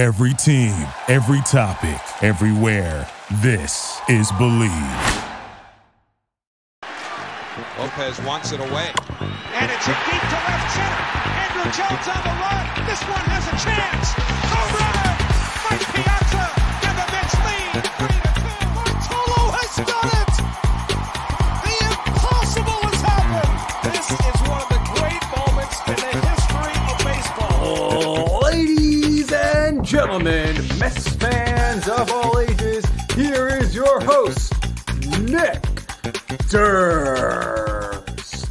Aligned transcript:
Every 0.00 0.32
team, 0.32 0.72
every 1.08 1.42
topic, 1.42 2.00
everywhere. 2.22 3.06
This 3.42 4.00
is 4.08 4.32
Bleav. 4.32 5.26
Lopez 7.78 8.18
wants 8.22 8.52
it 8.52 8.60
away. 8.60 8.88
And 9.20 9.70
it's 9.70 9.88
a 9.88 9.96
deep 10.08 10.24
to 10.32 10.40
left 10.48 10.70
center. 10.72 11.04
Andruw 11.36 11.68
Jones 11.76 12.08
on 12.08 12.22
the 12.24 12.32
run. 12.40 12.64
This 12.88 13.02
one 13.12 13.26
has 13.28 13.44
a 13.44 13.56
chance. 13.60 14.14
Home 14.48 14.72
run! 14.80 15.16
Mike 15.68 15.84
Piazza 15.92 16.19
Nick 35.30 35.62
Durst. 36.48 38.48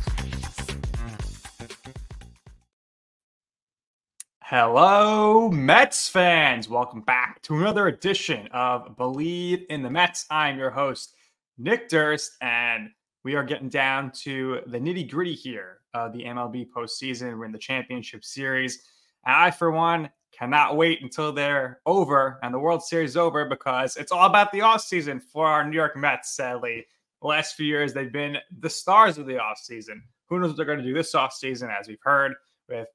Hello, 4.41 5.49
Mets 5.49 6.07
fans. 6.07 6.69
Welcome 6.69 7.01
back 7.01 7.41
to 7.41 7.57
another 7.57 7.87
edition 7.87 8.47
of 8.53 8.95
Bleav 8.95 9.65
in 9.65 9.83
the 9.83 9.89
Mets. 9.89 10.25
I'm 10.31 10.57
your 10.57 10.69
host, 10.69 11.15
Nick 11.57 11.89
Durst, 11.89 12.37
and 12.39 12.91
we 13.25 13.35
are 13.35 13.43
getting 13.43 13.67
down 13.67 14.11
to 14.23 14.61
the 14.67 14.79
nitty 14.79 15.11
gritty 15.11 15.35
here 15.35 15.79
of 15.93 16.13
the 16.13 16.23
MLB 16.23 16.69
postseason. 16.69 17.37
We're 17.37 17.43
in 17.43 17.51
the 17.51 17.57
championship 17.57 18.23
series. 18.23 18.81
I, 19.25 19.51
for 19.51 19.69
one, 19.69 20.09
cannot 20.39 20.77
wait 20.77 21.01
until 21.01 21.33
they're 21.33 21.81
over 21.85 22.39
and 22.43 22.53
the 22.53 22.59
World 22.59 22.81
Series 22.81 23.17
over 23.17 23.45
because 23.45 23.97
it's 23.97 24.11
all 24.11 24.25
about 24.25 24.51
the 24.51 24.59
offseason 24.59 25.21
for 25.21 25.45
our 25.45 25.67
New 25.67 25.75
York 25.75 25.97
Mets, 25.97 26.31
sadly. 26.35 26.85
The 27.21 27.27
last 27.27 27.55
few 27.55 27.65
years, 27.65 27.93
they've 27.93 28.11
been 28.11 28.37
the 28.59 28.69
stars 28.69 29.17
of 29.17 29.25
the 29.25 29.33
offseason. 29.33 30.01
Who 30.27 30.39
knows 30.39 30.51
what 30.51 30.57
they're 30.57 30.65
going 30.65 30.79
to 30.79 30.83
do 30.83 30.93
this 30.93 31.13
offseason, 31.13 31.77
as 31.77 31.89
we've 31.89 32.01
heard 32.01 32.33
with 32.69 32.87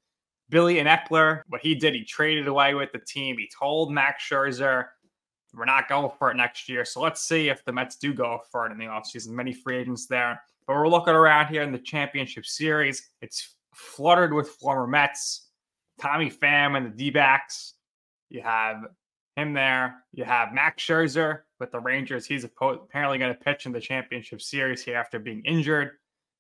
Billy 0.49 0.79
and 0.79 0.89
Eppler, 0.89 1.43
what 1.49 1.61
he 1.61 1.75
did, 1.75 1.95
he 1.95 2.05
traded 2.05 2.49
away 2.49 2.75
with 2.75 2.93
the 2.93 2.99
team. 2.99 3.37
He 3.37 3.51
told 3.59 3.93
Max 3.93 4.25
Scherzer, 4.27 4.87
we're 5.53 5.65
not 5.67 5.89
going 5.89 6.11
for 6.19 6.31
it 6.31 6.37
next 6.37 6.69
year. 6.69 6.85
So 6.85 7.01
let's 7.01 7.23
see 7.23 7.49
if 7.49 7.65
the 7.65 7.73
Mets 7.73 7.97
do 7.97 8.15
go 8.15 8.41
for 8.51 8.67
it 8.67 8.73
in 8.73 8.79
the 8.79 8.87
offseason. 8.87 9.29
Many 9.29 9.53
free 9.53 9.77
agents 9.77 10.07
there. 10.07 10.41
But 10.67 10.77
we're 10.77 10.89
looking 10.89 11.15
around 11.15 11.49
here 11.49 11.63
in 11.63 11.73
the 11.73 11.79
championship 11.79 12.47
series. 12.47 13.11
It's 13.21 13.57
fluttered 13.75 14.33
with 14.33 14.49
former 14.49 14.87
Mets. 14.87 15.51
Tommy 16.01 16.31
Pham 16.31 16.77
and 16.77 16.87
the 16.87 16.91
D 16.91 17.11
backs. 17.11 17.75
You 18.29 18.43
have 18.43 18.85
him 19.37 19.53
there. 19.53 20.05
You 20.13 20.25
have 20.25 20.53
Max 20.53 20.83
Scherzer 20.83 21.41
with 21.61 21.73
the 21.73 21.81
Rangers. 21.81 22.27
He's 22.27 22.45
apparently 22.45 23.19
going 23.19 23.33
to 23.33 23.41
pitch 23.41 23.67
in 23.67 23.73
the 23.73 23.81
championship 23.81 24.41
series 24.41 24.83
here 24.83 24.97
after 24.97 25.19
being 25.19 25.43
injured. 25.45 25.93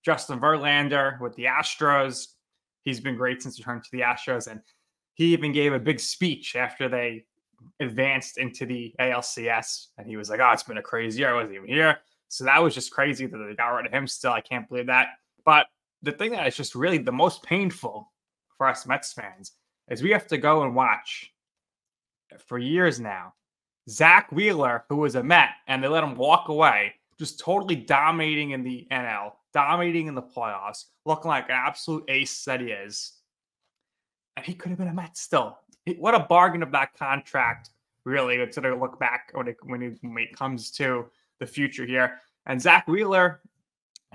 Justin 0.04 0.38
Verlander 0.38 1.20
with 1.20 1.34
the 1.36 1.44
Astros. 1.44 2.28
He's 2.82 3.00
been 3.00 3.16
great 3.16 3.42
since 3.42 3.58
returning 3.58 3.82
to 3.82 3.88
the 3.92 4.00
Astros, 4.00 4.48
and 4.48 4.60
he 5.14 5.32
even 5.32 5.52
gave 5.52 5.72
a 5.72 5.78
big 5.78 5.98
speech 5.98 6.56
after 6.56 6.88
they 6.88 7.24
advanced 7.80 8.36
into 8.36 8.66
the 8.66 8.94
ALCS. 9.00 9.86
And 9.96 10.06
he 10.06 10.16
was 10.16 10.28
like, 10.28 10.40
"Oh, 10.40 10.50
it's 10.50 10.62
been 10.62 10.76
a 10.76 10.82
crazy 10.82 11.20
year. 11.20 11.30
I 11.30 11.34
wasn't 11.34 11.56
even 11.56 11.68
here." 11.68 12.00
So 12.28 12.44
that 12.44 12.62
was 12.62 12.74
just 12.74 12.92
crazy 12.92 13.26
that 13.26 13.36
they 13.36 13.54
got 13.54 13.68
rid 13.68 13.86
of 13.86 13.92
him. 13.92 14.06
Still, 14.06 14.32
I 14.32 14.40
can't 14.40 14.68
believe 14.68 14.86
that. 14.86 15.08
But 15.44 15.66
the 16.02 16.12
thing 16.12 16.32
that 16.32 16.46
is 16.46 16.56
just 16.56 16.74
really 16.74 16.98
the 16.98 17.12
most 17.12 17.42
painful 17.42 18.12
for 18.56 18.66
us 18.66 18.86
Mets 18.86 19.12
fans 19.12 19.52
is 19.88 20.02
we 20.02 20.10
have 20.10 20.26
to 20.28 20.38
go 20.38 20.62
and 20.62 20.74
watch 20.74 21.32
for 22.46 22.58
years 22.58 23.00
now. 23.00 23.34
Zack 23.88 24.32
Wheeler, 24.32 24.84
who 24.88 24.96
was 24.96 25.14
a 25.14 25.22
Met, 25.22 25.50
and 25.66 25.82
they 25.82 25.88
let 25.88 26.04
him 26.04 26.14
walk 26.14 26.48
away, 26.48 26.94
just 27.18 27.38
totally 27.38 27.76
dominating 27.76 28.50
in 28.50 28.62
the 28.62 28.86
NL, 28.90 29.32
dominating 29.52 30.06
in 30.06 30.14
the 30.14 30.22
playoffs, 30.22 30.84
looking 31.04 31.28
like 31.28 31.46
an 31.46 31.56
absolute 31.56 32.04
ace 32.08 32.44
that 32.44 32.60
he 32.60 32.68
is. 32.68 33.12
And 34.36 34.44
he 34.44 34.54
could 34.54 34.70
have 34.70 34.78
been 34.78 34.88
a 34.88 34.94
Met 34.94 35.16
still. 35.16 35.58
What 35.98 36.14
a 36.14 36.20
bargain 36.20 36.62
of 36.62 36.72
that 36.72 36.94
contract, 36.94 37.70
really, 38.04 38.44
to 38.46 38.74
look 38.74 38.98
back 38.98 39.30
when 39.34 39.48
it, 39.48 39.56
when 39.62 39.82
it, 39.82 39.98
when 40.00 40.18
it 40.18 40.34
comes 40.34 40.70
to 40.72 41.06
the 41.40 41.46
future 41.46 41.84
here. 41.84 42.20
And 42.46 42.60
Zack 42.60 42.88
Wheeler, 42.88 43.40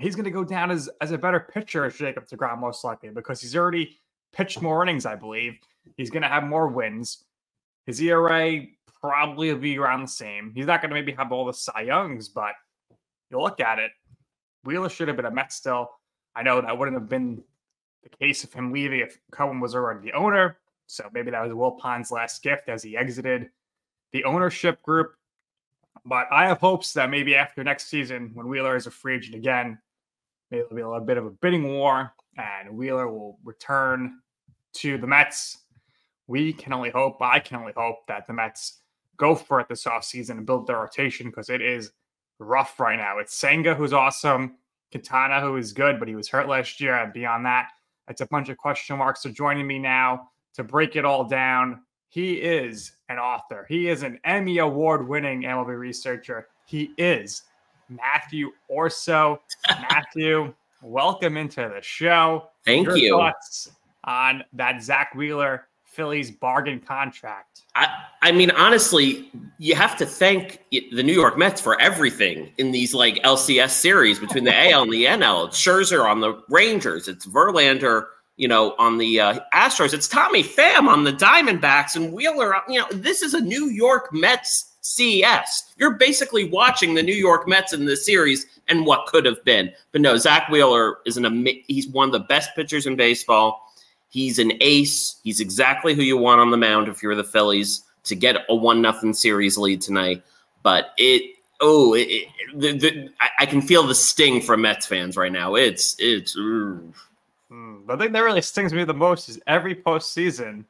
he's 0.00 0.16
going 0.16 0.24
to 0.24 0.30
go 0.32 0.44
down 0.44 0.72
as, 0.72 0.90
as 1.00 1.12
a 1.12 1.18
better 1.18 1.40
pitcher 1.40 1.84
as 1.84 1.96
Jacob 1.96 2.26
DeGrom, 2.26 2.58
most 2.58 2.82
likely, 2.82 3.10
because 3.10 3.40
he's 3.40 3.54
already 3.54 4.00
pitched 4.32 4.62
more 4.62 4.82
innings, 4.82 5.06
I 5.06 5.16
believe. 5.16 5.58
He's 5.96 6.10
going 6.10 6.22
to 6.22 6.28
have 6.28 6.44
more 6.44 6.68
wins. 6.68 7.24
His 7.86 8.00
ERA 8.00 8.62
probably 9.00 9.52
will 9.52 9.60
be 9.60 9.78
around 9.78 10.02
the 10.02 10.08
same. 10.08 10.52
He's 10.54 10.66
not 10.66 10.80
going 10.80 10.90
to 10.90 10.94
maybe 10.94 11.12
have 11.12 11.32
all 11.32 11.46
the 11.46 11.52
Cy 11.52 11.82
Youngs, 11.82 12.28
but 12.28 12.52
you 13.30 13.40
look 13.40 13.60
at 13.60 13.78
it, 13.78 13.92
Wheeler 14.64 14.88
should 14.88 15.08
have 15.08 15.16
been 15.16 15.26
a 15.26 15.30
Met 15.30 15.52
still. 15.52 15.90
I 16.34 16.42
know 16.42 16.60
that 16.60 16.76
wouldn't 16.76 16.96
have 16.96 17.08
been 17.08 17.42
the 18.02 18.10
case 18.10 18.44
of 18.44 18.52
him 18.52 18.72
leaving 18.72 19.00
if 19.00 19.18
Cohen 19.30 19.60
was 19.60 19.74
already 19.74 20.10
the 20.10 20.16
owner. 20.16 20.58
So 20.86 21.08
maybe 21.12 21.30
that 21.30 21.42
was 21.42 21.52
Wilpon's 21.52 22.10
last 22.10 22.42
gift 22.42 22.68
as 22.68 22.82
he 22.82 22.96
exited 22.96 23.50
the 24.12 24.24
ownership 24.24 24.82
group. 24.82 25.14
But 26.04 26.26
I 26.30 26.46
have 26.46 26.58
hopes 26.58 26.92
that 26.94 27.10
maybe 27.10 27.36
after 27.36 27.62
next 27.62 27.88
season, 27.88 28.30
when 28.34 28.48
Wheeler 28.48 28.76
is 28.76 28.86
a 28.86 28.90
free 28.90 29.16
agent 29.16 29.36
again, 29.36 29.78
maybe 30.50 30.62
there'll 30.62 30.76
be 30.76 30.82
a 30.82 30.88
little 30.88 31.04
bit 31.04 31.18
of 31.18 31.26
a 31.26 31.30
bidding 31.30 31.72
war 31.74 32.12
and 32.40 32.76
Wheeler 32.76 33.10
will 33.10 33.38
return 33.44 34.20
to 34.74 34.98
the 34.98 35.06
Mets. 35.06 35.58
We 36.26 36.52
can 36.52 36.72
only 36.72 36.90
hope, 36.90 37.20
I 37.20 37.38
can 37.40 37.58
only 37.58 37.72
hope 37.76 38.06
that 38.08 38.26
the 38.26 38.32
Mets 38.32 38.80
go 39.16 39.34
for 39.34 39.60
it 39.60 39.68
this 39.68 39.84
offseason 39.84 40.30
and 40.30 40.46
build 40.46 40.66
their 40.66 40.78
rotation 40.78 41.26
because 41.26 41.50
it 41.50 41.60
is 41.60 41.92
rough 42.38 42.80
right 42.80 42.96
now. 42.96 43.18
It's 43.18 43.34
Senga, 43.34 43.74
who's 43.74 43.92
awesome, 43.92 44.56
Quintana, 44.90 45.40
who 45.40 45.56
is 45.56 45.72
good, 45.72 45.98
but 45.98 46.08
he 46.08 46.14
was 46.14 46.28
hurt 46.28 46.48
last 46.48 46.80
year. 46.80 46.94
And 46.94 47.12
beyond 47.12 47.44
that, 47.46 47.68
it's 48.08 48.22
a 48.22 48.26
bunch 48.26 48.48
of 48.48 48.56
question 48.56 48.96
marks. 48.98 49.22
So 49.22 49.30
joining 49.30 49.66
me 49.66 49.78
now 49.78 50.30
to 50.54 50.64
break 50.64 50.96
it 50.96 51.04
all 51.04 51.24
down, 51.24 51.82
he 52.08 52.34
is 52.34 52.92
an 53.08 53.18
author. 53.18 53.66
He 53.68 53.88
is 53.88 54.02
an 54.02 54.18
Emmy 54.24 54.58
Award 54.58 55.06
winning 55.06 55.42
MLB 55.42 55.78
researcher. 55.78 56.48
He 56.66 56.92
is 56.98 57.42
Matthew 57.88 58.50
Orso. 58.68 59.40
Matthew, 59.68 60.52
welcome 60.82 61.36
into 61.36 61.70
the 61.74 61.82
show. 61.82 62.48
Thank 62.64 62.86
Your 62.86 62.96
you. 62.96 63.16
Thoughts 63.16 63.70
on 64.04 64.44
that 64.52 64.82
Zack 64.82 65.14
Wheeler 65.14 65.66
Phillies 65.84 66.30
bargain 66.30 66.80
contract? 66.80 67.62
I, 67.74 67.88
I 68.22 68.32
mean, 68.32 68.50
honestly, 68.52 69.30
you 69.58 69.74
have 69.74 69.96
to 69.96 70.06
thank 70.06 70.60
the 70.70 71.02
New 71.02 71.12
York 71.12 71.36
Mets 71.36 71.60
for 71.60 71.80
everything 71.80 72.52
in 72.58 72.70
these 72.70 72.94
like 72.94 73.16
LCS 73.16 73.70
series 73.70 74.18
between 74.18 74.44
the 74.44 74.70
AL 74.70 74.82
and 74.82 74.92
the 74.92 75.04
NL. 75.04 75.48
It's 75.48 75.60
Scherzer 75.60 76.08
on 76.08 76.20
the 76.20 76.40
Rangers. 76.48 77.08
It's 77.08 77.26
Verlander, 77.26 78.06
you 78.36 78.46
know, 78.48 78.74
on 78.78 78.98
the 78.98 79.20
uh, 79.20 79.40
Astros. 79.52 79.92
It's 79.92 80.08
Tommy 80.08 80.44
Pham 80.44 80.86
on 80.86 81.04
the 81.04 81.12
Diamondbacks 81.12 81.96
and 81.96 82.12
Wheeler. 82.12 82.54
You 82.68 82.80
know, 82.80 82.86
this 82.92 83.22
is 83.22 83.34
a 83.34 83.40
New 83.40 83.66
York 83.66 84.12
Mets 84.12 84.69
CES. 84.80 85.74
You're 85.76 85.94
basically 85.94 86.44
watching 86.44 86.94
the 86.94 87.02
New 87.02 87.14
York 87.14 87.46
Mets 87.46 87.72
in 87.72 87.84
this 87.84 88.04
series 88.04 88.46
and 88.68 88.86
what 88.86 89.06
could 89.06 89.24
have 89.24 89.42
been. 89.44 89.72
But 89.92 90.00
no, 90.00 90.16
Zack 90.16 90.48
Wheeler 90.48 90.98
is 91.04 91.16
an 91.16 91.26
ama- 91.26 91.50
he's 91.66 91.88
one 91.88 92.08
of 92.08 92.12
the 92.12 92.20
best 92.20 92.50
pitchers 92.54 92.86
in 92.86 92.96
baseball. 92.96 93.72
He's 94.08 94.38
an 94.38 94.52
ace. 94.60 95.20
He's 95.22 95.40
exactly 95.40 95.94
who 95.94 96.02
you 96.02 96.16
want 96.16 96.40
on 96.40 96.50
the 96.50 96.56
mound 96.56 96.88
if 96.88 97.02
you're 97.02 97.14
the 97.14 97.24
Phillies 97.24 97.82
to 98.04 98.14
get 98.16 98.44
a 98.48 98.54
one 98.54 98.80
nothing 98.80 99.12
series 99.12 99.58
lead 99.58 99.80
tonight. 99.80 100.22
But 100.62 100.92
it 100.96 101.36
oh 101.60 101.94
it, 101.94 102.08
it, 102.08 102.28
the, 102.54 102.72
the, 102.78 103.08
I, 103.20 103.30
I 103.40 103.46
can 103.46 103.62
feel 103.62 103.82
the 103.86 103.94
sting 103.94 104.40
from 104.40 104.62
Mets 104.62 104.86
fans 104.86 105.16
right 105.16 105.32
now. 105.32 105.54
It's 105.54 105.94
it's. 105.98 106.36
ooh. 106.36 106.92
Hmm, 107.48 107.86
the 107.86 107.96
thing 107.96 108.12
that 108.12 108.20
really 108.20 108.42
stings 108.42 108.72
me 108.72 108.84
the 108.84 108.94
most 108.94 109.28
is 109.28 109.40
every 109.46 109.74
postseason, 109.74 110.64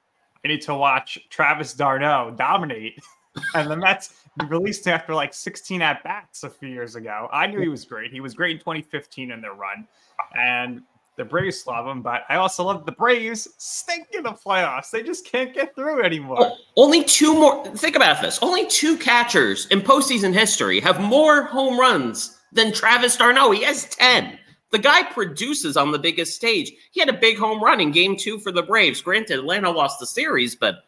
I 0.45 0.49
need 0.49 0.63
to 0.63 0.75
watch 0.75 1.19
Travis 1.29 1.75
d'Arnaud 1.75 2.35
dominate. 2.37 3.01
and 3.55 3.71
the 3.71 3.77
Mets 3.77 4.15
released 4.49 4.87
him 4.87 4.95
after 4.95 5.15
like 5.15 5.35
16 5.35 5.83
at 5.83 6.03
bats 6.03 6.45
a 6.45 6.51
few 6.51 6.69
years 6.69 6.97
ago. 6.97 7.29
I 7.33 7.47
knew 7.47 7.61
he 7.61 7.69
was 7.69 7.85
great. 7.85 8.13
He 8.13 8.21
was 8.21 8.35
great 8.35 8.53
in 8.53 8.59
2015 8.59 9.31
in 9.31 9.41
their 9.41 9.55
run. 9.55 9.87
And 10.35 10.83
the 11.17 11.25
Braves 11.25 11.67
love 11.67 11.87
him, 11.87 12.03
but 12.03 12.23
I 12.29 12.37
also 12.37 12.65
love 12.65 12.87
the 12.87 12.93
Braves 12.93 13.49
stink 13.59 14.09
in 14.13 14.23
the 14.23 14.33
playoffs. 14.33 14.91
They 14.91 15.03
just 15.03 15.27
can't 15.31 15.53
get 15.53 15.75
through 15.75 16.03
anymore. 16.03 16.53
Only 16.77 17.05
two 17.05 17.35
more. 17.35 17.67
Think 17.77 17.97
about 17.97 18.23
this. 18.23 18.39
Only 18.41 18.67
two 18.67 18.97
catchers 18.97 19.67
in 19.67 19.83
postseason 19.83 20.33
history 20.33 20.81
have 20.81 21.01
more 21.01 21.43
home 21.43 21.79
runs 21.79 22.39
than 22.53 22.73
Travis 22.73 23.17
d'Arnaud. 23.17 23.51
He 23.51 23.63
has 23.65 23.85
10. 23.87 24.39
The 24.71 24.79
guy 24.79 25.03
produces 25.03 25.77
on 25.77 25.91
the 25.91 25.99
biggest 25.99 26.37
stage. 26.37 26.73
He 26.93 27.01
had 27.01 27.09
a 27.09 27.19
big 27.19 27.37
home 27.37 27.63
run 27.63 27.81
in 27.81 27.91
game 27.91 28.17
two 28.17 28.39
for 28.39 28.53
the 28.53 28.63
Braves. 28.63 29.03
Granted, 29.03 29.41
Atlanta 29.41 29.71
lost 29.71 29.99
the 30.01 30.07
series, 30.07 30.55
but 30.55 30.85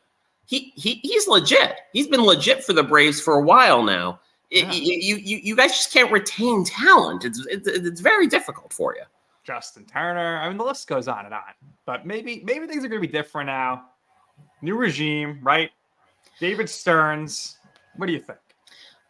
he, 0.47 0.73
he 0.77 0.95
he's 1.03 1.27
legit. 1.29 1.77
He's 1.93 2.09
been 2.09 2.23
legit 2.23 2.65
for 2.65 2.73
the 2.73 2.83
Braves 2.83 3.21
for 3.21 3.35
a 3.35 3.43
while 3.43 3.83
now. 3.83 4.21
It- 4.51 4.67
Yeah. 4.67 4.73
you, 4.73 5.17
you, 5.17 5.37
you 5.43 5.57
guys 5.57 5.71
just 5.73 5.93
can't 5.93 6.13
retain 6.13 6.65
talent. 6.65 7.25
It's, 7.25 7.45
it's, 7.47 7.67
it's 7.67 8.01
very 8.01 8.27
difficult 8.27 8.73
for 8.73 8.95
you. 8.95 9.03
Justin 9.45 9.85
Turner. 9.87 10.39
I 10.39 10.49
mean, 10.49 10.59
the 10.59 10.65
list 10.65 10.87
goes 10.87 11.09
on 11.09 11.25
and 11.25 11.35
on. 11.35 11.41
But 11.87 12.07
maybe 12.07 12.43
maybe 12.45 12.67
things 12.67 12.85
are 12.85 12.89
going 12.89 13.01
to 13.03 13.07
be 13.07 13.13
different 13.13 13.47
now. 13.47 13.87
New 14.61 14.77
regime, 14.77 15.41
right? 15.43 15.71
David 16.39 16.69
Stearns, 16.69 17.57
what 17.97 18.07
do 18.07 18.13
you 18.13 18.21
think? 18.21 18.39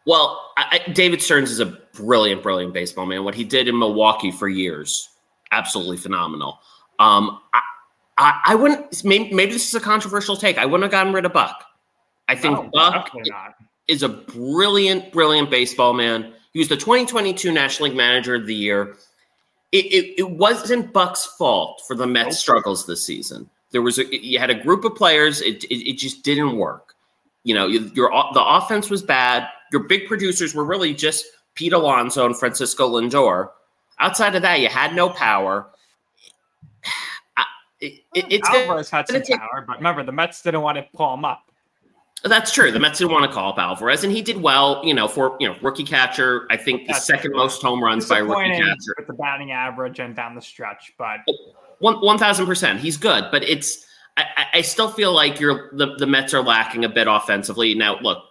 Well, 0.05 0.51
I, 0.57 0.79
David 0.93 1.21
Stearns 1.21 1.51
is 1.51 1.59
a 1.59 1.77
brilliant, 1.93 2.41
brilliant 2.43 2.73
baseball 2.73 3.05
man. 3.05 3.23
What 3.23 3.35
he 3.35 3.43
did 3.43 3.67
in 3.67 3.77
Milwaukee 3.77 4.31
for 4.31 4.47
years, 4.49 5.09
absolutely 5.51 5.97
phenomenal. 5.97 6.59
Um, 6.99 7.39
I, 7.53 7.61
I, 8.17 8.41
I, 8.45 8.55
wouldn't. 8.55 9.03
Maybe, 9.03 9.33
maybe, 9.33 9.53
this 9.53 9.67
is 9.67 9.73
a 9.73 9.79
controversial 9.79 10.35
take. 10.35 10.57
I 10.57 10.65
wouldn't 10.65 10.83
have 10.83 10.91
gotten 10.91 11.13
rid 11.13 11.25
of 11.25 11.33
Buck. 11.33 11.63
I 12.27 12.35
think 12.35 12.57
no, 12.57 12.69
Buck 12.71 13.11
is 13.87 14.03
a 14.03 14.09
brilliant, 14.09 15.11
brilliant 15.11 15.49
baseball 15.49 15.93
man. 15.93 16.33
He 16.53 16.59
was 16.59 16.69
the 16.69 16.77
2022 16.77 17.51
National 17.51 17.89
League 17.89 17.97
Manager 17.97 18.35
of 18.35 18.45
the 18.45 18.55
Year. 18.55 18.95
It, 19.71 19.85
it, 19.85 20.19
it 20.19 20.29
wasn't 20.29 20.93
Buck's 20.93 21.25
fault 21.25 21.81
for 21.87 21.95
the 21.95 22.05
Mets' 22.05 22.39
struggles 22.39 22.85
this 22.85 23.05
season. 23.05 23.49
There 23.71 23.81
was 23.81 23.97
a, 23.97 24.25
you 24.25 24.37
had 24.37 24.51
a 24.51 24.55
group 24.55 24.85
of 24.85 24.95
players. 24.95 25.41
It, 25.41 25.63
it, 25.65 25.89
it 25.89 25.97
just 25.97 26.23
didn't 26.23 26.55
work. 26.57 26.93
You 27.43 27.55
know, 27.55 27.67
your 27.67 28.09
the 28.33 28.43
offense 28.43 28.89
was 28.89 29.01
bad. 29.01 29.47
Your 29.71 29.83
big 29.83 30.07
producers 30.07 30.53
were 30.53 30.63
really 30.63 30.93
just 30.93 31.25
Pete 31.55 31.73
Alonso 31.73 32.25
and 32.25 32.37
Francisco 32.37 32.87
Lindor. 32.87 33.49
Outside 33.99 34.35
of 34.35 34.43
that, 34.43 34.59
you 34.59 34.69
had 34.69 34.95
no 34.95 35.09
power. 35.09 35.67
It, 37.83 38.05
it, 38.15 38.25
it's 38.29 38.49
Alvarez 38.49 38.89
had 38.89 39.09
some 39.09 39.21
power, 39.37 39.65
but 39.67 39.77
remember 39.77 40.03
the 40.03 40.13
Mets 40.13 40.41
didn't 40.41 40.61
want 40.61 40.77
to 40.77 40.85
pull 40.95 41.13
him 41.13 41.25
up. 41.25 41.51
That's 42.23 42.53
true. 42.53 42.71
The 42.71 42.79
Mets 42.79 42.99
didn't 42.99 43.11
want 43.11 43.29
to 43.29 43.31
call 43.31 43.51
up 43.51 43.59
Alvarez, 43.59 44.05
and 44.05 44.13
he 44.13 44.21
did 44.21 44.41
well. 44.41 44.81
You 44.85 44.93
know, 44.93 45.09
for 45.09 45.35
you 45.41 45.49
know, 45.49 45.57
rookie 45.61 45.83
catcher. 45.83 46.47
I 46.49 46.55
think 46.55 46.87
the 46.87 46.93
second 46.93 47.31
true. 47.31 47.39
most 47.39 47.61
home 47.61 47.83
runs 47.83 48.07
by 48.07 48.19
rookie 48.19 48.51
catcher 48.51 48.95
with 48.97 49.07
the 49.07 49.13
batting 49.13 49.51
average 49.51 49.99
and 49.99 50.15
down 50.15 50.33
the 50.33 50.41
stretch. 50.41 50.93
But 50.97 51.19
oh, 51.27 51.35
one 51.79 51.95
one 51.95 52.17
thousand 52.17 52.45
percent, 52.45 52.79
he's 52.79 52.95
good. 52.95 53.25
But 53.29 53.43
it's 53.43 53.85
I, 54.15 54.45
I 54.53 54.61
still 54.61 54.89
feel 54.89 55.11
like 55.11 55.41
you're 55.41 55.71
the 55.73 55.95
the 55.97 56.07
Mets 56.07 56.33
are 56.33 56.41
lacking 56.41 56.85
a 56.85 56.89
bit 56.89 57.07
offensively. 57.09 57.75
Now, 57.75 57.99
look, 57.99 58.23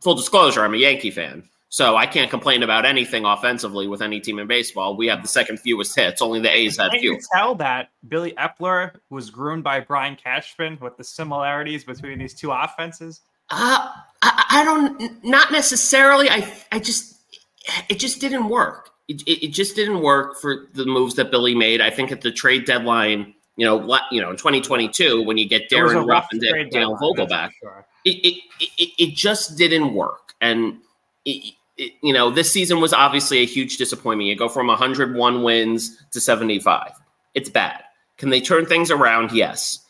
full 0.00 0.16
disclosure, 0.16 0.64
I'm 0.64 0.74
a 0.74 0.78
Yankee 0.78 1.12
fan. 1.12 1.48
So 1.70 1.96
I 1.96 2.06
can't 2.06 2.30
complain 2.30 2.62
about 2.62 2.86
anything 2.86 3.26
offensively 3.26 3.88
with 3.88 4.00
any 4.00 4.20
team 4.20 4.38
in 4.38 4.46
baseball. 4.46 4.96
We 4.96 5.06
have 5.08 5.20
the 5.20 5.28
second 5.28 5.60
fewest 5.60 5.94
hits. 5.94 6.22
Only 6.22 6.40
the 6.40 6.50
A's 6.50 6.78
had 6.78 6.92
few. 6.92 7.12
You 7.12 7.20
tell 7.34 7.54
that 7.56 7.90
Billy 8.08 8.32
Eppler 8.32 8.92
was 9.10 9.28
groomed 9.28 9.64
by 9.64 9.80
Brian 9.80 10.16
Cashman 10.16 10.78
with 10.80 10.96
the 10.96 11.04
similarities 11.04 11.84
between 11.84 12.18
these 12.18 12.32
two 12.32 12.52
offenses. 12.52 13.20
Uh, 13.50 13.90
I, 14.22 14.44
I 14.50 14.64
don't. 14.64 15.24
Not 15.24 15.52
necessarily. 15.52 16.30
I 16.30 16.50
I 16.72 16.78
just 16.78 17.18
it 17.88 17.98
just 17.98 18.20
didn't 18.20 18.48
work. 18.48 18.90
It, 19.08 19.22
it, 19.22 19.46
it 19.46 19.48
just 19.48 19.76
didn't 19.76 20.00
work 20.00 20.38
for 20.40 20.68
the 20.74 20.84
moves 20.84 21.14
that 21.16 21.30
Billy 21.30 21.54
made. 21.54 21.80
I 21.80 21.90
think 21.90 22.12
at 22.12 22.20
the 22.20 22.30
trade 22.30 22.66
deadline, 22.66 23.34
you 23.56 23.64
know, 23.64 23.98
you 24.10 24.20
know, 24.20 24.30
in 24.30 24.36
2022, 24.36 25.22
when 25.22 25.38
you 25.38 25.48
get 25.48 25.68
Darin 25.68 26.06
Ruf 26.06 26.26
and 26.30 26.40
Dale 26.40 26.96
Vogelbach, 26.96 27.50
sure. 27.60 27.86
it, 28.04 28.16
it, 28.24 28.42
it, 28.60 28.90
it 28.98 29.14
just 29.14 29.56
didn't 29.56 29.94
work. 29.94 30.34
And 30.40 30.78
it, 31.24 31.54
it, 31.78 31.92
you 32.02 32.12
know, 32.12 32.30
this 32.30 32.52
season 32.52 32.80
was 32.80 32.92
obviously 32.92 33.38
a 33.38 33.46
huge 33.46 33.76
disappointment. 33.76 34.28
You 34.28 34.36
go 34.36 34.48
from 34.48 34.66
101 34.66 35.42
wins 35.42 35.96
to 36.10 36.20
75. 36.20 36.92
It's 37.34 37.48
bad. 37.48 37.82
Can 38.16 38.30
they 38.30 38.40
turn 38.40 38.66
things 38.66 38.90
around? 38.90 39.32
Yes. 39.32 39.84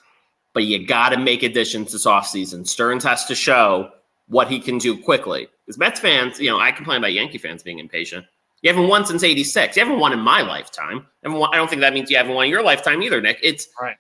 But 0.53 0.65
you 0.65 0.87
got 0.87 1.11
to 1.11 1.19
make 1.19 1.43
additions 1.43 1.93
this 1.93 2.07
offseason. 2.07 2.67
Stearns 2.67 3.05
has 3.05 3.25
to 3.27 3.35
show 3.35 3.91
what 4.29 4.49
he 4.49 4.61
can 4.61 4.79
do 4.79 4.97
quickly. 4.97 5.49
Because 5.65 5.79
Mets 5.79 6.01
fans, 6.01 6.39
you 6.39 6.51
know, 6.51 6.61
I 6.61 6.73
complain 6.73 6.99
about 6.99 7.13
Yankee 7.13 7.39
fans 7.39 7.63
being 7.63 7.79
impatient. 7.79 8.27
You 8.63 8.73
haven't 8.73 8.89
won 8.89 9.07
since 9.07 9.23
86. 9.23 9.77
You 9.77 9.85
haven't 9.85 10.01
won 10.01 10.13
in 10.13 10.19
my 10.19 10.43
lifetime. 10.43 11.07
Won, 11.25 11.49
I 11.53 11.57
don't 11.57 11.71
think 11.71 11.81
that 11.81 11.95
means 11.95 12.11
you 12.11 12.17
haven't 12.17 12.35
won 12.35 12.47
in 12.47 12.51
your 12.51 12.63
lifetime 12.63 13.03
either, 13.03 13.21
Nick. 13.21 13.39
It's 13.43 13.69
right. 13.81 13.97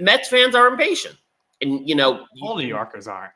Mets 0.00 0.28
fans 0.28 0.54
are 0.54 0.66
impatient. 0.66 1.16
And, 1.60 1.88
you 1.88 1.94
know, 1.94 2.26
all 2.42 2.56
New 2.56 2.66
Yorkers 2.66 3.06
are. 3.06 3.34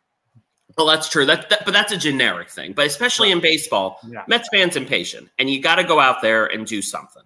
Well, 0.77 0.87
that's 0.87 1.09
true. 1.09 1.25
That, 1.25 1.49
that, 1.49 1.65
but 1.65 1.73
that's 1.73 1.93
a 1.93 1.97
generic 1.97 2.51
thing. 2.51 2.73
But 2.73 2.87
especially 2.87 3.33
in 3.33 3.41
baseball, 3.41 3.99
yeah. 4.09 4.25
Mets 4.29 4.49
fans 4.53 4.77
impatient, 4.77 5.31
and 5.39 5.49
you 5.49 5.61
got 5.61 5.77
to 5.77 5.85
go 5.85 6.01
out 6.01 6.21
there 6.21 6.47
and 6.47 6.67
do 6.67 6.83
something. 6.83 7.23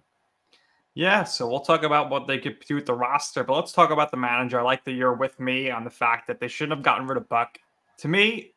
Yeah, 0.93 1.23
so 1.23 1.47
we'll 1.49 1.61
talk 1.61 1.83
about 1.83 2.09
what 2.09 2.27
they 2.27 2.37
could 2.37 2.59
do 2.67 2.75
with 2.75 2.85
the 2.85 2.93
roster, 2.93 3.43
but 3.45 3.55
let's 3.55 3.71
talk 3.71 3.91
about 3.91 4.11
the 4.11 4.17
manager. 4.17 4.59
I 4.59 4.63
like 4.63 4.83
that 4.83 4.91
you're 4.91 5.13
with 5.13 5.39
me 5.39 5.69
on 5.69 5.85
the 5.85 5.89
fact 5.89 6.27
that 6.27 6.39
they 6.39 6.49
shouldn't 6.49 6.77
have 6.77 6.83
gotten 6.83 7.07
rid 7.07 7.17
of 7.17 7.29
Buck. 7.29 7.57
To 7.99 8.09
me, 8.09 8.53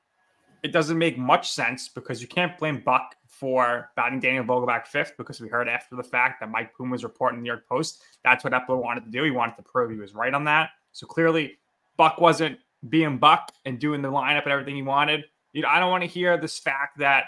it 0.65 0.73
doesn't 0.73 0.99
make 0.99 1.17
much 1.17 1.53
sense 1.53 1.89
because 1.89 2.21
you 2.21 2.27
can't 2.27 2.57
blame 2.59 2.83
Buck 2.85 3.15
for 3.27 3.91
batting 3.95 4.19
Daniel 4.19 4.45
Vogelbach 4.45 4.87
fifth 4.87 5.13
because 5.17 5.41
we 5.41 5.49
heard 5.49 5.69
after 5.69 5.95
the 5.95 6.03
fact 6.03 6.41
that 6.41 6.51
Mike 6.51 6.77
Boone 6.77 6.91
was 6.91 7.05
reporting 7.05 7.39
in 7.39 7.43
the 7.43 7.45
New 7.45 7.53
York 7.53 7.69
Post. 7.69 8.03
That's 8.25 8.43
what 8.43 8.53
Eppler 8.53 8.83
wanted 8.83 9.05
to 9.05 9.11
do. 9.11 9.23
He 9.23 9.31
wanted 9.31 9.57
to 9.57 9.63
prove 9.63 9.91
he 9.91 9.97
was 9.97 10.15
right 10.15 10.35
on 10.35 10.45
that. 10.45 10.71
So 10.93 11.07
clearly, 11.07 11.59
Buck 11.97 12.21
wasn't 12.21 12.59
being 12.89 13.19
Buck 13.19 13.53
and 13.65 13.79
doing 13.79 14.03
the 14.03 14.11
lineup 14.11 14.45
and 14.45 14.53
everything 14.53 14.77
he 14.77 14.83
wanted. 14.83 15.25
You 15.53 15.63
know, 15.63 15.69
I 15.69 15.79
don't 15.79 15.91
want 15.91 16.03
to 16.03 16.09
hear 16.09 16.37
this 16.37 16.59
fact 16.59 16.99
that 16.99 17.27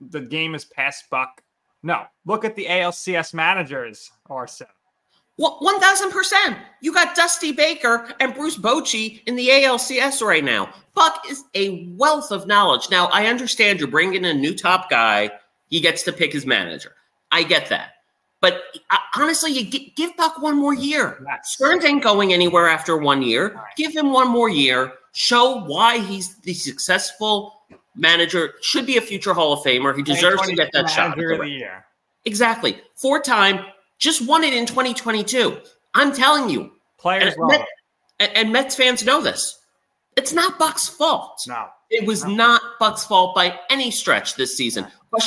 the 0.00 0.20
game 0.20 0.54
is 0.54 0.64
past 0.64 1.04
Buck. 1.10 1.42
No, 1.82 2.04
look 2.24 2.44
at 2.44 2.54
the 2.54 2.66
ALCS 2.66 3.34
managers, 3.34 4.10
Orso. 4.28 4.66
Well, 5.38 5.56
one 5.60 5.80
thousand 5.80 6.10
percent. 6.10 6.58
You 6.82 6.92
got 6.92 7.16
Dusty 7.16 7.52
Baker 7.52 8.12
and 8.20 8.34
Bruce 8.34 8.56
Bochy 8.56 9.22
in 9.26 9.34
the 9.34 9.48
ALCS 9.48 10.24
right 10.24 10.44
now. 10.44 10.72
Buck 10.94 11.24
is 11.28 11.42
a 11.54 11.88
wealth 11.96 12.30
of 12.30 12.46
knowledge. 12.46 12.90
Now, 12.90 13.06
I 13.06 13.26
understand 13.26 13.80
you're 13.80 13.88
bringing 13.88 14.24
a 14.26 14.34
new 14.34 14.54
top 14.54 14.90
guy. 14.90 15.30
He 15.68 15.80
gets 15.80 16.02
to 16.02 16.12
pick 16.12 16.32
his 16.32 16.44
manager. 16.44 16.92
I 17.32 17.42
get 17.44 17.68
that. 17.70 17.91
But 18.42 18.64
uh, 18.90 18.96
honestly, 19.16 19.52
you 19.52 19.70
g- 19.70 19.94
give 19.96 20.14
Buck 20.16 20.42
one 20.42 20.58
more 20.58 20.74
year. 20.74 21.24
Yes. 21.24 21.52
Stearns 21.52 21.84
ain't 21.84 22.02
going 22.02 22.34
anywhere 22.34 22.68
after 22.68 22.98
one 22.98 23.22
year. 23.22 23.54
Right. 23.54 23.64
Give 23.76 23.94
him 23.94 24.12
one 24.12 24.28
more 24.28 24.50
year. 24.50 24.92
Show 25.12 25.64
why 25.64 25.98
he's 25.98 26.36
the 26.40 26.52
successful 26.52 27.54
manager. 27.94 28.54
Should 28.60 28.84
be 28.84 28.96
a 28.96 29.00
future 29.00 29.32
Hall 29.32 29.52
of 29.52 29.60
Famer. 29.60 29.96
He 29.96 30.02
deserves 30.02 30.42
to 30.42 30.54
get 30.54 30.70
that 30.72 30.90
shot. 30.90 31.16
Of 31.18 31.38
the 31.38 31.48
year. 31.48 31.86
Exactly. 32.24 32.80
Four 32.96 33.20
time. 33.20 33.64
Just 33.98 34.26
won 34.26 34.42
it 34.42 34.52
in 34.52 34.66
2022. 34.66 35.58
I'm 35.94 36.12
telling 36.12 36.50
you. 36.50 36.72
Players 36.98 37.34
and, 37.36 37.46
Met, 37.48 37.68
and 38.34 38.52
Mets 38.52 38.74
fans 38.74 39.04
know 39.04 39.20
this. 39.22 39.58
It's 40.16 40.32
not 40.32 40.58
Buck's 40.58 40.88
fault. 40.88 41.42
No. 41.46 41.68
It 41.90 42.06
was 42.06 42.24
not 42.24 42.60
Buck's 42.78 43.04
fault 43.04 43.34
by 43.34 43.58
any 43.70 43.90
stretch 43.90 44.36
this 44.36 44.56
season. 44.56 44.86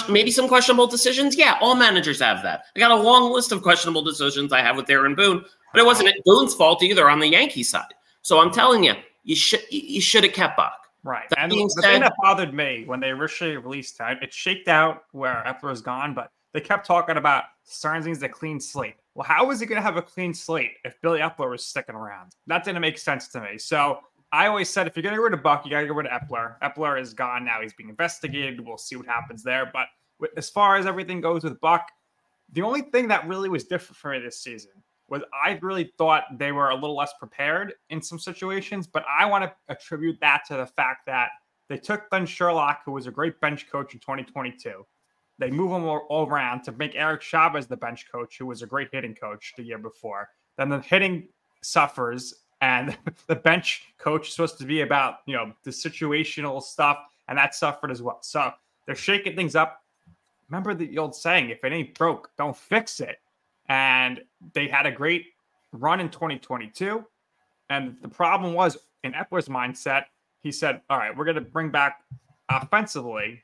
Maybe 0.09 0.31
some 0.31 0.47
questionable 0.47 0.87
decisions. 0.87 1.35
Yeah, 1.35 1.57
all 1.61 1.75
managers 1.75 2.19
have 2.19 2.41
that. 2.43 2.65
I 2.75 2.79
got 2.79 2.91
a 2.91 2.95
long 2.95 3.31
list 3.31 3.51
of 3.51 3.61
questionable 3.61 4.01
decisions 4.01 4.51
I 4.51 4.61
have 4.61 4.75
with 4.75 4.89
Aaron 4.89 5.15
Boone, 5.15 5.45
but 5.73 5.81
it 5.81 5.85
wasn't 5.85 6.09
Boone's 6.25 6.55
fault 6.55 6.81
either 6.81 7.09
on 7.09 7.19
the 7.19 7.27
Yankee 7.27 7.63
side. 7.63 7.93
So 8.21 8.39
I'm 8.39 8.51
telling 8.51 8.83
you, 8.83 8.93
you 9.23 9.35
should 9.35 9.61
you 9.69 10.01
should 10.01 10.23
have 10.23 10.33
kept 10.33 10.57
Buck. 10.57 10.79
Right. 11.03 11.29
That 11.29 11.39
and 11.39 11.51
the 11.51 11.69
said, 11.69 11.91
thing 11.91 12.01
that 12.01 12.13
bothered 12.19 12.53
me 12.53 12.83
when 12.87 12.99
they 12.99 13.09
originally 13.09 13.57
released 13.57 13.97
it, 13.99 14.17
it 14.23 14.33
shaked 14.33 14.67
out 14.67 15.03
where 15.11 15.43
Eppler 15.45 15.69
was 15.69 15.81
gone, 15.81 16.15
but 16.15 16.31
they 16.53 16.61
kept 16.61 16.87
talking 16.87 17.17
about 17.17 17.43
Stearns 17.63 18.07
needs 18.07 18.23
a 18.23 18.29
clean 18.29 18.59
slate. 18.59 18.95
Well, 19.13 19.25
how 19.25 19.45
was 19.45 19.59
he 19.59 19.67
going 19.67 19.77
to 19.77 19.83
have 19.83 19.97
a 19.97 20.01
clean 20.01 20.33
slate 20.33 20.71
if 20.83 20.99
Billy 21.01 21.19
Eppler 21.19 21.51
was 21.51 21.63
sticking 21.63 21.93
around? 21.93 22.31
That 22.47 22.63
didn't 22.63 22.81
make 22.81 22.97
sense 22.97 23.27
to 23.29 23.41
me. 23.41 23.59
So 23.59 23.99
I 24.35 24.47
always 24.47 24.69
said 24.69 24.85
if 24.85 24.97
you're 24.97 25.01
getting 25.01 25.19
rid 25.19 25.33
of 25.33 25.41
Buck, 25.41 25.63
you 25.63 25.71
got 25.71 25.79
to 25.79 25.85
get 25.85 25.95
rid 25.95 26.07
of 26.07 26.21
Eppler. 26.21 26.59
Eppler 26.61 26.99
is 26.99 27.13
gone 27.13 27.45
now. 27.45 27.61
He's 27.61 27.73
being 27.73 27.89
investigated. 27.89 28.59
We'll 28.59 28.77
see 28.77 28.97
what 28.97 29.05
happens 29.05 29.43
there. 29.43 29.71
But 29.71 29.87
as 30.35 30.49
far 30.49 30.75
as 30.75 30.85
everything 30.85 31.21
goes 31.21 31.45
with 31.45 31.57
Buck, 31.61 31.87
the 32.51 32.61
only 32.61 32.81
thing 32.81 33.07
that 33.07 33.25
really 33.29 33.47
was 33.47 33.63
different 33.63 33.95
for 33.95 34.11
me 34.11 34.19
this 34.19 34.43
season 34.43 34.71
was 35.07 35.21
I 35.45 35.57
really 35.61 35.93
thought 35.97 36.25
they 36.37 36.51
were 36.51 36.71
a 36.71 36.75
little 36.75 36.97
less 36.97 37.13
prepared 37.17 37.75
in 37.89 38.01
some 38.01 38.19
situations. 38.19 38.87
But 38.87 39.05
I 39.09 39.25
want 39.25 39.45
to 39.45 39.53
attribute 39.69 40.19
that 40.19 40.43
to 40.49 40.57
the 40.57 40.65
fact 40.65 41.05
that 41.05 41.29
they 41.69 41.77
took 41.77 42.09
Glenn 42.09 42.25
Sherlock, 42.25 42.81
who 42.83 42.91
was 42.91 43.07
a 43.07 43.11
great 43.11 43.39
bench 43.39 43.69
coach 43.71 43.93
in 43.93 44.01
2022. 44.01 44.85
They 45.39 45.49
move 45.49 45.71
him 45.71 45.85
all 45.85 46.27
around 46.27 46.63
to 46.63 46.73
make 46.73 46.95
Eric 46.95 47.21
Chavez 47.21 47.67
the 47.67 47.77
bench 47.77 48.11
coach, 48.11 48.37
who 48.37 48.47
was 48.47 48.61
a 48.63 48.67
great 48.67 48.89
hitting 48.91 49.15
coach 49.15 49.53
the 49.55 49.63
year 49.63 49.77
before. 49.77 50.27
Then 50.57 50.67
the 50.67 50.81
hitting 50.81 51.29
suffers 51.61 52.33
and 52.65 52.97
the 53.27 53.35
bench 53.35 53.83
coach 53.99 54.27
is 54.27 54.33
supposed 54.33 54.57
to 54.57 54.65
be 54.65 54.81
about 54.81 55.17
you 55.25 55.35
know 55.35 55.53
the 55.63 55.71
situational 55.71 56.61
stuff, 56.61 56.97
and 57.27 57.37
that 57.37 57.55
suffered 57.55 57.91
as 57.91 58.01
well. 58.01 58.19
So 58.21 58.51
they're 58.85 58.95
shaking 58.95 59.35
things 59.35 59.55
up. 59.55 59.83
Remember 60.49 60.73
the 60.73 60.97
old 60.97 61.15
saying: 61.15 61.49
"If 61.49 61.63
it 61.63 61.71
ain't 61.71 61.93
broke, 61.97 62.31
don't 62.37 62.57
fix 62.57 62.99
it." 62.99 63.19
And 63.69 64.21
they 64.53 64.67
had 64.67 64.85
a 64.85 64.91
great 64.91 65.27
run 65.71 65.99
in 65.99 66.09
2022, 66.09 67.03
and 67.69 67.95
the 68.01 68.07
problem 68.07 68.53
was 68.53 68.77
in 69.03 69.13
Eppler's 69.13 69.47
mindset. 69.47 70.05
He 70.41 70.51
said, 70.51 70.81
"All 70.89 70.97
right, 70.97 71.15
we're 71.15 71.25
going 71.25 71.35
to 71.35 71.41
bring 71.41 71.69
back 71.69 72.01
offensively 72.49 73.43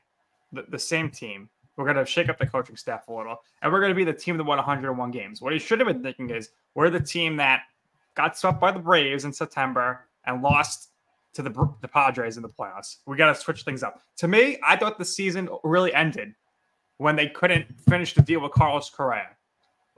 the, 0.52 0.64
the 0.68 0.78
same 0.78 1.10
team. 1.10 1.48
We're 1.76 1.84
going 1.84 1.96
to 1.96 2.06
shake 2.06 2.28
up 2.28 2.38
the 2.38 2.46
coaching 2.46 2.76
staff 2.76 3.08
a 3.08 3.12
little, 3.12 3.38
and 3.62 3.72
we're 3.72 3.80
going 3.80 3.90
to 3.90 3.96
be 3.96 4.04
the 4.04 4.12
team 4.12 4.36
that 4.36 4.44
won 4.44 4.58
101 4.58 5.10
games." 5.10 5.40
What 5.40 5.52
he 5.52 5.58
should 5.58 5.80
have 5.80 5.88
been 5.88 6.02
thinking 6.02 6.30
is, 6.30 6.50
we're 6.74 6.90
the 6.90 7.00
team 7.00 7.36
that 7.36 7.62
got 8.14 8.36
swept 8.36 8.60
by 8.60 8.72
the 8.72 8.78
Braves 8.78 9.24
in 9.24 9.32
September 9.32 10.08
and 10.26 10.42
lost 10.42 10.90
to 11.34 11.42
the, 11.42 11.50
the 11.80 11.88
Padres 11.88 12.36
in 12.36 12.42
the 12.42 12.48
playoffs. 12.48 12.96
We 13.06 13.16
got 13.16 13.34
to 13.34 13.34
switch 13.34 13.62
things 13.62 13.82
up. 13.82 14.02
To 14.18 14.28
me, 14.28 14.58
I 14.66 14.76
thought 14.76 14.98
the 14.98 15.04
season 15.04 15.48
really 15.64 15.92
ended 15.94 16.34
when 16.98 17.16
they 17.16 17.28
couldn't 17.28 17.66
finish 17.88 18.14
the 18.14 18.22
deal 18.22 18.40
with 18.40 18.52
Carlos 18.52 18.90
Correa. 18.90 19.30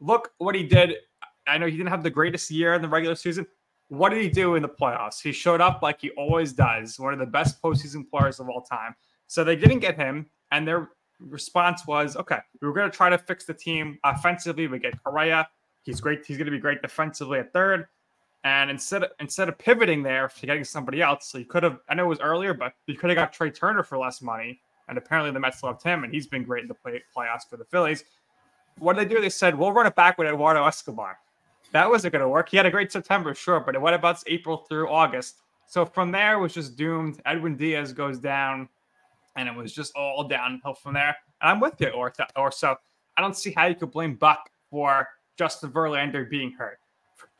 Look 0.00 0.30
what 0.38 0.54
he 0.54 0.62
did. 0.62 0.94
I 1.46 1.58
know 1.58 1.66
he 1.66 1.76
didn't 1.76 1.90
have 1.90 2.02
the 2.02 2.10
greatest 2.10 2.50
year 2.50 2.74
in 2.74 2.82
the 2.82 2.88
regular 2.88 3.14
season. 3.14 3.46
what 3.88 4.08
did 4.08 4.22
he 4.22 4.30
do 4.30 4.54
in 4.54 4.62
the 4.62 4.68
playoffs? 4.68 5.20
He 5.22 5.30
showed 5.32 5.60
up 5.60 5.82
like 5.82 6.00
he 6.00 6.10
always 6.10 6.52
does, 6.52 6.98
one 6.98 7.12
of 7.12 7.18
the 7.18 7.26
best 7.26 7.60
postseason 7.62 8.08
players 8.08 8.40
of 8.40 8.48
all 8.48 8.62
time. 8.62 8.94
So 9.26 9.44
they 9.44 9.56
didn't 9.56 9.80
get 9.80 9.96
him, 9.96 10.26
and 10.52 10.66
their 10.66 10.90
response 11.20 11.86
was, 11.86 12.16
"Okay, 12.16 12.38
we 12.60 12.68
were 12.68 12.74
going 12.74 12.90
to 12.90 12.96
try 12.96 13.10
to 13.10 13.18
fix 13.18 13.44
the 13.44 13.54
team 13.54 13.98
offensively. 14.04 14.66
We 14.68 14.78
get 14.78 15.02
Correa. 15.02 15.48
He's 15.82 16.00
great. 16.00 16.24
He's 16.24 16.38
going 16.38 16.46
to 16.46 16.50
be 16.50 16.58
great 16.58 16.80
defensively 16.82 17.38
at 17.38 17.52
third. 17.52 17.86
And 18.44 18.70
instead 18.70 19.02
of 19.02 19.10
instead 19.20 19.48
of 19.48 19.58
pivoting 19.58 20.02
there 20.02 20.28
to 20.28 20.46
getting 20.46 20.64
somebody 20.64 21.00
else, 21.00 21.26
so 21.26 21.38
you 21.38 21.46
could 21.46 21.62
have. 21.62 21.78
I 21.88 21.94
know 21.94 22.04
it 22.04 22.08
was 22.08 22.20
earlier, 22.20 22.52
but 22.52 22.74
you 22.86 22.96
could 22.96 23.10
have 23.10 23.16
got 23.16 23.32
Trea 23.32 23.50
Turner 23.50 23.82
for 23.82 23.98
less 23.98 24.20
money. 24.20 24.60
And 24.86 24.98
apparently 24.98 25.32
the 25.32 25.40
Mets 25.40 25.62
loved 25.62 25.82
him, 25.82 26.04
and 26.04 26.12
he's 26.12 26.26
been 26.26 26.44
great 26.44 26.62
in 26.62 26.68
the 26.68 26.74
play, 26.74 27.02
playoffs 27.16 27.48
for 27.48 27.56
the 27.56 27.64
Phillies. 27.64 28.04
What 28.78 28.96
did 28.96 29.08
they 29.08 29.14
do? 29.14 29.20
They 29.20 29.30
said 29.30 29.58
we'll 29.58 29.72
run 29.72 29.86
it 29.86 29.94
back 29.94 30.18
with 30.18 30.28
Eduardo 30.28 30.64
Escobar. 30.66 31.18
That 31.72 31.88
wasn't 31.88 32.12
going 32.12 32.22
to 32.22 32.28
work. 32.28 32.50
He 32.50 32.58
had 32.58 32.66
a 32.66 32.70
great 32.70 32.92
September, 32.92 33.34
sure, 33.34 33.60
but 33.60 33.80
what 33.80 33.94
about 33.94 34.22
April 34.26 34.58
through 34.68 34.90
August? 34.90 35.40
So 35.66 35.86
from 35.86 36.12
there, 36.12 36.34
it 36.34 36.40
was 36.40 36.52
just 36.52 36.76
doomed. 36.76 37.20
Edwin 37.24 37.56
Diaz 37.56 37.94
goes 37.94 38.18
down, 38.18 38.68
and 39.36 39.48
it 39.48 39.54
was 39.54 39.72
just 39.72 39.96
all 39.96 40.28
downhill 40.28 40.74
from 40.74 40.94
there. 40.94 41.16
And 41.40 41.50
I'm 41.50 41.60
with 41.60 41.80
you, 41.80 41.88
or 41.88 42.12
or 42.36 42.52
so. 42.52 42.76
I 43.16 43.22
don't 43.22 43.36
see 43.36 43.52
how 43.52 43.66
you 43.66 43.74
could 43.74 43.90
blame 43.90 44.16
Buck 44.16 44.50
for 44.70 45.08
Justin 45.38 45.70
Verlander 45.70 46.28
being 46.28 46.52
hurt. 46.52 46.78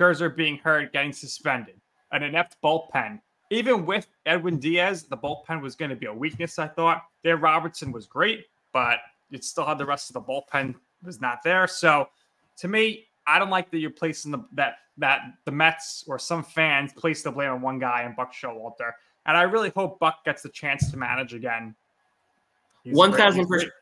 Scherzer 0.01 0.35
being 0.35 0.59
hurt, 0.59 0.93
getting 0.93 1.13
suspended, 1.13 1.81
an 2.13 2.23
inept 2.23 2.57
bullpen. 2.63 3.21
Even 3.51 3.87
with 3.87 4.07
Edwin 4.27 4.59
Diaz, 4.59 5.05
the 5.05 5.17
bullpen 5.17 5.61
was 5.61 5.75
going 5.77 5.91
to 5.91 5.97
be 5.97 6.07
a 6.07 6.13
weakness. 6.13 6.59
I 6.59 6.67
thought 6.67 7.05
Dave 7.23 7.43
Robertson 7.43 7.93
was 7.93 8.07
great, 8.07 8.47
but 8.73 8.99
it 9.31 9.45
still 9.45 9.67
had 9.67 9.79
the 9.79 9.87
rest 9.87 10.11
of 10.11 10.15
the 10.15 10.21
bullpen 10.21 10.75
was 11.05 11.21
not 11.21 11.43
there. 11.45 11.67
So, 11.67 12.09
to 12.57 12.69
me, 12.69 13.07
I 13.27 13.39
don't 13.39 13.51
like 13.51 13.71
that 13.71 13.79
you're 13.79 13.91
placing 13.91 14.33
the 14.33 14.45
that 14.53 14.77
that 14.99 15.21
the 15.45 15.53
Mets 15.53 16.05
or 16.07 16.19
some 16.19 16.43
fans 16.43 16.93
place 16.93 17.23
the 17.23 17.31
blame 17.31 17.51
on 17.51 17.61
one 17.61 17.79
guy 17.79 18.03
and 18.03 18.15
Buck 18.17 18.33
Showalter. 18.33 18.93
And 19.27 19.37
I 19.37 19.43
really 19.43 19.73
hope 19.75 19.99
Buck 19.99 20.25
gets 20.25 20.43
the 20.43 20.51
chance 20.51 20.91
to 20.91 20.97
manage 20.97 21.35
again. 21.35 21.75
One 22.85 23.13
thousand 23.13 23.47
percent. 23.47 23.73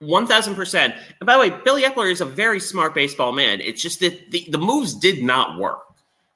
One 0.00 0.26
thousand 0.26 0.54
percent. 0.54 0.94
And 1.20 1.26
by 1.26 1.34
the 1.34 1.40
way, 1.40 1.60
Billy 1.62 1.82
Eppler 1.82 2.10
is 2.10 2.22
a 2.22 2.26
very 2.26 2.58
smart 2.58 2.94
baseball 2.94 3.32
man. 3.32 3.60
It's 3.60 3.82
just 3.82 4.00
that 4.00 4.30
the, 4.30 4.46
the 4.48 4.58
moves 4.58 4.94
did 4.94 5.22
not 5.22 5.58
work, 5.58 5.82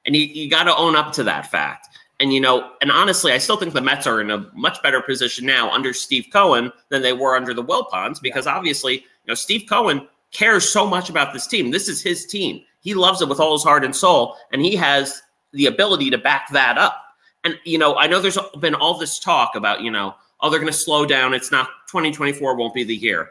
and 0.05 0.15
you, 0.15 0.21
you 0.21 0.49
got 0.49 0.65
to 0.65 0.75
own 0.75 0.95
up 0.95 1.13
to 1.13 1.23
that 1.23 1.49
fact. 1.49 1.87
And 2.19 2.31
you 2.31 2.39
know, 2.39 2.71
and 2.81 2.91
honestly, 2.91 3.31
I 3.31 3.39
still 3.39 3.57
think 3.57 3.73
the 3.73 3.81
Mets 3.81 4.05
are 4.05 4.21
in 4.21 4.29
a 4.29 4.47
much 4.53 4.81
better 4.83 5.01
position 5.01 5.47
now 5.47 5.71
under 5.71 5.93
Steve 5.93 6.27
Cohen 6.31 6.71
than 6.89 7.01
they 7.01 7.11
were 7.11 7.35
under 7.35 7.55
the 7.55 7.63
Wilpons 7.63 8.21
because 8.21 8.45
obviously, 8.45 8.97
you 8.97 9.27
know, 9.27 9.33
Steve 9.33 9.65
Cohen 9.67 10.07
cares 10.31 10.69
so 10.69 10.85
much 10.85 11.09
about 11.09 11.33
this 11.33 11.47
team. 11.47 11.71
This 11.71 11.89
is 11.89 12.03
his 12.03 12.27
team. 12.27 12.61
He 12.81 12.93
loves 12.93 13.23
it 13.23 13.29
with 13.29 13.39
all 13.39 13.53
his 13.53 13.63
heart 13.63 13.83
and 13.83 13.95
soul, 13.95 14.35
and 14.51 14.61
he 14.61 14.75
has 14.75 15.23
the 15.53 15.65
ability 15.65 16.11
to 16.11 16.19
back 16.19 16.51
that 16.51 16.77
up. 16.77 17.01
And 17.43 17.57
you 17.63 17.79
know, 17.79 17.95
I 17.95 18.05
know 18.05 18.21
there's 18.21 18.37
been 18.59 18.75
all 18.75 18.99
this 18.99 19.17
talk 19.17 19.55
about 19.55 19.81
you 19.81 19.89
know, 19.89 20.13
oh, 20.41 20.51
they're 20.51 20.59
going 20.59 20.71
to 20.71 20.77
slow 20.77 21.03
down. 21.07 21.33
It's 21.33 21.51
not 21.51 21.67
2024 21.87 22.55
won't 22.55 22.75
be 22.75 22.83
the 22.83 22.95
year. 22.95 23.29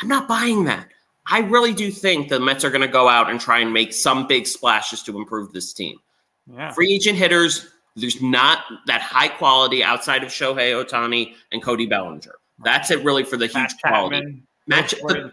I'm 0.00 0.08
not 0.08 0.28
buying 0.28 0.64
that. 0.64 0.88
I 1.30 1.40
really 1.40 1.74
do 1.74 1.90
think 1.90 2.28
the 2.28 2.40
Mets 2.40 2.64
are 2.64 2.70
going 2.70 2.82
to 2.82 2.88
go 2.88 3.08
out 3.08 3.30
and 3.30 3.40
try 3.40 3.58
and 3.58 3.72
make 3.72 3.92
some 3.92 4.26
big 4.26 4.46
splashes 4.46 5.02
to 5.04 5.18
improve 5.18 5.52
this 5.52 5.72
team. 5.72 5.98
Yeah. 6.50 6.72
Free 6.72 6.94
agent 6.94 7.18
hitters, 7.18 7.68
there's 7.96 8.22
not 8.22 8.64
that 8.86 9.02
high 9.02 9.28
quality 9.28 9.84
outside 9.84 10.22
of 10.22 10.30
Shohei 10.30 10.72
Ohtani 10.72 11.34
and 11.52 11.62
Cody 11.62 11.86
Bellinger. 11.86 12.34
That's 12.64 12.90
it 12.90 13.04
really 13.04 13.24
for 13.24 13.36
the 13.36 13.46
huge 13.46 13.74
quality. 13.82 14.42
Matt, 14.66 14.92
but, 15.06 15.32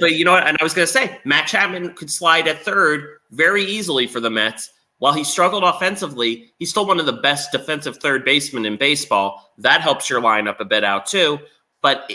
but 0.00 0.12
you 0.14 0.24
know 0.24 0.32
what? 0.32 0.46
And 0.46 0.56
I 0.60 0.64
was 0.64 0.72
going 0.74 0.86
to 0.86 0.92
say, 0.92 1.18
Matt 1.24 1.48
Chapman 1.48 1.94
could 1.94 2.10
slide 2.10 2.46
at 2.46 2.62
third 2.62 3.18
very 3.30 3.64
easily 3.64 4.06
for 4.06 4.20
the 4.20 4.30
Mets. 4.30 4.70
While 4.98 5.12
he 5.12 5.24
struggled 5.24 5.64
offensively, 5.64 6.52
he's 6.58 6.70
still 6.70 6.86
one 6.86 6.98
of 6.98 7.06
the 7.06 7.12
best 7.12 7.52
defensive 7.52 7.98
third 7.98 8.24
basemen 8.24 8.64
in 8.64 8.76
baseball. 8.76 9.52
That 9.58 9.80
helps 9.80 10.08
your 10.08 10.22
lineup 10.22 10.60
a 10.60 10.64
bit 10.64 10.84
out 10.84 11.06
too. 11.06 11.38
But 11.82 12.10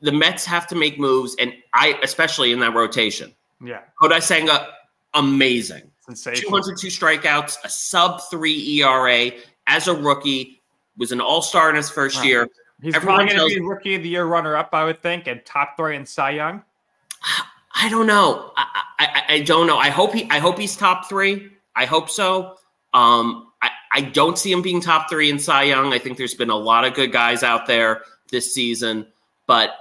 the 0.00 0.12
Mets 0.12 0.44
have 0.44 0.66
to 0.68 0.74
make 0.74 0.98
moves, 0.98 1.36
and 1.38 1.52
I 1.72 1.98
especially 2.02 2.52
in 2.52 2.60
that 2.60 2.74
rotation. 2.74 3.32
Yeah, 3.62 3.80
Kodai 4.00 4.22
Senga, 4.22 4.68
amazing. 5.14 5.90
Two 6.06 6.50
hundred 6.50 6.78
two 6.78 6.88
strikeouts, 6.88 7.58
a 7.64 7.68
sub 7.68 8.20
three 8.30 8.80
ERA 8.80 9.30
as 9.66 9.88
a 9.88 9.94
rookie. 9.94 10.60
Was 10.96 11.10
an 11.10 11.20
All 11.20 11.42
Star 11.42 11.70
in 11.70 11.76
his 11.76 11.90
first 11.90 12.18
right. 12.18 12.26
year. 12.26 12.48
He's 12.80 12.94
Everyone 12.94 13.16
probably 13.16 13.34
going 13.34 13.48
to 13.48 13.60
be 13.60 13.66
Rookie 13.66 13.94
of 13.94 14.02
the 14.02 14.08
Year 14.08 14.26
runner 14.26 14.56
up, 14.56 14.70
I 14.72 14.84
would 14.84 15.00
think, 15.00 15.26
and 15.26 15.44
top 15.44 15.76
three 15.76 15.96
in 15.96 16.04
Cy 16.04 16.30
Young. 16.30 16.62
I 17.74 17.88
don't 17.88 18.06
know. 18.06 18.52
I, 18.56 18.82
I, 18.98 19.22
I 19.28 19.40
don't 19.40 19.66
know. 19.66 19.78
I 19.78 19.88
hope 19.88 20.12
he. 20.12 20.28
I 20.30 20.38
hope 20.38 20.58
he's 20.58 20.76
top 20.76 21.08
three. 21.08 21.50
I 21.74 21.86
hope 21.86 22.10
so. 22.10 22.56
Um, 22.92 23.50
I, 23.62 23.70
I 23.92 24.00
don't 24.02 24.38
see 24.38 24.52
him 24.52 24.62
being 24.62 24.80
top 24.80 25.10
three 25.10 25.30
in 25.30 25.38
Cy 25.38 25.64
Young. 25.64 25.92
I 25.92 25.98
think 25.98 26.18
there's 26.18 26.34
been 26.34 26.50
a 26.50 26.56
lot 26.56 26.84
of 26.84 26.94
good 26.94 27.10
guys 27.10 27.42
out 27.42 27.66
there 27.66 28.02
this 28.30 28.54
season 28.54 29.06
but 29.46 29.74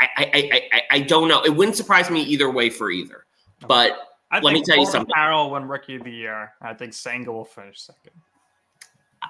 I, 0.00 0.08
I, 0.16 0.60
I, 0.72 0.82
I 0.90 1.00
don't 1.00 1.28
know. 1.28 1.42
It 1.42 1.54
wouldn't 1.54 1.76
surprise 1.76 2.10
me 2.10 2.22
either 2.22 2.50
way 2.50 2.70
for 2.70 2.90
either. 2.90 3.26
But 3.66 3.98
I 4.30 4.40
let 4.40 4.54
me 4.54 4.62
tell 4.62 4.78
you 4.78 4.86
something. 4.86 5.12
Carroll 5.14 5.50
won 5.50 5.64
Rookie 5.68 5.96
of 5.96 6.04
the 6.04 6.10
Year. 6.10 6.52
I 6.62 6.72
think 6.72 6.94
Senga 6.94 7.30
will 7.30 7.44
finish 7.44 7.80
second. 7.80 8.12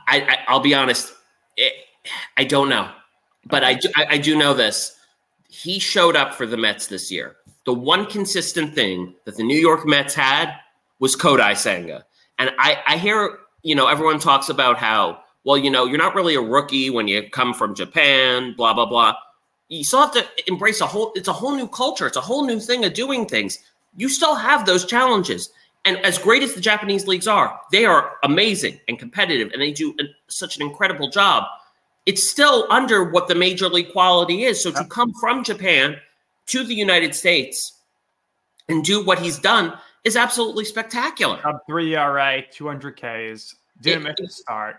I, 0.06 0.38
I 0.46 0.52
will 0.52 0.60
be 0.60 0.74
honest. 0.74 1.12
It, 1.56 1.72
I 2.36 2.44
don't 2.44 2.68
know, 2.68 2.90
but 3.46 3.64
okay. 3.64 3.72
I, 3.72 3.74
do, 3.74 3.88
I 3.96 4.06
I 4.10 4.18
do 4.18 4.38
know 4.38 4.54
this. 4.54 4.96
He 5.48 5.80
showed 5.80 6.14
up 6.14 6.34
for 6.34 6.46
the 6.46 6.56
Mets 6.56 6.86
this 6.86 7.10
year. 7.10 7.36
The 7.66 7.74
one 7.74 8.06
consistent 8.06 8.74
thing 8.74 9.14
that 9.24 9.36
the 9.36 9.42
New 9.42 9.58
York 9.58 9.86
Mets 9.86 10.14
had 10.14 10.54
was 11.00 11.16
Kodai 11.16 11.56
Senga. 11.56 12.04
and 12.38 12.52
I 12.58 12.78
I 12.86 12.96
hear 12.96 13.38
you 13.62 13.74
know 13.74 13.88
everyone 13.88 14.20
talks 14.20 14.48
about 14.48 14.78
how 14.78 15.22
well 15.44 15.56
you 15.56 15.70
know 15.70 15.84
you're 15.84 15.98
not 15.98 16.14
really 16.14 16.34
a 16.34 16.40
rookie 16.40 16.90
when 16.90 17.08
you 17.08 17.28
come 17.30 17.54
from 17.54 17.74
Japan, 17.74 18.54
blah 18.56 18.74
blah 18.74 18.86
blah. 18.86 19.14
You 19.68 19.84
still 19.84 20.00
have 20.00 20.12
to 20.14 20.26
embrace 20.46 20.80
a 20.80 20.86
whole 20.86 21.12
it's 21.14 21.28
a 21.28 21.32
whole 21.32 21.54
new 21.54 21.68
culture. 21.68 22.06
It's 22.06 22.16
a 22.16 22.22
whole 22.22 22.44
new 22.44 22.60
thing 22.60 22.84
of 22.84 22.94
doing 22.94 23.26
things. 23.26 23.58
You 23.96 24.08
still 24.08 24.34
have 24.34 24.66
those 24.66 24.84
challenges. 24.84 25.50
And 25.84 25.96
as 25.98 26.18
great 26.18 26.42
as 26.42 26.54
the 26.54 26.60
japanese 26.60 27.06
leagues 27.06 27.26
are 27.26 27.58
they 27.72 27.86
are 27.86 28.12
amazing 28.22 28.80
and 28.88 28.98
competitive 28.98 29.50
and 29.52 29.62
they 29.62 29.72
do 29.72 29.94
an, 29.98 30.08
such 30.28 30.56
an 30.56 30.62
incredible 30.62 31.10
job. 31.10 31.44
It's 32.06 32.28
still 32.28 32.66
under 32.70 33.04
what 33.04 33.28
the 33.28 33.34
major 33.34 33.68
league 33.68 33.92
quality 33.92 34.44
is. 34.44 34.62
So 34.62 34.70
to 34.72 34.84
come 34.84 35.12
from 35.20 35.42
japan 35.42 35.96
to 36.46 36.64
the 36.64 36.74
united 36.74 37.14
states 37.14 37.80
and 38.68 38.84
do 38.84 39.04
what 39.04 39.18
he's 39.18 39.38
done 39.38 39.78
is 40.04 40.16
absolutely 40.16 40.64
spectacular. 40.64 41.40
Three 41.66 41.94
ERA, 41.94 42.42
200 42.50 42.96
Ks, 42.96 43.54
didn't 43.80 44.04
miss 44.04 44.20
a 44.20 44.28
start. 44.28 44.76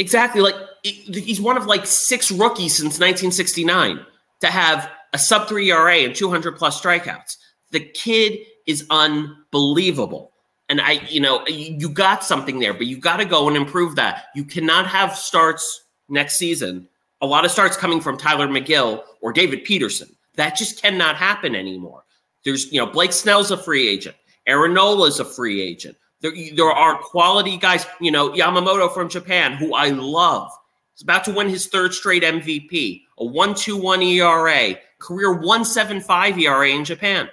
Exactly. 0.00 0.40
Like 0.40 0.54
he's 0.82 1.42
one 1.42 1.58
of 1.58 1.66
like 1.66 1.84
six 1.84 2.32
rookies 2.32 2.74
since 2.74 2.98
1969 2.98 4.00
to 4.40 4.46
have 4.46 4.90
a 5.12 5.18
sub 5.18 5.46
three 5.46 5.70
ERA 5.70 5.96
and 5.98 6.14
200 6.14 6.56
plus 6.56 6.80
strikeouts. 6.80 7.36
The 7.70 7.80
kid 7.80 8.38
is 8.66 8.86
unbelievable. 8.88 10.32
And 10.70 10.80
I, 10.80 10.92
you 11.08 11.20
know, 11.20 11.46
you 11.46 11.90
got 11.90 12.24
something 12.24 12.60
there, 12.60 12.72
but 12.72 12.86
you 12.86 12.96
got 12.96 13.18
to 13.18 13.26
go 13.26 13.46
and 13.46 13.56
improve 13.58 13.94
that. 13.96 14.26
You 14.34 14.44
cannot 14.44 14.86
have 14.86 15.14
starts 15.14 15.84
next 16.08 16.38
season. 16.38 16.88
A 17.20 17.26
lot 17.26 17.44
of 17.44 17.50
starts 17.50 17.76
coming 17.76 18.00
from 18.00 18.16
Tylor 18.16 18.48
Megill 18.48 19.02
or 19.20 19.34
David 19.34 19.64
Peterson. 19.64 20.08
That 20.36 20.56
just 20.56 20.80
cannot 20.80 21.16
happen 21.16 21.54
anymore. 21.54 22.04
There's, 22.44 22.72
you 22.72 22.80
know, 22.80 22.90
Blake 22.90 23.12
Snell's 23.12 23.50
a 23.50 23.58
free 23.58 23.86
agent. 23.86 24.16
Aaron 24.46 24.72
Nola's 24.72 25.20
a 25.20 25.26
free 25.26 25.60
agent. 25.60 25.98
There, 26.20 26.32
there 26.54 26.70
are 26.70 26.98
quality 26.98 27.56
guys, 27.56 27.86
you 28.00 28.10
know, 28.10 28.30
Yamamoto 28.30 28.92
from 28.92 29.08
Japan, 29.08 29.54
who 29.54 29.74
I 29.74 29.88
love. 29.88 30.50
He's 30.94 31.02
about 31.02 31.24
to 31.24 31.32
win 31.32 31.48
his 31.48 31.66
third 31.66 31.94
straight 31.94 32.22
MVP, 32.22 33.02
a 33.18 33.24
121 33.24 34.02
ERA, 34.02 34.74
career 34.98 35.32
175 35.32 36.38
ERA 36.38 36.68
in 36.68 36.84
Japan. 36.84 37.28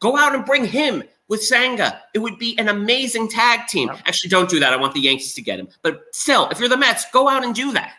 Go 0.00 0.16
out 0.16 0.34
and 0.34 0.44
bring 0.44 0.64
him 0.64 1.04
with 1.28 1.42
Senga. 1.42 2.02
It 2.12 2.18
would 2.18 2.38
be 2.38 2.58
an 2.58 2.68
amazing 2.68 3.28
tag 3.28 3.68
team. 3.68 3.90
Actually, 4.06 4.30
don't 4.30 4.50
do 4.50 4.58
that. 4.60 4.72
I 4.72 4.76
want 4.76 4.94
the 4.94 5.00
Yankees 5.00 5.34
to 5.34 5.42
get 5.42 5.58
him. 5.58 5.68
But 5.82 6.02
still, 6.12 6.48
if 6.50 6.58
you're 6.58 6.68
the 6.68 6.76
Mets, 6.76 7.06
go 7.12 7.28
out 7.28 7.44
and 7.44 7.54
do 7.54 7.72
that. 7.72 7.94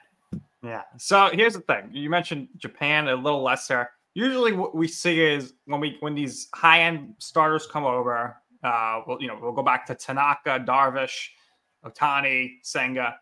Yeah. 0.63 0.81
So 0.97 1.29
here's 1.31 1.53
the 1.53 1.61
thing. 1.61 1.89
You 1.91 2.09
mentioned 2.09 2.49
Japan 2.57 3.07
a 3.07 3.15
little 3.15 3.41
lesser. 3.41 3.89
Usually, 4.15 4.51
what 4.53 4.75
we 4.75 4.87
see 4.87 5.21
is 5.21 5.53
when 5.65 5.79
we 5.79 5.97
when 5.99 6.15
these 6.15 6.47
high 6.53 6.81
end 6.81 7.15
starters 7.19 7.67
come 7.67 7.83
over. 7.83 8.37
Uh, 8.65 9.01
well, 9.05 9.17
you 9.21 9.27
know, 9.27 9.37
we'll 9.41 9.51
go 9.51 9.63
back 9.63 9.85
to 9.85 9.95
Tanaka, 9.95 10.63
Darvish, 10.65 11.27
Ohtani, 11.85 12.55
Senga 12.63 13.15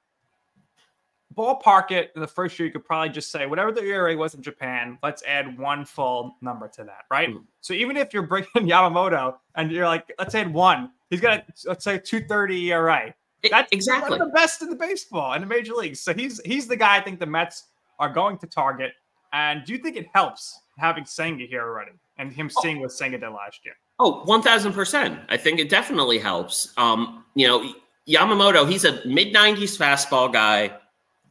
ballpark 1.36 1.92
it 1.92 2.12
in 2.16 2.22
the 2.22 2.28
first 2.28 2.58
year, 2.58 2.68
you 2.68 2.72
could 2.72 2.86
probably 2.86 3.10
just 3.10 3.32
say 3.32 3.46
whatever 3.46 3.72
the 3.72 3.82
ERA 3.82 4.16
was 4.16 4.34
in 4.34 4.42
Japan, 4.42 4.98
let's 5.04 5.24
add 5.24 5.58
one 5.58 5.86
full 5.86 6.36
number 6.42 6.68
to 6.70 6.84
that, 6.84 7.06
right? 7.12 7.30
Mm. 7.30 7.44
So 7.62 7.74
even 7.74 7.98
if 7.98 8.14
you're 8.14 8.28
bringing 8.28 8.50
Yamamoto 8.56 9.36
and 9.56 9.72
you're 9.72 9.88
like, 9.88 10.12
let's 10.20 10.36
add 10.36 10.54
one, 10.54 10.92
he's 11.10 11.22
got 11.22 11.46
let's 11.66 11.84
say 11.84 11.98
230 11.98 12.72
ERA. 12.72 13.14
That's 13.50 13.72
exactly 13.74 14.18
the 14.18 14.32
best 14.34 14.62
in 14.62 14.70
the 14.70 14.76
baseball 14.76 15.34
in 15.34 15.42
the 15.42 15.48
major 15.48 15.74
leagues. 15.74 16.00
So 16.00 16.14
he's 16.14 16.40
he's 16.46 16.68
the 16.68 16.78
guy 16.78 16.98
I 16.98 17.02
think 17.02 17.20
the 17.20 17.26
Mets 17.26 17.66
are 18.00 18.10
going 18.10 18.38
to 18.38 18.48
target. 18.48 18.94
And 19.34 19.66
do 19.66 19.74
you 19.74 19.80
think 19.80 19.98
it 19.98 20.08
helps 20.14 20.62
having 20.78 21.06
Senga 21.06 21.46
here 21.46 21.64
already 21.64 21.92
and 22.18 22.32
him 22.32 22.50
oh. 22.56 22.62
seeing 22.62 22.80
what 22.80 22.92
Senga 22.92 23.18
did 23.18 23.30
last 23.30 23.66
year? 23.66 23.76
Oh, 24.00 24.24
1000%. 24.28 25.26
I 25.30 25.38
think 25.38 25.60
it 25.60 25.70
definitely 25.70 26.18
helps. 26.18 26.74
Um, 26.78 27.24
you 27.36 27.48
know, 27.48 27.74
Yamamoto, 28.08 28.68
he's 28.68 28.86
a 28.86 29.06
mid 29.06 29.34
90s 29.34 29.78
fastball 29.78 30.32
guy, 30.32 30.72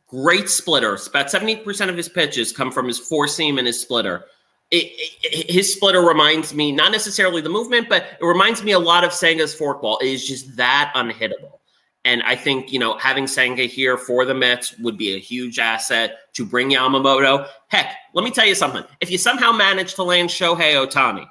great 0.06 0.48
splitter. 0.48 0.98
About 1.08 1.26
70% 1.26 1.88
of 1.88 1.96
his 1.96 2.08
pitches 2.08 2.52
come 2.52 2.70
from 2.70 2.86
his 2.86 2.98
four 2.98 3.28
seam 3.28 3.58
and 3.58 3.66
his 3.66 3.80
splitter. 3.80 4.24
It, 4.70 4.90
it, 5.22 5.50
his 5.50 5.72
splitter 5.72 6.00
reminds 6.00 6.54
me, 6.54 6.72
not 6.72 6.92
necessarily 6.92 7.42
the 7.42 7.50
movement, 7.50 7.88
but 7.88 8.04
it 8.20 8.24
reminds 8.24 8.62
me 8.62 8.72
a 8.72 8.78
lot 8.78 9.04
of 9.04 9.10
Senga's 9.10 9.54
forkball. 9.54 10.00
It 10.00 10.08
is 10.08 10.26
just 10.26 10.56
that 10.56 10.92
unhittable. 10.96 11.58
And 12.04 12.22
I 12.22 12.34
think, 12.34 12.72
you 12.72 12.78
know, 12.78 12.98
having 12.98 13.26
Senga 13.26 13.64
here 13.64 13.96
for 13.96 14.24
the 14.24 14.34
Mets 14.34 14.76
would 14.78 14.98
be 14.98 15.14
a 15.14 15.20
huge 15.20 15.58
asset 15.58 16.32
to 16.34 16.44
bring 16.44 16.70
Yamamoto. 16.70 17.48
Heck, 17.68 17.94
let 18.14 18.24
me 18.24 18.30
tell 18.30 18.46
you 18.46 18.54
something. 18.54 18.82
If 19.00 19.10
you 19.10 19.18
somehow 19.18 19.52
manage 19.52 19.94
to 19.94 20.02
land 20.02 20.30
Shohei 20.30 20.74
Ohtani, 20.74 21.26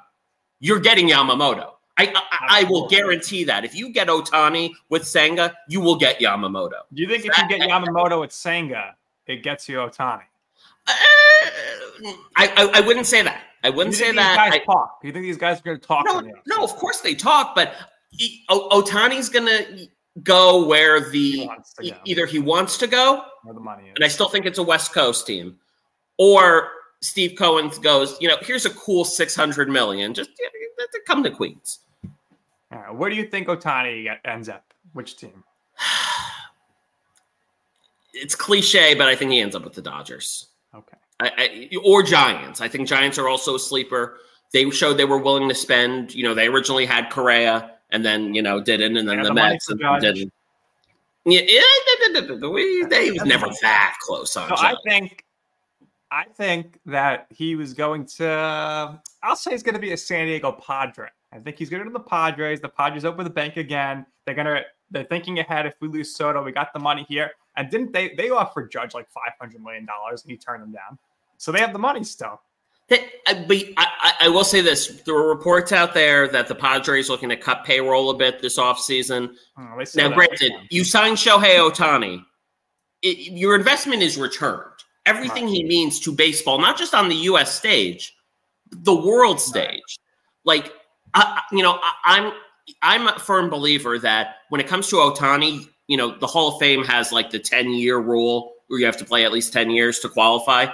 you're 0.62 0.78
getting 0.78 1.08
Yamamoto. 1.08 1.72
I, 1.98 2.12
I, 2.14 2.60
I 2.60 2.64
will 2.64 2.88
guarantee 2.88 3.44
that. 3.44 3.64
If 3.64 3.74
you 3.74 3.92
get 3.92 4.08
Ohtani 4.08 4.70
with 4.88 5.06
Senga, 5.06 5.54
you 5.68 5.80
will 5.80 5.96
get 5.96 6.20
Yamamoto. 6.20 6.82
Do 6.94 7.02
you 7.02 7.08
think 7.08 7.26
if 7.26 7.36
you 7.36 7.48
get 7.48 7.68
Yamamoto 7.68 8.20
with 8.20 8.32
Senga, 8.32 8.94
it 9.26 9.42
gets 9.42 9.68
you 9.68 9.76
Ohtani? 9.76 10.22
Uh, 10.86 10.92
I, 12.36 12.48
I, 12.56 12.70
I 12.74 12.80
wouldn't 12.80 13.06
say 13.06 13.22
that. 13.22 13.42
I 13.64 13.70
wouldn't 13.70 13.96
say 13.96 14.12
that. 14.12 14.36
Guys 14.36 14.60
I, 14.60 14.64
talk. 14.64 15.00
Do 15.02 15.08
you 15.08 15.12
think 15.12 15.24
these 15.24 15.36
guys 15.36 15.58
are 15.58 15.62
going 15.62 15.78
to 15.80 15.86
talk? 15.86 16.06
No, 16.06 16.20
no, 16.46 16.64
of 16.64 16.70
course 16.76 17.00
they 17.00 17.14
talk, 17.14 17.54
but 17.54 17.74
Ohtani's 18.48 19.28
going 19.28 19.46
to 19.46 19.88
go 20.22 20.64
where 20.64 21.10
the 21.10 21.48
he 21.80 21.94
either 22.04 22.26
he 22.26 22.38
wants 22.38 22.78
to 22.78 22.86
go, 22.86 23.24
where 23.42 23.54
the 23.54 23.60
money 23.60 23.84
is. 23.84 23.92
and 23.96 24.04
I 24.04 24.08
still 24.08 24.28
think 24.28 24.46
it's 24.46 24.58
a 24.58 24.62
West 24.62 24.92
Coast 24.92 25.26
team, 25.26 25.58
or 26.18 26.70
Steve 27.02 27.36
Cohen 27.36 27.70
goes, 27.82 28.16
you 28.20 28.28
know, 28.28 28.36
here's 28.40 28.64
a 28.64 28.70
cool 28.70 29.04
six 29.04 29.36
hundred 29.36 29.68
million, 29.68 30.14
just 30.14 30.30
you 30.38 30.48
know, 30.78 30.84
come 31.06 31.22
to 31.22 31.30
Queens. 31.30 31.80
where 32.92 33.10
do 33.10 33.16
you 33.16 33.26
think 33.26 33.48
Ohtani 33.48 34.16
ends 34.24 34.48
up? 34.48 34.64
Which 34.92 35.16
team? 35.16 35.44
it's 38.14 38.34
cliche, 38.34 38.94
but 38.94 39.08
I 39.08 39.16
think 39.16 39.32
he 39.32 39.40
ends 39.40 39.56
up 39.56 39.64
with 39.64 39.74
the 39.74 39.82
Dodgers. 39.82 40.48
Okay. 40.74 40.96
I, 41.20 41.30
I, 41.36 41.76
or 41.84 42.02
Giants. 42.02 42.60
I 42.60 42.68
think 42.68 42.88
Giants 42.88 43.18
are 43.18 43.28
also 43.28 43.54
a 43.54 43.58
sleeper. 43.58 44.18
They 44.52 44.68
showed 44.70 44.96
they 44.96 45.04
were 45.04 45.18
willing 45.18 45.48
to 45.48 45.54
spend. 45.54 46.14
You 46.14 46.24
know, 46.24 46.34
they 46.34 46.46
originally 46.46 46.86
had 46.86 47.10
Correa 47.10 47.72
and 47.90 48.04
then 48.04 48.34
you 48.34 48.42
know 48.42 48.60
didn't, 48.60 48.96
and 48.96 49.08
then 49.08 49.18
the, 49.18 49.28
the 49.28 49.34
Mets 49.34 49.66
didn't. 50.00 50.32
Yeah, 51.24 51.40
yeah, 51.46 51.62
they 52.88 53.10
was 53.12 53.24
never 53.24 53.46
that 53.60 53.96
close 54.00 54.36
on. 54.36 54.48
So 54.48 54.54
I 54.56 54.74
think, 54.88 55.21
I 56.12 56.24
think 56.24 56.78
that 56.84 57.26
he 57.30 57.56
was 57.56 57.72
going 57.72 58.04
to. 58.18 59.00
I'll 59.22 59.34
say 59.34 59.52
he's 59.52 59.62
going 59.62 59.74
to 59.74 59.80
be 59.80 59.92
a 59.92 59.96
San 59.96 60.26
Diego 60.26 60.52
Padre. 60.52 61.08
I 61.32 61.38
think 61.38 61.58
he's 61.58 61.70
going 61.70 61.82
to 61.84 61.90
the 61.90 61.98
Padres. 61.98 62.60
The 62.60 62.68
Padres 62.68 63.06
open 63.06 63.24
the 63.24 63.30
bank 63.30 63.56
again. 63.56 64.04
They're 64.26 64.34
gonna. 64.34 64.60
They're 64.90 65.04
thinking 65.04 65.38
ahead. 65.38 65.64
If 65.64 65.74
we 65.80 65.88
lose 65.88 66.14
Soto, 66.14 66.44
we 66.44 66.52
got 66.52 66.74
the 66.74 66.78
money 66.78 67.06
here. 67.08 67.30
And 67.56 67.70
didn't 67.70 67.94
they? 67.94 68.14
They 68.14 68.28
offered 68.28 68.70
Judge 68.70 68.92
like 68.92 69.08
five 69.08 69.32
hundred 69.40 69.62
million 69.62 69.86
dollars, 69.86 70.22
and 70.22 70.30
he 70.30 70.36
turned 70.36 70.62
them 70.62 70.70
down. 70.70 70.98
So 71.38 71.50
they 71.50 71.60
have 71.60 71.72
the 71.72 71.78
money 71.78 72.04
still. 72.04 72.42
I, 72.90 73.64
I, 73.78 74.12
I, 74.22 74.28
will 74.28 74.44
say 74.44 74.60
this: 74.60 75.00
there 75.06 75.14
were 75.14 75.28
reports 75.28 75.72
out 75.72 75.94
there 75.94 76.28
that 76.28 76.46
the 76.46 76.54
Padres 76.54 77.08
looking 77.08 77.30
to 77.30 77.38
cut 77.38 77.64
payroll 77.64 78.10
a 78.10 78.14
bit 78.14 78.42
this 78.42 78.58
offseason. 78.58 79.32
Oh, 79.58 79.82
now, 79.94 80.10
granted, 80.10 80.52
you 80.68 80.84
signed 80.84 81.16
Shohei 81.16 81.56
Ohtani, 81.56 82.22
it, 83.00 83.32
your 83.32 83.56
investment 83.56 84.02
is 84.02 84.18
returned. 84.18 84.81
Everything 85.06 85.48
he 85.48 85.64
means 85.64 85.98
to 86.00 86.12
baseball, 86.12 86.58
not 86.58 86.78
just 86.78 86.94
on 86.94 87.08
the 87.08 87.16
U.S. 87.16 87.54
stage, 87.54 88.16
the 88.70 88.94
world 88.94 89.40
stage. 89.40 89.98
Like, 90.44 90.72
I, 91.14 91.40
you 91.50 91.62
know, 91.62 91.78
I, 91.82 91.92
I'm 92.04 92.32
I'm 92.82 93.08
a 93.08 93.18
firm 93.18 93.50
believer 93.50 93.98
that 93.98 94.36
when 94.48 94.60
it 94.60 94.68
comes 94.68 94.88
to 94.88 94.96
Ohtani, 94.96 95.68
you 95.88 95.96
know, 95.96 96.16
the 96.16 96.26
Hall 96.26 96.54
of 96.54 96.60
Fame 96.60 96.84
has 96.84 97.10
like 97.10 97.30
the 97.30 97.38
10 97.38 97.70
year 97.70 97.98
rule 97.98 98.52
where 98.68 98.78
you 98.78 98.86
have 98.86 98.96
to 98.98 99.04
play 99.04 99.24
at 99.24 99.32
least 99.32 99.52
10 99.52 99.70
years 99.70 99.98
to 100.00 100.08
qualify 100.08 100.66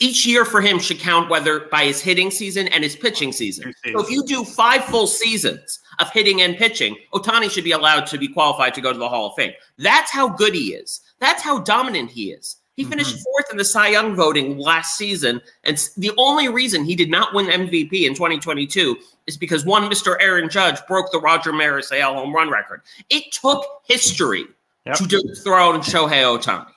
each 0.00 0.24
year 0.26 0.44
for 0.44 0.60
him 0.60 0.78
should 0.78 0.98
count 0.98 1.28
whether 1.28 1.60
by 1.60 1.84
his 1.84 2.00
hitting 2.00 2.30
season 2.30 2.68
and 2.68 2.84
his 2.84 2.94
pitching 2.94 3.32
season. 3.32 3.74
So 3.84 4.00
if 4.00 4.10
you 4.10 4.24
do 4.24 4.44
five 4.44 4.84
full 4.84 5.06
seasons 5.06 5.80
of 5.98 6.10
hitting 6.10 6.40
and 6.42 6.56
pitching, 6.56 6.96
Ohtani 7.12 7.50
should 7.50 7.64
be 7.64 7.72
allowed 7.72 8.06
to 8.06 8.18
be 8.18 8.28
qualified 8.28 8.74
to 8.74 8.80
go 8.80 8.92
to 8.92 8.98
the 8.98 9.08
Hall 9.08 9.26
of 9.26 9.34
Fame. 9.34 9.52
That's 9.76 10.10
how 10.10 10.28
good 10.28 10.54
he 10.54 10.74
is. 10.74 11.00
That's 11.18 11.42
how 11.42 11.58
dominant 11.60 12.10
he 12.10 12.30
is. 12.30 12.56
He 12.78 12.84
mm-hmm. 12.84 12.90
finished 12.90 13.18
fourth 13.24 13.50
in 13.50 13.56
the 13.56 13.64
Cy 13.64 13.88
Young 13.88 14.14
voting 14.14 14.56
last 14.56 14.96
season. 14.96 15.42
And 15.64 15.76
the 15.96 16.12
only 16.16 16.48
reason 16.48 16.84
he 16.84 16.94
did 16.94 17.10
not 17.10 17.34
win 17.34 17.46
MVP 17.46 18.06
in 18.06 18.14
2022 18.14 18.96
is 19.26 19.36
because 19.36 19.64
one, 19.64 19.90
Mr. 19.90 20.16
Aaron 20.20 20.48
Judge 20.48 20.78
broke 20.86 21.10
the 21.10 21.18
Roger 21.18 21.52
Maris 21.52 21.90
AL 21.90 22.14
home 22.14 22.32
run 22.32 22.48
record. 22.50 22.82
It 23.10 23.32
took 23.32 23.64
history 23.88 24.44
yep. 24.86 24.94
to 24.94 25.08
dethrone 25.08 25.80
Shohei 25.80 26.22
Ohtani. 26.22 26.70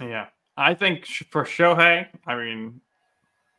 Yeah. 0.00 0.26
I 0.56 0.74
think 0.74 1.06
for 1.06 1.42
Shohei, 1.44 2.06
I 2.24 2.36
mean, 2.36 2.80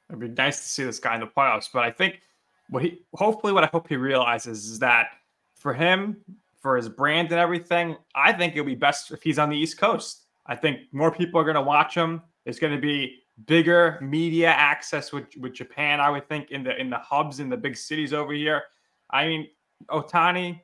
it'd 0.08 0.22
be 0.22 0.30
nice 0.30 0.62
to 0.62 0.66
see 0.70 0.86
this 0.86 1.00
guy 1.00 1.16
in 1.16 1.20
the 1.20 1.28
playoffs. 1.28 1.68
But 1.74 1.84
I 1.84 1.92
think 1.92 2.22
what 2.70 2.84
he, 2.84 3.02
hopefully, 3.14 3.52
what 3.52 3.66
I 3.66 3.68
hope 3.68 3.90
he 3.90 3.98
realizes 3.98 4.68
is 4.68 4.80
that 4.80 5.10
for 5.56 5.74
him, 5.74 6.16
for 6.62 6.78
his 6.78 6.88
brand 6.88 7.32
and 7.32 7.42
everything, 7.42 7.98
I 8.16 8.32
think 8.32 8.54
it'll 8.54 8.66
be 8.66 8.76
best 8.76 9.12
if 9.12 9.22
he's 9.22 9.38
on 9.38 9.50
the 9.50 9.58
East 9.58 9.78
Coast. 9.78 10.21
I 10.46 10.56
think 10.56 10.82
more 10.92 11.12
people 11.12 11.40
are 11.40 11.44
going 11.44 11.56
to 11.56 11.62
watch 11.62 11.96
him. 11.96 12.22
There's 12.44 12.60
going 12.60 12.74
to 12.74 12.82
be 12.82 13.20
bigger 13.46 14.00
media 14.02 14.50
access 14.50 15.12
with, 15.12 15.26
with 15.40 15.54
Japan. 15.54 16.00
I 16.00 16.10
would 16.10 16.28
think 16.28 16.52
in 16.52 16.64
the 16.64 16.80
in 16.80 16.90
the 16.90 16.98
hubs 16.98 17.40
in 17.40 17.50
the 17.50 17.58
big 17.58 17.78
cities 17.78 18.14
over 18.14 18.34
here. 18.34 18.64
I 19.10 19.28
mean, 19.28 19.48
Ohtani, 19.90 20.62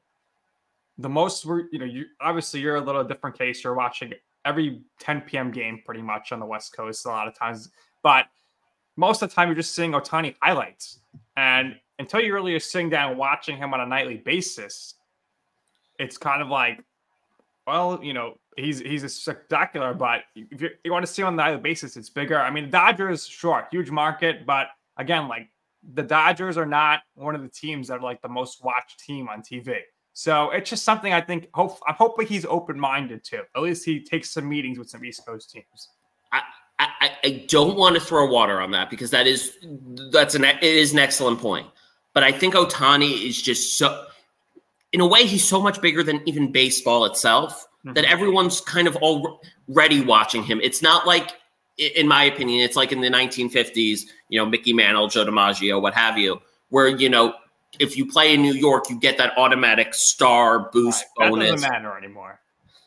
the 0.98 1.10
most 1.10 1.46
you 1.46 1.80
know, 1.80 1.86
you 1.86 2.06
obviously 2.22 2.60
you're 2.60 2.78
a 2.78 2.82
little 2.82 3.04
different 3.04 3.38
case. 3.38 3.64
You're 3.64 3.76
watching 3.76 4.14
every 4.46 4.82
10 5.00 5.22
p.m. 5.22 5.52
game 5.52 5.82
pretty 5.86 6.02
much 6.02 6.32
on 6.32 6.40
the 6.40 6.46
West 6.46 6.76
Coast 6.76 7.06
a 7.06 7.10
lot 7.10 7.28
of 7.28 7.38
times. 7.38 7.70
But 8.02 8.26
most 8.96 9.22
of 9.22 9.30
the 9.30 9.36
time, 9.36 9.48
you're 9.48 9.56
just 9.56 9.76
seeing 9.76 9.92
Ohtani 9.92 10.36
highlights. 10.42 11.00
And 11.36 11.76
until 12.00 12.22
you 12.22 12.34
really 12.34 12.56
are 12.56 12.60
sitting 12.60 12.90
down 12.90 13.18
watching 13.18 13.58
him 13.58 13.74
on 13.74 13.82
a 13.82 13.86
nightly 13.86 14.18
basis, 14.18 14.96
it's 16.00 16.18
kind 16.18 16.42
of 16.42 16.48
like, 16.48 16.84
well, 17.66 18.00
you 18.02 18.14
know, 18.14 18.38
he's 18.58 18.80
he's 18.80 19.04
a 19.04 19.10
spectacular, 19.10 19.94
but 19.94 20.22
if 20.36 20.62
you 20.84 20.92
want 20.92 21.06
to 21.06 21.12
see 21.12 21.24
on 21.24 21.34
a 21.34 21.36
nightly 21.36 21.60
basis, 21.60 21.96
it's 21.96 22.10
bigger. 22.10 22.40
I 22.40 22.50
mean, 22.50 22.70
Dodgers, 22.70 23.26
sure, 23.26 23.68
huge 23.72 23.90
market, 23.92 24.46
but 24.46 24.68
again, 24.98 25.28
like 25.28 25.50
the 25.94 26.04
Dodgers 26.04 26.58
are 26.58 26.66
not 26.66 27.02
one 27.16 27.36
of 27.36 27.42
the 27.42 27.50
teams 27.50 27.88
that 27.88 28.00
are 28.00 28.02
like 28.02 28.22
the 28.22 28.30
most 28.30 28.64
watched 28.64 29.00
team 29.00 29.30
on 29.30 29.42
TV. 29.42 29.78
So 30.14 30.50
it's 30.50 30.70
just 30.70 30.84
something 30.84 31.14
I 31.14 31.22
think. 31.22 31.48
Hope 31.54 31.80
I'm 31.88 31.96
hoping 31.96 32.28
he's 32.28 32.46
open 32.46 32.80
minded 32.80 33.24
to. 33.26 33.44
At 33.56 33.62
least 33.62 33.86
he 33.86 34.04
takes 34.04 34.32
some 34.32 34.50
meetings 34.50 34.80
with 34.80 34.90
some 34.90 35.06
East 35.06 35.26
Coast 35.26 35.52
teams. 35.52 35.90
I, 36.32 36.42
I, 36.80 37.12
I 37.24 37.46
don't 37.48 37.78
want 37.78 37.96
to 37.96 38.02
throw 38.02 38.30
water 38.30 38.60
on 38.60 38.72
that 38.72 38.90
because 38.90 39.12
that 39.12 39.28
is 39.28 39.58
that's 40.12 40.36
an 40.36 40.44
it 40.44 40.64
is 40.64 40.94
an 40.94 41.00
excellent 41.00 41.40
point. 41.40 41.68
But 42.14 42.24
I 42.24 42.32
think 42.32 42.56
Ohtani 42.56 43.28
is 43.28 43.40
just 43.40 43.78
so 43.78 44.08
in 44.92 45.02
a 45.02 45.08
way 45.08 45.26
he's 45.26 45.44
so 45.44 45.62
much 45.62 45.82
bigger 45.82 46.02
than 46.02 46.22
even 46.26 46.52
baseball 46.52 47.06
itself. 47.06 47.68
That 47.94 48.04
mm-hmm. 48.04 48.14
everyone's 48.14 48.62
kind 48.62 48.88
of 48.88 48.96
already 48.98 50.02
watching 50.02 50.44
him. 50.44 50.60
It's 50.62 50.82
not 50.82 51.06
like 51.06 51.34
in 51.78 52.08
my 52.08 52.24
opinion, 52.24 52.64
it's 52.64 52.76
like 52.76 52.92
in 52.92 53.02
the 53.02 53.10
1950s, 53.10 54.02
you 54.30 54.40
know, 54.40 54.46
Mickey 54.46 54.74
Mantle, 54.74 55.08
Joe 55.08 55.26
DiMaggio, 55.26 55.82
what 55.82 55.94
have 55.94 56.18
you, 56.18 56.42
where 56.70 56.88
you 56.88 57.10
know 57.10 57.36
if 57.80 57.98
you 57.98 58.06
play 58.06 58.34
in 58.34 58.42
New 58.42 58.54
York, 58.54 58.90
you 58.90 59.00
get 59.00 59.18
that 59.18 59.38
automatic 59.38 59.94
star 59.94 60.72
boost 60.72 61.06
right. 61.20 61.30
bonus. 61.30 61.52
Doesn't 61.52 61.72
matter 61.72 61.98
anymore. 61.98 62.40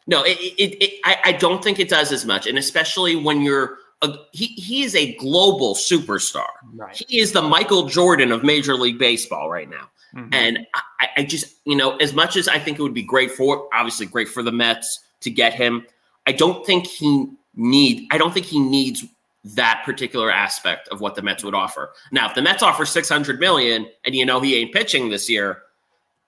No, 0.07 0.25
it, 0.25 0.39
it, 0.41 0.83
it, 0.83 1.01
I, 1.05 1.19
I 1.27 1.33
don't 1.33 1.63
think 1.63 1.79
it 1.79 1.89
does 1.89 2.11
as 2.11 2.25
much, 2.25 2.47
and 2.47 2.59
especially 2.59 3.15
when 3.15 3.43
you're 3.43 3.79
a, 4.03 4.15
he 4.33 4.47
he 4.47 4.83
is 4.83 4.97
a 4.97 5.15
global 5.17 5.75
superstar. 5.75 6.49
Right. 6.75 7.01
He 7.09 7.21
is 7.21 7.33
the 7.33 7.43
Michael 7.43 7.87
Jordan 7.87 8.33
of 8.33 8.43
Major 8.43 8.75
League 8.75 8.99
Baseball 8.99 9.51
right 9.51 9.69
now. 9.69 9.89
Mm-hmm. 10.15 10.35
And 10.35 10.67
I, 11.01 11.09
I 11.19 11.23
just 11.23 11.55
you 11.65 11.77
know 11.77 11.97
as 11.97 12.13
much 12.13 12.37
as 12.37 12.49
I 12.49 12.59
think 12.59 12.79
it 12.79 12.83
would 12.83 12.95
be 12.95 13.03
great 13.03 13.31
for 13.31 13.69
obviously 13.73 14.07
great 14.07 14.29
for 14.29 14.43
the 14.43 14.53
Mets 14.53 15.01
to 15.21 15.31
get 15.31 15.55
him, 15.55 15.87
I 16.27 16.33
don't 16.33 16.65
think 16.65 16.87
he 16.87 17.27
need 17.55 18.07
I 18.11 18.19
don't 18.19 18.33
think 18.33 18.47
he 18.47 18.59
needs 18.59 19.05
that 19.45 19.83
particular 19.85 20.31
aspect 20.31 20.89
of 20.89 21.01
what 21.01 21.15
the 21.15 21.23
Mets 21.23 21.43
would 21.43 21.55
offer. 21.55 21.93
Now, 22.13 22.29
if 22.29 22.35
the 22.35 22.43
Mets 22.43 22.63
offer 22.63 22.85
600 22.85 23.41
million 23.41 23.87
and 24.05 24.15
you 24.15 24.27
know 24.27 24.41
he 24.41 24.57
ain't 24.57 24.73
pitching 24.73 25.09
this 25.09 25.31
year, 25.31 25.63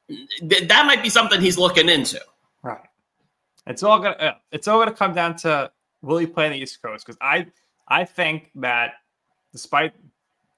th- 0.08 0.68
that 0.68 0.86
might 0.86 1.02
be 1.02 1.10
something 1.10 1.40
he's 1.40 1.58
looking 1.58 1.88
into. 1.88 2.20
Right. 2.62 2.80
It's 3.66 3.82
all 3.82 3.98
going 3.98 4.16
to 4.18 4.36
it's 4.50 4.68
all 4.68 4.78
going 4.78 4.88
to 4.88 4.94
come 4.94 5.14
down 5.14 5.36
to 5.36 5.70
will 6.00 6.18
he 6.18 6.26
play 6.26 6.46
in 6.46 6.52
the 6.52 6.58
East 6.58 6.80
Coast 6.82 7.06
cuz 7.06 7.16
I 7.20 7.46
I 7.86 8.04
think 8.04 8.50
that 8.56 8.94
despite 9.52 9.92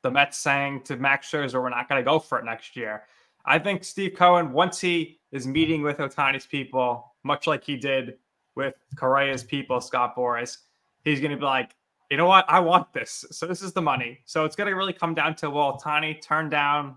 the 0.05 0.11
Mets 0.11 0.37
saying 0.37 0.83
to 0.83 0.97
Max 0.97 1.31
Scherzer 1.31 1.61
we're 1.61 1.71
not 1.71 1.89
going 1.89 1.99
to 1.99 2.05
go 2.05 2.19
for 2.19 2.39
it 2.39 2.45
next 2.45 2.77
year, 2.77 3.05
I 3.47 3.59
think 3.59 3.83
Steve 3.83 4.15
Cohen 4.15 4.53
once 4.53 4.79
he 4.81 5.19
is 5.33 5.47
meeting 5.47 5.83
with 5.83 5.97
Ohtani's 5.97 6.47
people, 6.47 7.15
much 7.25 7.47
like 7.47 7.65
he 7.65 7.77
did 7.77 8.19
with 8.55 8.75
Correa's 8.97 9.43
people, 9.43 9.81
Scott 9.81 10.15
Boras, 10.15 10.59
he's 11.05 11.21
going 11.21 11.31
to 11.31 11.39
be 11.39 11.45
like, 11.45 11.75
you 12.11 12.19
know 12.19 12.27
what? 12.27 12.45
I 12.49 12.61
want 12.61 12.93
this. 12.93 13.25
So 13.31 13.47
this 13.47 13.63
is 13.63 13.73
the 13.73 13.81
money. 13.81 14.21
So 14.27 14.45
it's 14.45 14.55
going 14.55 14.69
to 14.69 14.77
really 14.77 14.93
come 14.93 15.15
down 15.15 15.35
to 15.37 15.51
well, 15.51 15.79
Ohtani 15.79 16.21
turned 16.21 16.51
down 16.51 16.97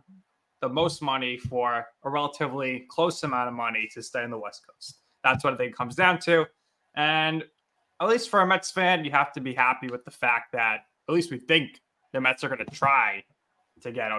the 0.62 0.70
most 0.70 1.02
money 1.02 1.38
for 1.38 1.88
a 2.04 2.10
relatively 2.10 2.86
close 2.90 3.24
amount 3.24 3.48
of 3.48 3.54
money 3.54 3.88
to 3.94 4.04
stay 4.04 4.24
in 4.24 4.32
the 4.32 4.38
West 4.38 4.66
Coast. 4.68 5.00
That's 5.24 5.46
what 5.46 5.54
I 5.54 5.58
think 5.58 5.76
comes 5.76 5.96
down 5.96 6.20
to. 6.22 6.46
And 6.96 7.46
at 8.02 8.10
least 8.10 8.30
for 8.30 8.42
a 8.42 8.48
Mets 8.48 8.70
fan, 8.70 9.06
you 9.06 9.12
have 9.12 9.32
to 9.34 9.40
be 9.40 9.54
happy 9.54 9.88
with 9.88 10.04
the 10.04 10.12
fact 10.12 10.52
that 10.52 10.82
at 11.08 11.14
least 11.16 11.32
we 11.32 11.38
think 11.38 11.80
the 12.14 12.22
Mets 12.22 12.44
are 12.44 12.50
going 12.50 12.66
to 12.66 12.76
try 12.76 13.24
to 13.82 13.92
get 13.92 14.12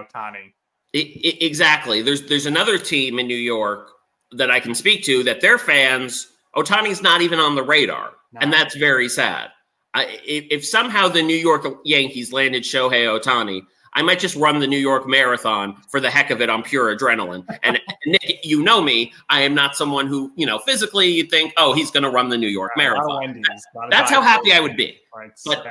it, 0.93 1.43
exactly. 1.43 2.01
There's 2.01 2.27
there's 2.27 2.45
another 2.45 2.77
team 2.77 3.19
in 3.19 3.27
New 3.27 3.35
York 3.35 3.89
that 4.31 4.49
I 4.51 4.59
can 4.59 4.75
speak 4.75 5.03
to 5.05 5.23
that 5.23 5.41
their 5.41 5.57
fans 5.57 6.27
Ohtani's 6.55 7.01
not 7.01 7.21
even 7.21 7.39
on 7.39 7.55
the 7.55 7.63
radar, 7.63 8.11
no. 8.33 8.39
and 8.41 8.51
that's 8.51 8.75
very 8.75 9.09
sad. 9.09 9.49
I, 9.93 10.19
if, 10.23 10.65
somehow 10.65 11.07
the 11.07 11.23
New 11.23 11.35
York 11.35 11.65
Yankees 11.83 12.31
landed 12.31 12.63
Shohei 12.63 13.19
Ohtani, 13.19 13.63
I 13.93 14.03
might 14.03 14.19
just 14.19 14.35
run 14.35 14.59
the 14.59 14.67
New 14.67 14.77
York 14.77 15.07
Marathon 15.07 15.75
for 15.89 15.99
the 15.99 16.11
heck 16.11 16.29
of 16.29 16.41
it 16.41 16.49
on 16.49 16.61
pure 16.61 16.95
adrenaline. 16.95 17.43
And 17.63 17.79
Nick, 18.05 18.39
you 18.43 18.61
know 18.61 18.81
me, 18.81 19.11
I 19.29 19.41
am 19.41 19.55
not 19.55 19.75
someone 19.75 20.05
who, 20.05 20.31
you 20.35 20.45
know, 20.45 20.59
physically 20.59 21.07
you 21.07 21.23
think, 21.23 21.53
oh, 21.57 21.73
he's 21.73 21.89
going 21.89 22.03
to 22.03 22.09
run 22.09 22.29
the 22.29 22.37
New 22.37 22.47
York 22.47 22.71
right, 22.77 22.83
Marathon. 22.83 23.43
That's 23.89 24.11
how 24.11 24.21
happy 24.21 24.53
I 24.53 24.59
would 24.59 24.77
be. 24.77 24.99
But, 25.43 25.65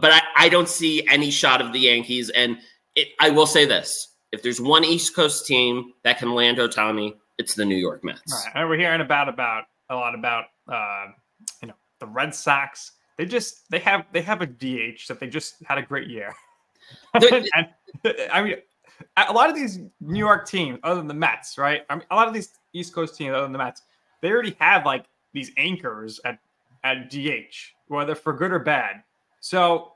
but 0.00 0.12
I, 0.12 0.20
I 0.36 0.48
don't 0.48 0.68
see 0.68 1.06
any 1.08 1.30
shot 1.30 1.60
of 1.60 1.72
the 1.72 1.80
Yankees. 1.80 2.30
And 2.30 2.58
it, 2.94 3.08
I 3.20 3.30
will 3.30 3.46
say 3.46 3.64
this 3.64 4.14
if 4.32 4.42
there's 4.42 4.60
one 4.60 4.84
East 4.84 5.14
Coast 5.14 5.46
team 5.46 5.92
that 6.02 6.18
can 6.18 6.34
land 6.34 6.58
Ohtani, 6.58 7.14
it's 7.38 7.54
the 7.54 7.64
New 7.64 7.76
York 7.76 8.04
Mets. 8.04 8.20
Right. 8.30 8.52
And 8.54 8.68
we're 8.68 8.78
hearing 8.78 9.00
about 9.00 9.28
about 9.28 9.64
a 9.90 9.94
lot 9.94 10.14
about 10.14 10.44
uh, 10.68 11.06
you 11.62 11.68
know 11.68 11.74
the 12.00 12.06
Red 12.06 12.34
Sox. 12.34 12.92
They 13.16 13.26
just 13.26 13.70
they 13.70 13.78
have 13.80 14.06
they 14.12 14.22
have 14.22 14.42
a 14.42 14.46
DH 14.46 15.06
that 15.08 15.18
they 15.20 15.28
just 15.28 15.56
had 15.64 15.78
a 15.78 15.82
great 15.82 16.08
year. 16.08 16.34
and, 17.14 17.48
I 18.32 18.42
mean, 18.42 18.56
a 19.16 19.32
lot 19.32 19.48
of 19.48 19.56
these 19.56 19.78
New 20.00 20.18
York 20.18 20.46
teams, 20.46 20.78
other 20.82 20.96
than 20.96 21.08
the 21.08 21.14
Mets, 21.14 21.56
right? 21.56 21.82
I 21.88 21.94
mean, 21.94 22.04
a 22.10 22.14
lot 22.14 22.28
of 22.28 22.34
these 22.34 22.50
East 22.72 22.92
Coast 22.92 23.16
teams, 23.16 23.32
other 23.32 23.42
than 23.42 23.52
the 23.52 23.58
Mets, 23.58 23.82
they 24.20 24.30
already 24.30 24.56
have 24.60 24.84
like 24.84 25.06
these 25.32 25.50
anchors 25.56 26.20
at 26.24 26.38
at 26.82 27.10
DH, 27.10 27.54
whether 27.88 28.14
for 28.14 28.32
good 28.32 28.52
or 28.52 28.58
bad. 28.58 29.02
So 29.44 29.92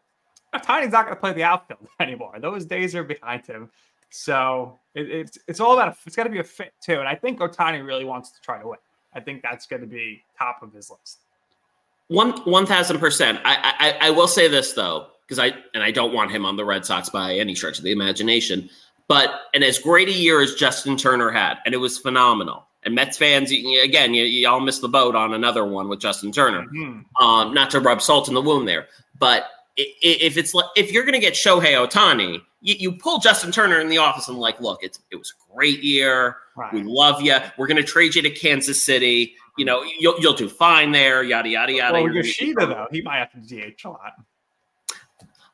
Tiny's 0.62 0.92
not 0.92 1.06
going 1.06 1.16
to 1.16 1.20
play 1.20 1.32
the 1.32 1.42
outfield 1.42 1.88
anymore. 2.00 2.38
Those 2.38 2.66
days 2.66 2.94
are 2.94 3.02
behind 3.02 3.46
him. 3.46 3.70
So 4.10 4.78
it, 4.94 5.10
it's 5.10 5.38
it's 5.48 5.58
all 5.58 5.72
about 5.72 5.88
a, 5.88 5.96
it's 6.04 6.14
got 6.14 6.24
to 6.24 6.30
be 6.30 6.38
a 6.38 6.44
fit 6.44 6.74
too. 6.82 6.98
And 6.98 7.08
I 7.08 7.14
think 7.14 7.38
Ohtani 7.40 7.84
really 7.84 8.04
wants 8.04 8.30
to 8.32 8.40
try 8.42 8.60
to 8.60 8.68
win. 8.68 8.78
I 9.14 9.20
think 9.20 9.42
that's 9.42 9.64
going 9.66 9.80
to 9.80 9.88
be 9.88 10.22
top 10.36 10.62
of 10.62 10.74
his 10.74 10.90
list. 10.90 11.20
One 12.08 12.32
one 12.42 12.66
thousand 12.66 12.98
percent. 12.98 13.40
I 13.42 13.96
I 14.02 14.10
will 14.10 14.28
say 14.28 14.48
this 14.48 14.74
though, 14.74 15.06
because 15.22 15.38
I 15.38 15.54
and 15.72 15.82
I 15.82 15.92
don't 15.92 16.12
want 16.12 16.30
him 16.30 16.44
on 16.44 16.56
the 16.56 16.64
Red 16.64 16.84
Sox 16.84 17.08
by 17.08 17.34
any 17.34 17.54
stretch 17.54 17.78
of 17.78 17.84
the 17.84 17.92
imagination. 17.92 18.68
But 19.08 19.30
and 19.54 19.64
as 19.64 19.78
great 19.78 20.08
a 20.08 20.12
year 20.12 20.42
as 20.42 20.54
Justin 20.56 20.98
Turner 20.98 21.30
had, 21.30 21.56
and 21.64 21.74
it 21.74 21.78
was 21.78 21.96
phenomenal. 21.96 22.66
And 22.84 22.94
Mets 22.94 23.18
fans, 23.18 23.50
again, 23.50 24.14
you, 24.14 24.22
you 24.22 24.48
all 24.48 24.60
missed 24.60 24.82
the 24.82 24.88
boat 24.88 25.16
on 25.16 25.34
another 25.34 25.66
one 25.66 25.88
with 25.88 26.00
Justin 26.00 26.30
Turner. 26.30 26.64
Mm-hmm. 26.66 27.22
Um, 27.22 27.52
not 27.52 27.70
to 27.70 27.80
rub 27.80 28.00
salt 28.00 28.28
in 28.28 28.34
the 28.34 28.40
wound 28.40 28.68
there, 28.68 28.86
but 29.18 29.46
if 29.76 30.36
it's 30.36 30.54
like, 30.54 30.66
if 30.76 30.92
you're 30.92 31.04
going 31.04 31.14
to 31.14 31.20
get 31.20 31.34
Shohei 31.34 31.74
Ohtani, 31.74 32.40
you, 32.60 32.74
you, 32.78 32.92
pull 32.92 33.20
Justin 33.20 33.52
Turner 33.52 33.78
in 33.78 33.88
the 33.88 33.98
office 33.98 34.26
and 34.26 34.36
like, 34.36 34.60
look, 34.60 34.82
it's 34.82 34.98
it 35.10 35.16
was 35.16 35.32
a 35.32 35.54
great 35.54 35.82
year. 35.84 36.36
Right. 36.56 36.72
We 36.72 36.82
love 36.82 37.22
you. 37.22 37.36
We're 37.56 37.68
going 37.68 37.76
to 37.76 37.84
trade 37.84 38.16
you 38.16 38.22
to 38.22 38.30
Kansas 38.30 38.84
City. 38.84 39.36
You 39.56 39.64
know, 39.64 39.84
you'll 39.98 40.18
you'll 40.18 40.34
do 40.34 40.48
fine 40.48 40.90
there. 40.90 41.22
Yada 41.22 41.48
yada 41.48 41.72
yada. 41.72 42.02
Well, 42.02 42.12
Yoshida 42.12 42.66
though, 42.66 42.86
he 42.90 43.02
might 43.02 43.18
have 43.18 43.32
to 43.32 43.38
DH 43.38 43.84
a 43.84 43.90
lot. 43.90 44.14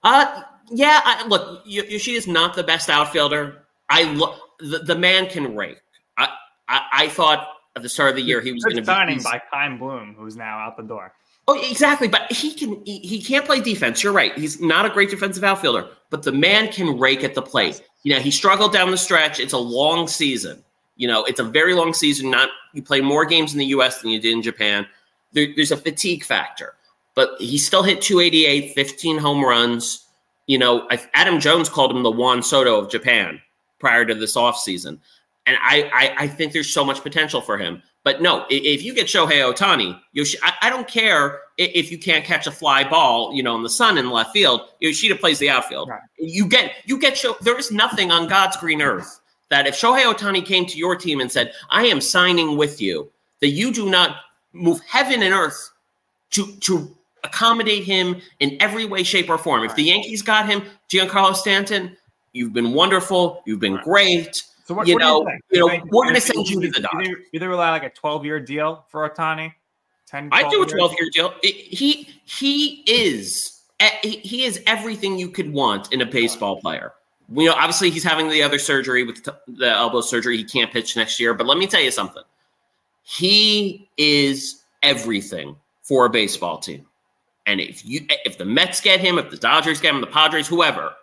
Uh, 0.03 0.43
yeah. 0.71 1.01
I, 1.05 1.27
look, 1.27 1.63
Yoshida's 1.67 2.27
not 2.27 2.55
the 2.55 2.63
best 2.63 2.89
outfielder. 2.89 3.67
I 3.91 4.05
look 4.05 4.39
the, 4.61 4.79
the 4.79 4.97
man 4.97 5.29
can 5.29 5.55
rake. 5.55 5.81
I, 6.17 6.29
I, 6.69 6.81
I 6.93 7.09
thought 7.09 7.49
at 7.77 7.83
the 7.83 7.89
start 7.89 8.11
of 8.11 8.17
the 8.17 8.23
year 8.23 8.41
he 8.41 8.53
was 8.53 8.65
going 8.65 8.77
to 8.77 8.83
be 8.83 8.87
signing 8.87 9.23
by 9.23 9.43
Chaim 9.51 9.79
Bloom, 9.79 10.15
who's 10.17 10.37
now 10.37 10.59
out 10.59 10.77
the 10.77 10.83
door. 10.83 11.13
Oh, 11.47 11.61
exactly. 11.71 12.09
But 12.09 12.31
he 12.33 12.55
can 12.55 12.83
he, 12.85 12.99
he 13.01 13.23
can't 13.23 13.45
play 13.45 13.61
defense. 13.61 14.03
You're 14.03 14.13
right. 14.13 14.37
He's 14.37 14.61
not 14.61 14.87
a 14.87 14.91
great 14.91 15.11
defensive 15.11 15.45
outfielder, 15.45 15.89
but 16.11 16.23
the 16.23 16.33
man 16.33 16.73
can 16.73 16.99
rake 16.99 17.23
at 17.23 17.35
the 17.35 17.43
plate. 17.43 17.83
You 18.03 18.15
know, 18.15 18.21
he 18.21 18.31
struggled 18.31 18.73
down 18.73 18.91
the 18.91 18.97
stretch. 18.97 19.41
It's 19.41 19.53
a 19.53 19.59
long 19.59 20.09
season. 20.09 20.63
You 20.97 21.09
know, 21.09 21.25
it's 21.25 21.41
a 21.41 21.45
very 21.45 21.75
long 21.75 21.93
season. 21.93 22.31
Not 22.31 22.51
you 22.73 22.83
play 22.83 23.01
more 23.01 23.25
games 23.25 23.53
in 23.53 23.59
the 23.59 23.67
US 23.67 24.01
than 24.01 24.11
you 24.11 24.21
did 24.21 24.33
in 24.33 24.43
Japan. 24.43 24.87
There, 25.33 25.49
there's 25.55 25.73
a 25.73 25.77
fatigue 25.77 26.25
factor. 26.25 26.75
But 27.15 27.31
he 27.39 27.59
still 27.59 27.83
hit 27.83 28.01
288, 28.01 28.75
15 28.75 29.19
home 29.19 29.45
runs. 29.45 30.07
You 30.47 30.59
know, 30.59 30.89
Adam 31.15 31.41
Jones 31.41 31.69
called 31.69 31.91
him 31.93 32.03
the 32.03 32.11
Juan 32.11 32.43
Soto 32.43 32.79
of 32.79 32.91
Japan 32.91 33.41
prior 33.79 34.05
to 34.05 34.15
this 34.15 34.37
offseason. 34.37 34.99
And 35.47 35.57
I, 35.61 35.91
I, 35.93 36.25
I 36.25 36.29
think 36.29 36.53
there's 36.53 36.73
so 36.73 36.85
much 36.85 37.03
potential 37.03 37.41
for 37.41 37.57
him. 37.59 37.83
But 38.05 38.21
no, 38.21 38.45
if 38.51 38.83
you 38.83 38.95
get 38.95 39.07
Shohei 39.07 39.51
Ohtani, 39.51 39.99
Yoshi, 40.13 40.37
I, 40.43 40.53
I, 40.63 40.71
don't 40.71 40.87
care 40.87 41.41
if 41.57 41.91
you 41.91 41.99
can't 41.99 42.23
catch 42.23 42.47
a 42.47 42.51
fly 42.51 42.87
ball, 42.87 43.33
you 43.33 43.43
know, 43.43 43.57
in 43.57 43.63
the 43.63 43.71
sun 43.71 43.97
in 43.97 44.05
the 44.05 44.13
left 44.13 44.31
field. 44.31 44.61
Yoshida 44.81 45.17
plays 45.17 45.39
the 45.39 45.49
outfield. 45.49 45.89
Right. 45.89 46.03
You 46.19 46.47
get 46.47 46.73
you 46.85 46.99
get. 46.99 47.25
There 47.41 47.59
is 47.59 47.73
nothing 47.73 48.11
on 48.11 48.29
God's 48.29 48.59
green 48.59 48.83
earth 48.83 49.21
that 49.49 49.67
if 49.67 49.75
Shohei 49.75 50.05
Ohtani 50.05 50.45
came 50.45 50.67
to 50.67 50.77
your 50.77 50.97
team 50.97 51.21
and 51.21 51.33
said, 51.33 51.55
"I 51.71 51.87
am 51.87 52.03
signing 52.03 52.59
with 52.59 52.79
you," 52.79 53.11
that 53.41 53.49
you 53.49 53.73
do 53.73 53.89
not 53.89 54.17
move 54.53 54.81
heaven 54.87 55.23
and 55.23 55.33
earth 55.33 55.71
to 56.33 56.55
to 56.61 56.95
accommodate 57.25 57.85
him 57.85 58.21
in 58.41 58.59
every 58.61 58.85
way, 58.85 59.03
shape, 59.03 59.31
or 59.31 59.39
form. 59.39 59.63
Right. 59.63 59.71
If 59.71 59.77
the 59.77 59.85
Yankees 59.85 60.21
got 60.21 60.47
him, 60.47 60.63
Giancarlo 60.93 61.35
Stanton, 61.35 61.97
you've 62.35 62.53
been 62.53 62.75
wonderful. 62.75 63.43
You've 63.47 63.61
been 63.61 63.77
right. 63.77 63.85
great. 63.85 64.43
So 64.65 64.75
what, 64.75 64.87
you, 64.87 64.95
what 64.95 65.01
know, 65.01 65.29
you, 65.29 65.39
you 65.51 65.61
know, 65.61 65.85
we're 65.91 66.05
going 66.05 66.15
to 66.15 66.21
send 66.21 66.49
you 66.49 66.61
to 66.61 66.71
the 66.71 66.81
Dodgers. 66.81 67.09
Either, 67.09 67.23
either 67.33 67.49
rely 67.49 67.71
like 67.71 67.85
a 67.85 67.91
12 67.91 68.25
year 68.25 68.41
deal 68.41 68.85
for 68.89 69.09
Ohtani. 69.09 69.53
10, 70.07 70.31
I 70.33 70.49
do 70.49 70.63
a 70.63 70.67
12 70.67 70.95
year 70.99 71.11
deal. 71.13 71.35
It, 71.43 71.55
he 71.55 72.09
he 72.25 72.83
is 72.87 73.61
he 74.03 74.45
is 74.45 74.63
everything 74.67 75.19
you 75.19 75.29
could 75.29 75.53
want 75.53 75.93
in 75.93 76.01
a 76.01 76.07
baseball 76.07 76.61
player. 76.61 76.93
You 77.33 77.47
know, 77.47 77.55
obviously 77.55 77.91
he's 77.91 78.05
having 78.05 78.29
the 78.29 78.43
other 78.43 78.59
surgery 78.59 79.05
with 79.05 79.25
the 79.25 79.69
elbow 79.69 80.01
surgery. 80.01 80.37
He 80.37 80.45
can't 80.45 80.73
pitch 80.73 80.97
next 80.97 81.19
year. 81.19 81.35
But 81.35 81.47
let 81.47 81.59
me 81.59 81.67
tell 81.67 81.81
you 81.81 81.91
something. 81.91 82.23
He 83.03 83.89
is 83.97 84.63
everything 84.83 85.57
for 85.83 86.07
a 86.07 86.11
baseball 86.11 86.59
team. 86.59 86.87
And 87.47 87.61
if 87.61 87.85
you 87.85 88.07
if 88.25 88.39
the 88.39 88.45
Mets 88.45 88.81
get 88.81 89.01
him, 89.01 89.19
if 89.19 89.31
the 89.31 89.37
Dodgers 89.37 89.81
get 89.81 89.95
him, 89.95 90.01
the 90.01 90.07
Padres, 90.07 90.49
whoever, 90.49 90.95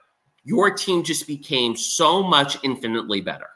your 0.44 0.72
team 0.72 1.04
just 1.04 1.28
became 1.28 1.76
so 1.76 2.24
much 2.24 2.58
infinitely 2.64 3.22
better 3.22 3.48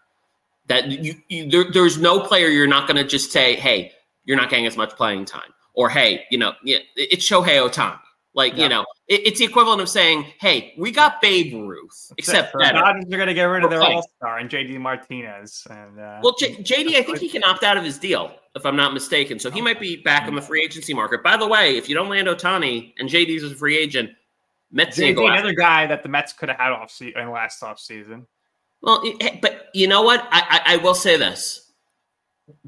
that 0.67 0.89
you, 0.89 1.15
you 1.29 1.49
there, 1.49 1.71
there's 1.71 1.97
no 1.97 2.19
player 2.19 2.47
you're 2.47 2.67
not 2.67 2.87
going 2.87 2.97
to 2.97 3.07
just 3.07 3.31
say, 3.31 3.55
hey, 3.55 3.91
you're 4.25 4.37
not 4.37 4.49
getting 4.49 4.65
as 4.65 4.77
much 4.77 4.91
playing 4.91 5.25
time, 5.25 5.53
or 5.73 5.89
hey, 5.89 6.25
you 6.31 6.37
know, 6.37 6.53
it's 6.63 7.27
Shohei 7.27 7.67
Ohtani. 7.67 7.99
Like, 8.33 8.57
yeah. 8.57 8.63
you 8.63 8.69
know, 8.69 8.85
it, 9.07 9.27
it's 9.27 9.39
the 9.39 9.45
equivalent 9.45 9.81
of 9.81 9.87
saying, 9.87 10.25
hey, 10.41 10.73
we 10.77 10.91
got 10.91 11.21
Babe 11.21 11.53
Ruth, 11.53 12.11
except 12.17 12.53
that 12.59 12.73
Dodgers 12.73 13.05
are 13.05 13.17
going 13.17 13.27
to 13.27 13.33
get 13.33 13.45
rid 13.45 13.63
of 13.63 13.69
their 13.69 13.81
all 13.81 14.03
star 14.17 14.39
and 14.39 14.49
JD 14.49 14.77
Martinez. 14.79 15.65
And 15.69 15.99
uh, 15.99 16.19
well, 16.21 16.35
J- 16.37 16.55
JD, 16.55 16.95
I 16.95 17.03
think 17.03 17.19
he 17.19 17.29
can 17.29 17.45
opt 17.45 17.63
out 17.63 17.77
of 17.77 17.83
his 17.85 17.97
deal, 17.97 18.35
if 18.53 18.65
I'm 18.65 18.75
not 18.75 18.93
mistaken. 18.93 19.39
So 19.39 19.49
he 19.49 19.61
might 19.61 19.79
be 19.79 19.97
back 19.97 20.27
on 20.27 20.35
the 20.35 20.41
free 20.41 20.63
agency 20.63 20.93
market. 20.93 21.23
By 21.23 21.37
the 21.37 21.47
way, 21.47 21.77
if 21.77 21.87
you 21.87 21.95
don't 21.95 22.09
land 22.09 22.27
Ohtani 22.27 22.93
and 22.99 23.09
JD's 23.09 23.41
is 23.41 23.53
a 23.53 23.55
free 23.55 23.77
agent, 23.77 24.09
Mets 24.71 24.97
JD, 24.97 25.31
another 25.31 25.53
guy 25.53 25.87
that 25.87 26.03
the 26.03 26.09
Mets 26.09 26.33
could 26.33 26.49
have 26.49 26.57
had 26.57 26.71
off 26.71 26.91
se- 26.91 27.13
in 27.15 27.31
last 27.31 27.61
off 27.63 27.79
season. 27.79 28.25
Well, 28.81 29.03
but 29.41 29.67
you 29.73 29.87
know 29.87 30.01
what? 30.01 30.27
I, 30.31 30.61
I, 30.65 30.73
I 30.73 30.77
will 30.77 30.93
say 30.93 31.17
this: 31.17 31.71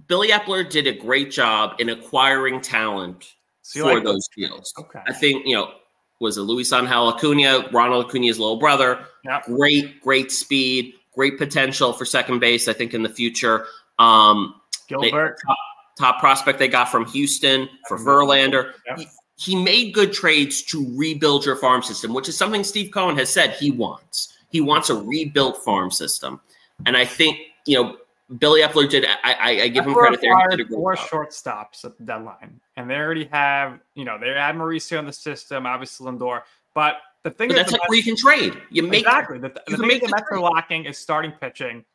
Billy 0.08 0.30
Eppler 0.30 0.68
did 0.70 0.88
a 0.88 0.94
great 0.94 1.32
job 1.32 1.76
in 1.80 1.90
acquiring 1.90 2.62
talent 2.62 3.36
so 3.62 3.82
for 3.82 3.96
like 3.96 4.04
those 4.04 4.28
deals. 4.36 4.74
Okay, 4.80 5.00
I 5.08 5.14
think 5.14 5.46
you 5.46 5.56
know 5.56 5.74
was 6.20 6.38
it 6.38 6.42
Luis 6.42 6.72
Angel 6.74 7.10
Acuna, 7.10 7.70
Ronald 7.72 8.06
Acuna's 8.06 8.40
little 8.40 8.58
brother. 8.58 9.06
Yep. 9.26 9.46
Great, 9.46 10.02
great 10.02 10.32
speed, 10.32 10.96
great 11.14 11.38
potential 11.38 11.94
for 11.94 12.06
second 12.06 12.40
base. 12.40 12.68
I 12.68 12.74
think 12.74 12.94
in 12.94 13.04
the 13.04 13.10
future. 13.10 13.66
Um, 14.00 14.56
Gilbert, 14.88 15.38
they, 15.38 15.48
top, 15.48 15.58
top, 16.00 16.20
prospect 16.20 16.60
they 16.60 16.68
got 16.68 16.86
from 16.86 17.06
Houston 17.08 17.68
for 17.88 17.98
Verlander. 17.98 18.74
Yep 18.88 19.08
he 19.38 19.56
made 19.56 19.94
good 19.94 20.12
trades 20.12 20.64
to 20.64 20.92
rebuild 20.98 21.46
your 21.46 21.56
farm 21.56 21.84
system, 21.84 22.14
which 22.14 22.28
is 22.28 22.36
something 22.36 22.64
Steve 22.64 22.92
Cohen 22.92 23.16
has 23.18 23.32
said 23.32 23.52
he 23.52 23.72
wants. 23.72 24.34
He 24.50 24.62
wants 24.62 24.90
a 24.90 24.96
rebuilt 24.96 25.64
farm 25.64 25.92
system, 25.92 26.42
and 26.86 26.98
I 26.98 27.06
think 27.06 27.38
you 27.66 27.82
know 27.82 27.98
Billy 28.40 28.62
Eppler 28.62 28.90
did. 28.90 29.06
I, 29.06 29.34
I, 29.34 29.50
I 29.64 29.68
give 29.68 29.86
him 29.86 29.94
credit 29.94 30.22
there. 30.22 30.36
He 30.50 30.58
did 30.58 30.70
four 30.70 30.96
job. 30.96 31.08
shortstops 31.08 31.86
at 31.86 31.98
the 31.98 32.04
deadline, 32.04 32.60
and 32.76 32.90
they 32.90 32.96
already 32.96 33.26
have 33.26 33.80
you 33.94 34.06
know 34.06 34.18
they 34.18 34.30
had 34.30 34.56
Mauricio 34.56 34.98
in 34.98 35.06
the 35.06 35.14
system, 35.14 35.66
obviously 35.66 36.08
Lindor, 36.08 36.42
but 36.74 36.98
the 37.24 37.30
thing 37.30 37.50
but 37.50 37.58
that's 37.58 37.72
like 37.72 37.88
where 37.90 37.98
you 37.98 38.04
can 38.04 38.16
trade. 38.16 38.54
You 38.72 38.84
make 38.84 39.02
exactly 39.02 39.38
the, 39.38 39.50
the 39.68 39.78
thing 39.78 40.00
the 40.00 40.10
Mets 40.10 40.28
are 40.32 40.40
lacking 40.40 40.86
is 40.86 40.98
starting 40.98 41.32
pitching. 41.32 41.86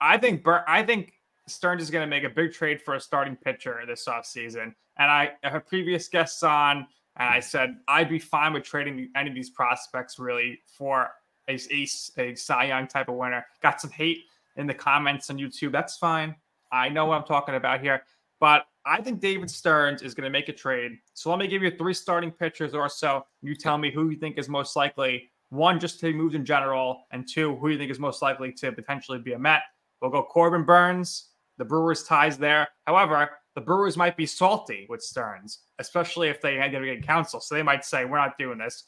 I 0.00 0.16
think 0.16 0.46
I 0.46 0.82
think 0.84 1.12
Stearns 1.46 1.82
is 1.82 1.90
going 1.90 2.02
to 2.02 2.10
make 2.10 2.24
a 2.24 2.30
big 2.30 2.52
trade 2.52 2.80
for 2.80 2.94
a 2.94 3.00
starting 3.00 3.36
pitcher 3.36 3.82
this 3.86 4.06
offseason. 4.06 4.74
And 4.98 5.10
I, 5.10 5.32
had 5.42 5.66
previous 5.66 6.08
guests 6.08 6.42
on, 6.42 6.86
and 7.16 7.28
I 7.28 7.40
said 7.40 7.76
I'd 7.88 8.08
be 8.08 8.18
fine 8.18 8.52
with 8.52 8.62
trading 8.64 9.10
any 9.16 9.28
of 9.28 9.34
these 9.34 9.50
prospects 9.50 10.18
really 10.18 10.60
for 10.66 11.10
a, 11.48 11.58
a, 11.70 11.88
a 12.18 12.34
Cy 12.34 12.64
Young 12.64 12.86
type 12.86 13.08
of 13.08 13.16
winner. 13.16 13.44
Got 13.62 13.80
some 13.80 13.90
hate 13.90 14.24
in 14.56 14.66
the 14.66 14.74
comments 14.74 15.30
on 15.30 15.38
YouTube. 15.38 15.72
That's 15.72 15.96
fine. 15.96 16.36
I 16.70 16.88
know 16.88 17.06
what 17.06 17.18
I'm 17.18 17.24
talking 17.24 17.54
about 17.54 17.80
here. 17.80 18.02
But 18.40 18.66
I 18.84 19.00
think 19.00 19.20
David 19.20 19.50
Stearns 19.50 20.02
is 20.02 20.14
going 20.14 20.24
to 20.24 20.30
make 20.30 20.48
a 20.48 20.52
trade. 20.52 20.98
So 21.14 21.30
let 21.30 21.38
me 21.38 21.46
give 21.46 21.62
you 21.62 21.70
three 21.70 21.94
starting 21.94 22.30
pitchers 22.30 22.74
or 22.74 22.88
so. 22.88 23.24
You 23.40 23.54
tell 23.54 23.78
me 23.78 23.92
who 23.92 24.10
you 24.10 24.16
think 24.16 24.38
is 24.38 24.48
most 24.48 24.74
likely. 24.74 25.30
One, 25.50 25.78
just 25.78 26.00
to 26.00 26.06
be 26.06 26.12
moved 26.12 26.34
in 26.34 26.44
general, 26.44 27.04
and 27.12 27.28
two, 27.28 27.56
who 27.56 27.68
you 27.68 27.78
think 27.78 27.90
is 27.90 27.98
most 27.98 28.22
likely 28.22 28.52
to 28.54 28.72
potentially 28.72 29.18
be 29.18 29.34
a 29.34 29.38
Met. 29.38 29.62
We'll 30.00 30.10
go 30.10 30.22
Corbin 30.22 30.64
Burnes. 30.64 31.28
The 31.62 31.68
Brewers 31.68 32.02
ties 32.02 32.38
there. 32.38 32.66
However, 32.88 33.30
the 33.54 33.60
Brewers 33.60 33.96
might 33.96 34.16
be 34.16 34.26
salty 34.26 34.84
with 34.88 35.00
Stearns, 35.00 35.60
especially 35.78 36.26
if 36.26 36.40
they 36.40 36.56
had 36.56 36.72
to 36.72 36.84
get 36.84 37.06
Counsell. 37.06 37.38
So 37.38 37.54
they 37.54 37.62
might 37.62 37.84
say, 37.84 38.04
"We're 38.04 38.18
not 38.18 38.36
doing 38.36 38.58
this." 38.58 38.82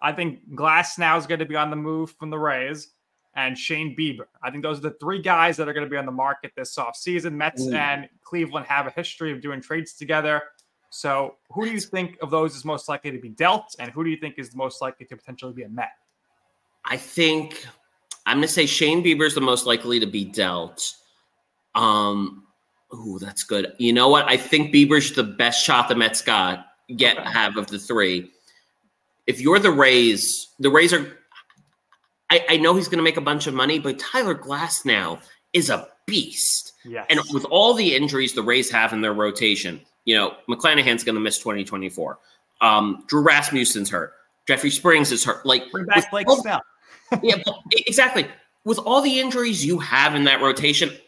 I 0.00 0.12
think 0.12 0.48
Glasnow 0.50 1.18
is 1.18 1.26
going 1.26 1.40
to 1.40 1.44
be 1.44 1.56
on 1.56 1.70
the 1.70 1.76
move 1.76 2.12
from 2.12 2.30
the 2.30 2.38
Rays 2.38 2.92
and 3.34 3.58
Shane 3.58 3.96
Bieber. 3.96 4.26
I 4.44 4.52
think 4.52 4.62
those 4.62 4.78
are 4.78 4.82
the 4.82 4.96
three 5.00 5.20
guys 5.20 5.56
that 5.56 5.68
are 5.68 5.72
going 5.72 5.82
to 5.86 5.90
be 5.90 5.96
on 5.96 6.06
the 6.06 6.12
market 6.12 6.52
this 6.56 6.76
offseason. 6.76 7.32
Mets 7.32 7.66
Ooh. 7.66 7.74
and 7.74 8.08
Cleveland 8.22 8.66
have 8.66 8.86
a 8.86 8.90
history 8.90 9.32
of 9.32 9.42
doing 9.42 9.60
trades 9.60 9.94
together. 9.94 10.40
So, 10.90 11.38
who 11.50 11.64
do 11.64 11.72
you 11.72 11.80
think 11.80 12.16
of 12.22 12.30
those 12.30 12.54
is 12.54 12.64
most 12.64 12.88
likely 12.88 13.10
to 13.10 13.18
be 13.18 13.30
dealt, 13.30 13.74
and 13.80 13.90
who 13.90 14.04
do 14.04 14.10
you 14.10 14.18
think 14.18 14.38
is 14.38 14.54
most 14.54 14.80
likely 14.80 15.04
to 15.06 15.16
potentially 15.16 15.52
be 15.52 15.64
a 15.64 15.68
Met? 15.68 15.90
I 16.84 16.96
think 16.96 17.66
I'm 18.24 18.36
going 18.36 18.46
to 18.46 18.54
say 18.54 18.66
Shane 18.66 19.02
Bieber 19.02 19.26
is 19.26 19.34
the 19.34 19.40
most 19.40 19.66
likely 19.66 19.98
to 19.98 20.06
be 20.06 20.24
dealt. 20.24 20.94
Um, 21.74 22.44
ooh, 22.92 23.18
that's 23.18 23.42
good. 23.42 23.72
You 23.78 23.92
know 23.92 24.08
what? 24.08 24.26
I 24.28 24.36
think 24.36 24.74
Bieber's 24.74 25.12
the 25.12 25.24
best 25.24 25.64
shot 25.64 25.88
the 25.88 25.94
Mets 25.94 26.22
got 26.22 26.66
get 26.96 27.18
have 27.18 27.56
of 27.56 27.66
the 27.68 27.78
three. 27.78 28.30
If 29.26 29.40
you're 29.40 29.58
the 29.58 29.70
Rays, 29.70 30.48
the 30.58 30.70
Rays 30.70 30.92
are 30.92 31.06
I, 32.30 32.44
I 32.48 32.56
know 32.56 32.74
he's 32.74 32.88
going 32.88 32.98
to 32.98 33.04
make 33.04 33.16
a 33.16 33.22
bunch 33.22 33.46
of 33.46 33.54
money, 33.54 33.78
but 33.78 33.98
Tyler 33.98 34.34
Glasnow 34.34 35.20
is 35.52 35.70
a 35.70 35.88
beast. 36.06 36.72
Yes. 36.84 37.06
And 37.10 37.20
with 37.32 37.44
all 37.46 37.74
the 37.74 37.94
injuries 37.94 38.32
the 38.32 38.42
Rays 38.42 38.70
have 38.70 38.92
in 38.92 39.02
their 39.02 39.12
rotation, 39.12 39.80
you 40.04 40.16
know, 40.16 40.34
McClanahan's 40.48 41.04
going 41.04 41.14
to 41.14 41.20
miss 41.20 41.38
2024. 41.38 42.18
Um, 42.60 43.04
Drew 43.06 43.22
Rasmussen's 43.22 43.90
hurt. 43.90 44.14
Jeffrey 44.46 44.70
Springs 44.70 45.12
is 45.12 45.24
hurt. 45.24 45.46
Like, 45.46 45.70
bring 45.70 45.86
back 45.86 46.10
Blake 46.10 46.28
Snell. 46.28 46.62
yeah, 47.22 47.36
exactly. 47.86 48.26
With 48.64 48.78
all 48.78 49.00
the 49.00 49.20
injuries 49.20 49.64
you 49.64 49.78
have 49.78 50.14
in 50.14 50.24
that 50.24 50.40
rotation, 50.40 50.90
at 50.90 51.03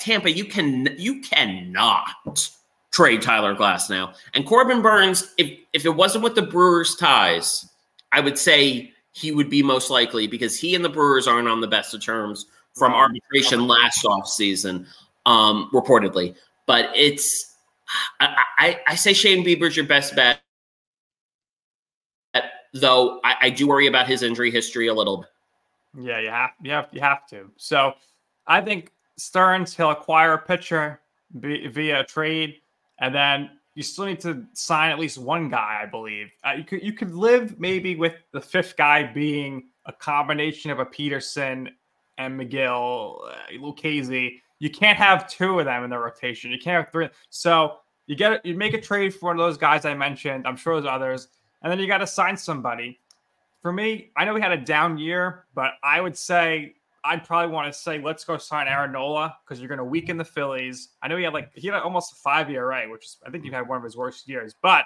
Tampa, 0.00 0.30
you 0.30 0.44
can 0.44 0.94
you 0.98 1.20
cannot 1.20 2.50
trade 2.90 3.22
Tyler 3.22 3.54
Glasnow. 3.54 4.14
and 4.34 4.46
Corbin 4.46 4.82
Burnes, 4.82 5.34
If 5.38 5.58
if 5.72 5.84
it 5.84 5.94
wasn't 5.94 6.24
with 6.24 6.34
the 6.34 6.42
Brewers 6.42 6.96
ties, 6.96 7.68
I 8.12 8.20
would 8.20 8.38
say 8.38 8.92
he 9.12 9.32
would 9.32 9.50
be 9.50 9.62
most 9.62 9.90
likely 9.90 10.26
because 10.26 10.58
he 10.58 10.74
and 10.74 10.84
the 10.84 10.88
Brewers 10.88 11.26
aren't 11.26 11.48
on 11.48 11.60
the 11.60 11.66
best 11.66 11.94
of 11.94 12.02
terms 12.02 12.46
from 12.74 12.94
arbitration 12.94 13.66
last 13.66 14.04
offseason, 14.04 14.86
um, 15.26 15.68
reportedly. 15.72 16.36
But 16.66 16.90
it's, 16.94 17.56
I, 18.20 18.44
I, 18.58 18.80
I, 18.86 18.94
say 18.94 19.12
Shane 19.12 19.44
Bieber's 19.44 19.76
your 19.76 19.86
best 19.86 20.14
bet, 20.14 20.40
though 22.74 23.20
I, 23.24 23.36
I 23.42 23.50
do 23.50 23.66
worry 23.66 23.88
about 23.88 24.06
his 24.06 24.22
injury 24.22 24.50
history 24.50 24.86
a 24.86 24.94
little 24.94 25.18
bit. 25.18 26.04
Yeah, 26.04 26.20
you 26.20 26.28
have, 26.28 26.50
you 26.62 26.70
have, 26.70 26.88
you 26.92 27.00
have 27.00 27.26
to. 27.28 27.50
So 27.56 27.94
I 28.46 28.60
think 28.60 28.92
Stearns, 29.18 29.74
he'll 29.74 29.90
acquire 29.90 30.34
a 30.34 30.38
pitcher 30.38 31.00
via 31.34 32.00
a 32.00 32.04
trade, 32.04 32.56
and 33.00 33.14
then 33.14 33.50
you 33.74 33.82
still 33.82 34.06
need 34.06 34.20
to 34.20 34.44
sign 34.54 34.90
at 34.90 34.98
least 34.98 35.18
one 35.18 35.48
guy, 35.48 35.80
I 35.82 35.86
believe. 35.86 36.30
Uh, 36.44 36.52
you 36.52 36.64
could 36.64 36.82
you 36.82 36.92
could 36.92 37.14
live 37.14 37.60
maybe 37.60 37.96
with 37.96 38.14
the 38.32 38.40
fifth 38.40 38.76
guy 38.76 39.04
being 39.04 39.68
a 39.86 39.92
combination 39.92 40.70
of 40.70 40.78
a 40.78 40.84
Peterson 40.84 41.70
and 42.16 42.40
Megill, 42.40 43.20
uh, 43.28 43.52
Lucchesi. 43.52 44.40
You 44.58 44.70
can't 44.70 44.98
have 44.98 45.28
two 45.28 45.58
of 45.60 45.66
them 45.66 45.84
in 45.84 45.90
the 45.90 45.98
rotation. 45.98 46.50
You 46.50 46.58
can't 46.58 46.84
have 46.84 46.92
three. 46.92 47.08
So 47.30 47.76
you 48.06 48.16
get 48.16 48.44
you 48.44 48.54
make 48.54 48.74
a 48.74 48.80
trade 48.80 49.14
for 49.14 49.26
one 49.26 49.38
of 49.38 49.44
those 49.46 49.58
guys 49.58 49.84
I 49.84 49.94
mentioned. 49.94 50.46
I'm 50.46 50.56
sure 50.56 50.80
there's 50.80 50.92
others, 50.92 51.28
and 51.62 51.70
then 51.70 51.78
you 51.78 51.86
got 51.86 51.98
to 51.98 52.06
sign 52.06 52.36
somebody. 52.36 52.98
For 53.62 53.72
me, 53.72 54.10
I 54.16 54.24
know 54.24 54.34
we 54.34 54.40
had 54.40 54.52
a 54.52 54.56
down 54.56 54.98
year, 54.98 55.46
but 55.54 55.72
I 55.82 56.00
would 56.00 56.16
say 56.16 56.74
I'd 57.08 57.24
probably 57.24 57.52
want 57.52 57.72
to 57.72 57.78
say 57.78 58.00
let's 58.00 58.22
go 58.22 58.36
sign 58.36 58.68
Aaron 58.68 58.92
Nola 58.92 59.34
because 59.42 59.60
you're 59.60 59.68
going 59.68 59.78
to 59.78 59.84
weaken 59.84 60.18
the 60.18 60.24
Phillies. 60.24 60.90
I 61.02 61.08
know 61.08 61.16
he 61.16 61.24
had 61.24 61.32
like 61.32 61.50
he 61.54 61.68
had 61.68 61.76
almost 61.76 62.12
a 62.12 62.16
five 62.16 62.50
ERA, 62.50 62.88
which 62.88 63.04
is 63.06 63.16
I 63.26 63.30
think 63.30 63.44
he 63.44 63.50
had 63.50 63.66
one 63.66 63.78
of 63.78 63.84
his 63.84 63.96
worst 63.96 64.28
years, 64.28 64.54
but 64.62 64.84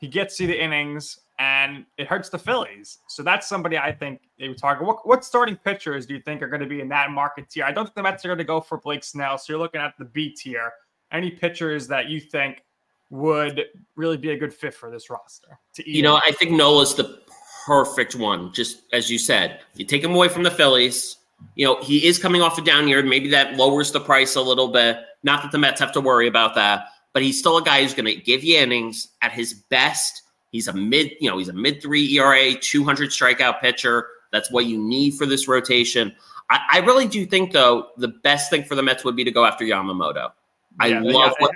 he 0.00 0.08
gets 0.08 0.40
you 0.40 0.46
the 0.46 0.60
innings 0.60 1.20
and 1.38 1.84
it 1.98 2.06
hurts 2.06 2.30
the 2.30 2.38
Phillies. 2.38 2.98
So 3.08 3.22
that's 3.22 3.48
somebody 3.48 3.76
I 3.76 3.92
think 3.92 4.22
they 4.38 4.48
would 4.48 4.58
target. 4.58 4.86
What, 4.86 5.06
what 5.06 5.24
starting 5.24 5.56
pitchers 5.56 6.06
do 6.06 6.14
you 6.14 6.20
think 6.20 6.42
are 6.42 6.48
going 6.48 6.60
to 6.60 6.66
be 6.66 6.80
in 6.80 6.88
that 6.88 7.10
market 7.10 7.50
tier? 7.50 7.64
I 7.64 7.72
don't 7.72 7.84
think 7.84 7.94
the 7.94 8.02
Mets 8.02 8.24
are 8.24 8.28
going 8.28 8.38
to 8.38 8.44
go 8.44 8.60
for 8.60 8.78
Blake 8.78 9.04
Snell. 9.04 9.38
So 9.38 9.52
you're 9.52 9.60
looking 9.60 9.80
at 9.80 9.94
the 9.98 10.04
B 10.06 10.30
tier. 10.30 10.72
Any 11.12 11.30
pitchers 11.30 11.86
that 11.88 12.08
you 12.08 12.20
think 12.20 12.64
would 13.10 13.66
really 13.94 14.16
be 14.16 14.30
a 14.30 14.36
good 14.36 14.52
fit 14.52 14.74
for 14.74 14.90
this 14.90 15.10
roster? 15.10 15.58
To 15.74 15.88
you 15.88 16.02
know, 16.02 16.16
I 16.16 16.32
think 16.32 16.52
Nola's 16.52 16.94
the 16.94 17.20
perfect 17.66 18.16
one. 18.16 18.52
Just 18.52 18.82
as 18.92 19.10
you 19.10 19.18
said, 19.18 19.60
you 19.74 19.84
take 19.84 20.02
him 20.02 20.14
away 20.14 20.28
from 20.28 20.42
the 20.42 20.50
Phillies 20.50 21.18
you 21.54 21.66
know, 21.66 21.80
he 21.82 22.06
is 22.06 22.18
coming 22.18 22.42
off 22.42 22.58
a 22.58 22.62
down 22.62 22.88
year. 22.88 23.02
Maybe 23.02 23.28
that 23.30 23.56
lowers 23.56 23.92
the 23.92 24.00
price 24.00 24.36
a 24.36 24.40
little 24.40 24.68
bit. 24.68 24.98
Not 25.22 25.42
that 25.42 25.52
the 25.52 25.58
Mets 25.58 25.80
have 25.80 25.92
to 25.92 26.00
worry 26.00 26.26
about 26.26 26.54
that, 26.54 26.86
but 27.12 27.22
he's 27.22 27.38
still 27.38 27.56
a 27.58 27.62
guy 27.62 27.82
who's 27.82 27.94
going 27.94 28.06
to 28.06 28.16
give 28.16 28.42
you 28.42 28.58
innings 28.58 29.08
at 29.22 29.32
his 29.32 29.54
best. 29.54 30.22
He's 30.50 30.68
a 30.68 30.72
mid, 30.72 31.12
you 31.20 31.30
know, 31.30 31.38
he's 31.38 31.48
a 31.48 31.52
mid 31.52 31.80
three 31.82 32.18
ERA, 32.18 32.54
200 32.54 33.10
strikeout 33.10 33.60
pitcher. 33.60 34.06
That's 34.32 34.50
what 34.50 34.66
you 34.66 34.78
need 34.78 35.14
for 35.14 35.26
this 35.26 35.46
rotation. 35.48 36.14
I, 36.50 36.60
I, 36.72 36.78
really 36.80 37.06
do 37.06 37.24
think, 37.26 37.52
though, 37.52 37.88
the 37.96 38.08
best 38.08 38.50
thing 38.50 38.64
for 38.64 38.74
the 38.74 38.82
Mets 38.82 39.04
would 39.04 39.16
be 39.16 39.24
to 39.24 39.30
go 39.30 39.44
after 39.44 39.64
Yamamoto. 39.64 40.32
I 40.80 40.88
yeah, 40.88 41.00
love 41.02 41.34
what 41.38 41.54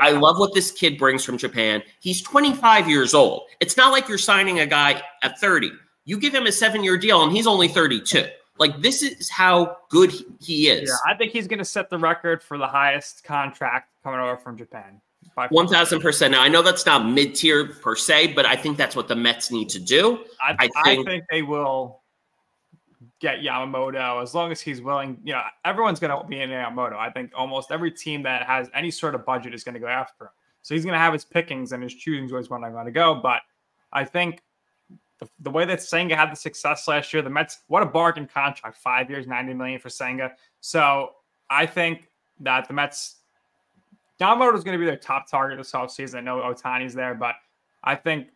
I 0.00 0.10
love 0.10 0.38
what 0.38 0.54
this 0.54 0.70
kid 0.70 0.98
brings 0.98 1.24
from 1.24 1.38
Japan. 1.38 1.82
He's 2.00 2.20
25 2.22 2.88
years 2.88 3.14
old. 3.14 3.42
It's 3.60 3.76
not 3.76 3.92
like 3.92 4.08
you're 4.08 4.18
signing 4.18 4.60
a 4.60 4.66
guy 4.66 5.02
at 5.22 5.38
30. 5.38 5.70
You 6.04 6.18
give 6.18 6.34
him 6.34 6.46
a 6.46 6.52
seven 6.52 6.82
year 6.82 6.96
deal, 6.96 7.22
and 7.22 7.30
he's 7.30 7.46
only 7.46 7.68
32. 7.68 8.26
Like 8.58 8.80
this 8.80 9.02
is 9.02 9.28
how 9.28 9.76
good 9.88 10.12
he 10.40 10.68
is. 10.68 10.88
Yeah, 10.88 11.12
I 11.12 11.16
think 11.16 11.32
he's 11.32 11.46
going 11.46 11.58
to 11.58 11.64
set 11.64 11.90
the 11.90 11.98
record 11.98 12.42
for 12.42 12.58
the 12.58 12.66
highest 12.66 13.24
contract 13.24 13.90
coming 14.02 14.20
over 14.20 14.36
from 14.36 14.56
Japan. 14.56 15.00
One 15.50 15.68
thousand 15.68 16.00
percent. 16.00 16.32
Now 16.32 16.42
I 16.42 16.48
know 16.48 16.62
that's 16.62 16.84
not 16.84 17.06
mid 17.06 17.34
tier 17.34 17.66
per 17.66 17.94
se, 17.94 18.32
but 18.34 18.44
I 18.44 18.56
think 18.56 18.76
that's 18.76 18.96
what 18.96 19.06
the 19.06 19.14
Mets 19.14 19.52
need 19.52 19.68
to 19.70 19.78
do. 19.78 20.24
I, 20.42 20.56
I, 20.58 20.68
think, 20.84 21.06
I 21.06 21.10
think 21.10 21.24
they 21.30 21.42
will 21.42 22.00
get 23.20 23.40
Yamamoto 23.40 24.22
as 24.22 24.34
long 24.34 24.50
as 24.50 24.60
he's 24.60 24.80
willing. 24.80 25.18
You 25.22 25.34
know, 25.34 25.42
everyone's 25.64 26.00
going 26.00 26.16
to 26.16 26.26
be 26.26 26.40
in 26.40 26.50
Yamamoto. 26.50 26.96
I 26.96 27.10
think 27.10 27.32
almost 27.36 27.70
every 27.70 27.90
team 27.90 28.22
that 28.24 28.46
has 28.46 28.68
any 28.74 28.90
sort 28.90 29.14
of 29.14 29.24
budget 29.24 29.54
is 29.54 29.64
going 29.64 29.74
to 29.74 29.80
go 29.80 29.86
after 29.86 30.24
him. 30.24 30.30
So 30.62 30.74
he's 30.74 30.84
going 30.84 30.94
to 30.94 30.98
have 30.98 31.12
his 31.12 31.24
pickings 31.24 31.72
and 31.72 31.82
his 31.82 31.94
choosing 31.94 32.28
where 32.30 32.40
he's 32.40 32.48
going 32.48 32.84
to 32.84 32.90
go. 32.90 33.14
But 33.14 33.42
I 33.92 34.04
think 34.04 34.42
the, 35.18 35.28
the 35.40 35.50
way 35.50 35.64
that 35.64 35.82
Senga 35.82 36.16
had 36.16 36.30
the 36.30 36.36
success 36.36 36.86
last 36.86 37.12
year, 37.12 37.22
the 37.22 37.30
Mets, 37.30 37.60
what 37.66 37.82
a 37.82 37.86
bargain 37.86 38.26
contract, 38.26 38.76
five 38.76 39.10
years, 39.10 39.26
90 39.26 39.54
million 39.54 39.80
for 39.80 39.88
Senga. 39.88 40.32
So 40.60 41.12
I 41.50 41.66
think 41.66 42.08
that 42.40 42.68
the 42.68 42.74
Mets, 42.74 43.16
Yamamoto 44.20 44.56
is 44.56 44.64
going 44.64 44.76
to 44.76 44.78
be 44.78 44.86
their 44.86 44.96
top 44.96 45.28
target 45.28 45.58
this 45.58 45.72
offseason. 45.72 46.16
I 46.16 46.20
know 46.20 46.38
Ohtani's 46.38 46.94
there, 46.94 47.14
but 47.14 47.34
I 47.82 47.94
think 47.94 48.28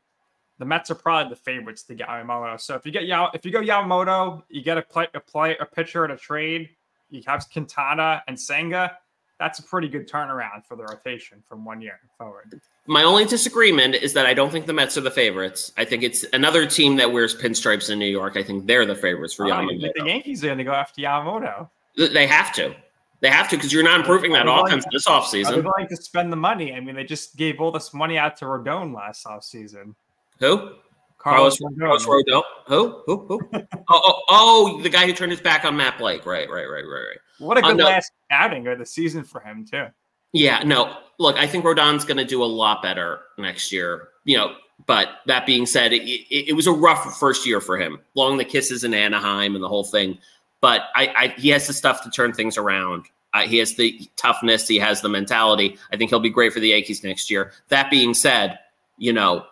the 0.58 0.64
Mets 0.64 0.90
are 0.90 0.94
probably 0.94 1.30
the 1.30 1.36
favorites 1.36 1.82
to 1.84 1.94
get 1.94 2.08
Yamamoto. 2.08 2.60
So 2.60 2.74
if 2.74 2.86
you 2.86 2.92
get 2.92 3.02
if 3.34 3.44
you 3.44 3.50
go 3.50 3.60
Yamamoto, 3.60 4.42
you 4.48 4.62
get 4.62 4.78
a 4.78 4.82
play 4.82 5.08
a 5.14 5.20
play 5.20 5.56
a 5.58 5.66
pitcher 5.66 6.04
and 6.04 6.12
a 6.12 6.16
trade. 6.16 6.70
You 7.10 7.22
have 7.26 7.48
Quintana 7.52 8.22
and 8.28 8.38
Senga. 8.38 8.98
That's 9.42 9.58
a 9.58 9.62
pretty 9.64 9.88
good 9.88 10.08
turnaround 10.08 10.64
for 10.64 10.76
the 10.76 10.84
rotation 10.84 11.42
from 11.48 11.64
one 11.64 11.80
year 11.80 11.98
forward. 12.16 12.60
My 12.86 13.02
only 13.02 13.24
disagreement 13.24 13.96
is 13.96 14.12
that 14.12 14.24
I 14.24 14.34
don't 14.34 14.52
think 14.52 14.66
the 14.66 14.72
Mets 14.72 14.96
are 14.96 15.00
the 15.00 15.10
favorites. 15.10 15.72
I 15.76 15.84
think 15.84 16.04
it's 16.04 16.24
another 16.32 16.64
team 16.64 16.94
that 16.98 17.10
wears 17.10 17.34
pinstripes 17.34 17.90
in 17.90 17.98
New 17.98 18.06
York. 18.06 18.36
I 18.36 18.44
think 18.44 18.68
they're 18.68 18.86
the 18.86 18.94
favorites 18.94 19.34
for 19.34 19.46
oh, 19.46 19.50
Yamamoto. 19.50 19.90
The 19.96 20.04
Yankees 20.06 20.44
are 20.44 20.46
going 20.46 20.58
to 20.58 20.64
go 20.64 20.72
after 20.72 21.02
Yamamoto. 21.02 21.68
They 21.96 22.24
have 22.28 22.54
to. 22.54 22.72
They 23.18 23.30
have 23.30 23.48
to 23.48 23.56
because 23.56 23.72
you're 23.72 23.82
not 23.82 23.98
improving 23.98 24.30
that 24.34 24.46
offense 24.46 24.84
to, 24.84 24.90
this 24.92 25.08
offseason. 25.08 25.50
They're 25.50 25.62
going 25.62 25.88
to 25.88 25.96
spend 25.96 26.30
the 26.30 26.36
money. 26.36 26.72
I 26.72 26.78
mean, 26.78 26.94
they 26.94 27.02
just 27.02 27.36
gave 27.36 27.60
all 27.60 27.72
this 27.72 27.92
money 27.92 28.18
out 28.18 28.36
to 28.36 28.44
Rodon 28.44 28.94
last 28.94 29.26
offseason. 29.26 29.96
Who? 30.38 30.70
Carlos, 31.18 31.58
Carlos 31.58 32.06
Rodon. 32.06 32.42
Who? 32.66 33.02
Who? 33.06 33.26
Who? 33.26 33.40
oh, 33.52 33.66
oh, 33.90 34.22
oh, 34.30 34.82
the 34.82 34.88
guy 34.88 35.06
who 35.06 35.12
turned 35.12 35.32
his 35.32 35.40
back 35.40 35.64
on 35.64 35.76
Matt 35.76 35.98
Blake. 35.98 36.26
Right, 36.26 36.48
right, 36.48 36.66
right, 36.66 36.84
right, 36.84 37.08
right. 37.08 37.18
What 37.42 37.58
a 37.58 37.62
good 37.62 37.78
last 37.78 38.12
outing 38.32 38.66
or 38.66 38.74
the 38.74 38.86
season 38.86 39.22
for 39.22 39.40
him, 39.40 39.64
too. 39.64 39.86
Yeah, 40.32 40.62
no. 40.64 40.96
Look, 41.18 41.36
I 41.36 41.46
think 41.46 41.64
Rodon's 41.64 42.04
going 42.04 42.16
to 42.16 42.24
do 42.24 42.42
a 42.42 42.46
lot 42.46 42.82
better 42.82 43.20
next 43.38 43.70
year. 43.70 44.08
You 44.24 44.38
know, 44.38 44.54
but 44.86 45.08
that 45.26 45.46
being 45.46 45.66
said, 45.66 45.92
it, 45.92 46.02
it, 46.02 46.48
it, 46.48 46.52
was 46.54 46.66
a 46.66 46.72
rough 46.72 47.18
first 47.18 47.46
year 47.46 47.60
for 47.60 47.78
him, 47.78 48.00
blowing 48.14 48.38
the 48.38 48.44
kisses 48.44 48.84
in 48.84 48.94
Anaheim 48.94 49.54
and 49.54 49.62
the 49.62 49.68
whole 49.68 49.84
thing. 49.84 50.18
But 50.60 50.82
I, 50.94 51.08
I 51.16 51.28
he 51.40 51.50
has 51.50 51.66
the 51.66 51.72
stuff 51.72 52.02
to 52.04 52.10
turn 52.10 52.32
things 52.32 52.56
around. 52.56 53.06
Uh, 53.34 53.42
he 53.42 53.58
has 53.58 53.74
the 53.76 54.00
toughness. 54.16 54.68
He 54.68 54.78
has 54.78 55.00
the 55.00 55.08
mentality. 55.08 55.78
I 55.92 55.96
think 55.96 56.10
he'll 56.10 56.20
be 56.20 56.30
great 56.30 56.52
for 56.52 56.60
the 56.60 56.68
Yankees 56.68 57.02
next 57.02 57.30
year. 57.30 57.52
That 57.68 57.90
being 57.90 58.14
said, 58.14 58.58
you 58.98 59.12
know, 59.12 59.44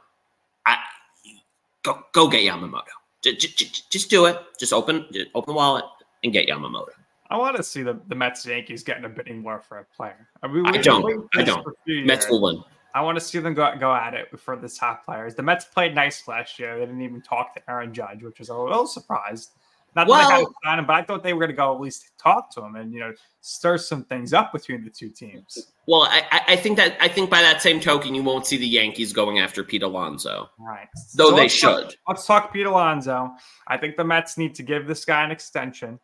I 0.66 0.76
go 1.82 2.02
go 2.12 2.28
get 2.28 2.42
Yamamoto. 2.42 2.82
Just, 3.22 3.90
just, 3.90 4.08
do 4.08 4.26
it. 4.26 4.38
Just 4.58 4.72
open 4.72 5.06
open 5.34 5.54
wallet 5.54 5.84
and 6.24 6.32
get 6.32 6.48
Yamamoto. 6.48 6.88
I 7.30 7.36
want 7.36 7.56
to 7.56 7.62
see 7.62 7.82
the, 7.82 7.98
the 8.08 8.14
Mets 8.14 8.44
Yankees 8.44 8.82
getting 8.82 9.04
a 9.04 9.08
bidding 9.08 9.42
war 9.42 9.60
for 9.60 9.78
a 9.78 9.84
player. 9.84 10.28
I, 10.42 10.48
mean, 10.48 10.66
I 10.66 10.78
don't. 10.78 11.28
I 11.36 11.42
don't. 11.42 11.62
for 11.62 11.70
a 11.70 11.74
few 11.86 12.04
Mets 12.04 12.28
will 12.28 12.42
win. 12.42 12.62
I 12.92 13.02
want 13.02 13.16
to 13.16 13.24
see 13.24 13.38
them 13.38 13.54
go, 13.54 13.72
go 13.78 13.94
at 13.94 14.14
it 14.14 14.38
for 14.40 14.56
the 14.56 14.68
top 14.68 15.04
players. 15.04 15.36
The 15.36 15.42
Mets 15.44 15.64
played 15.64 15.94
nice 15.94 16.26
last 16.26 16.58
year. 16.58 16.76
They 16.78 16.86
didn't 16.86 17.02
even 17.02 17.22
talk 17.22 17.54
to 17.54 17.70
Aaron 17.70 17.94
Judge, 17.94 18.22
which 18.24 18.40
was 18.40 18.48
a 18.48 18.56
little 18.56 18.86
surprised. 18.88 19.50
Not 19.96 20.06
that 20.08 20.14
had 20.14 20.28
Well- 20.38 20.46
to 20.46 20.52
sign 20.64 20.78
him, 20.80 20.86
but 20.86 20.94
I 20.94 21.02
thought 21.02 21.22
they 21.22 21.32
were 21.32 21.40
going 21.40 21.50
to 21.50 21.56
go 21.56 21.72
at 21.74 21.80
least 21.80 22.10
talk 22.18 22.52
to 22.54 22.62
him 22.62 22.74
and 22.76 22.92
you 22.92 23.00
know 23.00 23.12
stir 23.42 23.76
some 23.78 24.04
things 24.04 24.32
up 24.32 24.52
between 24.52 24.84
the 24.84 24.90
two 24.90 25.08
teams. 25.08 25.72
Well, 25.86 26.02
I, 26.02 26.22
I- 26.32 26.42
I 26.48 26.56
think 26.56 26.76
that 26.78 26.96
I 27.00 27.06
think 27.08 27.30
by 27.30 27.42
that 27.42 27.62
same 27.62 27.78
token, 27.80 28.14
you 28.14 28.22
won't 28.24 28.44
see 28.46 28.56
the 28.56 28.66
Yankees 28.68 29.12
going 29.12 29.38
after 29.38 29.62
Pete 29.64 29.82
Alonso, 29.84 30.48
Right. 30.58 30.88
though 31.14 31.30
So 31.30 31.36
they 31.36 31.42
let's 31.42 31.60
talk- 31.60 31.80
should. 31.90 31.96
Let's 32.08 32.26
talk 32.26 32.52
Pete 32.52 32.66
Alonso. 32.66 33.30
I 33.68 33.76
think 33.76 33.96
the 33.96 34.04
Mets 34.04 34.36
need 34.36 34.54
to 34.56 34.62
give 34.64 34.86
this 34.88 35.04
guy 35.04 35.22
an 35.24 35.30
extension. 35.30 35.98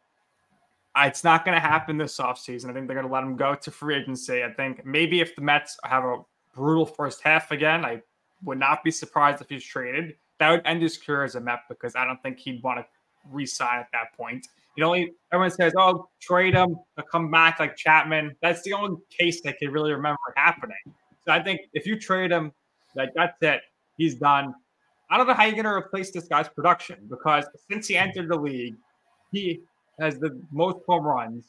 It's 0.98 1.24
not 1.24 1.44
going 1.44 1.54
to 1.54 1.60
happen 1.60 1.98
this 1.98 2.18
offseason. 2.18 2.70
I 2.70 2.72
think 2.72 2.86
they're 2.86 2.96
going 2.96 3.06
to 3.06 3.12
let 3.12 3.22
him 3.22 3.36
go 3.36 3.54
to 3.54 3.70
free 3.70 3.96
agency. 3.96 4.42
I 4.42 4.50
think 4.52 4.84
maybe 4.86 5.20
if 5.20 5.36
the 5.36 5.42
Mets 5.42 5.76
have 5.84 6.04
a 6.04 6.18
brutal 6.54 6.86
first 6.86 7.20
half 7.22 7.50
again, 7.50 7.84
I 7.84 8.00
would 8.44 8.58
not 8.58 8.82
be 8.82 8.90
surprised 8.90 9.42
if 9.42 9.48
he's 9.48 9.64
traded. 9.64 10.16
That 10.38 10.50
would 10.50 10.62
end 10.64 10.82
his 10.82 10.96
career 10.96 11.24
as 11.24 11.34
a 11.34 11.40
Met 11.40 11.60
because 11.68 11.96
I 11.96 12.04
don't 12.04 12.22
think 12.22 12.38
he'd 12.38 12.62
want 12.62 12.78
to 12.78 12.86
re-sign 13.30 13.80
at 13.80 13.88
that 13.92 14.16
point. 14.16 14.46
You 14.76 14.84
know, 14.84 14.94
everyone 15.32 15.50
says, 15.50 15.72
"Oh, 15.78 16.08
trade 16.20 16.54
him 16.54 16.78
come 17.10 17.30
back 17.30 17.60
like 17.60 17.76
Chapman." 17.76 18.36
That's 18.42 18.62
the 18.62 18.74
only 18.74 19.00
case 19.10 19.40
I 19.46 19.52
can 19.52 19.70
really 19.70 19.92
remember 19.92 20.18
happening. 20.36 20.76
So 21.24 21.32
I 21.32 21.42
think 21.42 21.62
if 21.72 21.86
you 21.86 21.98
trade 21.98 22.30
him, 22.30 22.52
like 22.94 23.10
that's 23.14 23.36
it, 23.42 23.62
he's 23.96 24.16
done. 24.16 24.54
I 25.10 25.16
don't 25.16 25.26
know 25.26 25.34
how 25.34 25.44
you're 25.44 25.54
going 25.54 25.64
to 25.64 25.70
replace 25.70 26.10
this 26.10 26.28
guy's 26.28 26.48
production 26.48 27.06
because 27.08 27.46
since 27.70 27.88
he 27.88 27.96
entered 27.96 28.28
the 28.28 28.36
league, 28.36 28.76
he 29.32 29.62
has 30.00 30.18
the 30.18 30.40
most 30.52 30.78
home 30.86 31.04
runs 31.04 31.44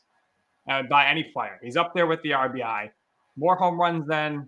uh, 0.69 0.83
by 0.83 1.07
any 1.07 1.23
player. 1.23 1.59
He's 1.63 1.77
up 1.77 1.93
there 1.93 2.07
with 2.07 2.21
the 2.21 2.31
RBI, 2.31 2.89
more 3.35 3.55
home 3.55 3.79
runs 3.79 4.07
than 4.07 4.47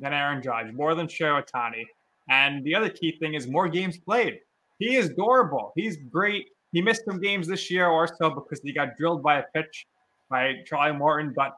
than 0.00 0.12
Aaron 0.12 0.42
Judge, 0.42 0.72
more 0.72 0.94
than 0.94 1.08
Shohei 1.08 1.42
Ohtani. 1.42 1.84
And 2.28 2.62
the 2.64 2.74
other 2.74 2.88
key 2.88 3.12
thing 3.18 3.34
is 3.34 3.48
more 3.48 3.68
games 3.68 3.98
played. 3.98 4.38
He 4.78 4.94
is 4.94 5.10
durable. 5.10 5.72
He's 5.74 5.96
great. 5.96 6.46
He 6.72 6.80
missed 6.82 7.04
some 7.04 7.20
games 7.20 7.48
this 7.48 7.70
year 7.70 7.88
or 7.88 8.06
so 8.06 8.30
because 8.30 8.60
he 8.60 8.72
got 8.72 8.96
drilled 8.96 9.22
by 9.22 9.38
a 9.38 9.42
pitch 9.54 9.86
by 10.30 10.54
Charlie 10.66 10.96
Morton, 10.96 11.32
but 11.34 11.56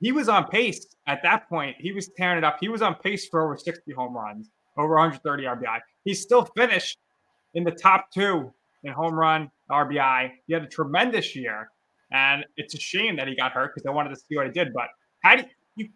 he 0.00 0.12
was 0.12 0.28
on 0.28 0.48
pace 0.48 0.86
at 1.06 1.22
that 1.22 1.48
point. 1.48 1.76
He 1.78 1.92
was 1.92 2.08
tearing 2.16 2.38
it 2.38 2.44
up. 2.44 2.56
He 2.60 2.68
was 2.68 2.82
on 2.82 2.96
pace 2.96 3.28
for 3.28 3.42
over 3.42 3.56
60 3.56 3.92
home 3.92 4.16
runs, 4.16 4.50
over 4.76 4.94
130 4.94 5.44
RBI. 5.44 5.80
He 6.04 6.14
still 6.14 6.44
finished 6.56 6.98
in 7.54 7.64
the 7.64 7.70
top 7.70 8.10
two 8.10 8.52
home 8.92 9.14
run 9.14 9.50
RBI. 9.70 10.30
He 10.46 10.54
had 10.54 10.62
a 10.62 10.68
tremendous 10.68 11.34
year, 11.34 11.70
and 12.12 12.44
it's 12.56 12.74
a 12.74 12.80
shame 12.80 13.16
that 13.16 13.28
he 13.28 13.36
got 13.36 13.52
hurt 13.52 13.72
because 13.74 13.86
I 13.86 13.90
wanted 13.90 14.10
to 14.10 14.16
see 14.16 14.36
what 14.36 14.46
he 14.46 14.52
did. 14.52 14.72
But 14.72 14.88
how 15.22 15.36
do 15.36 15.44
you 15.76 15.88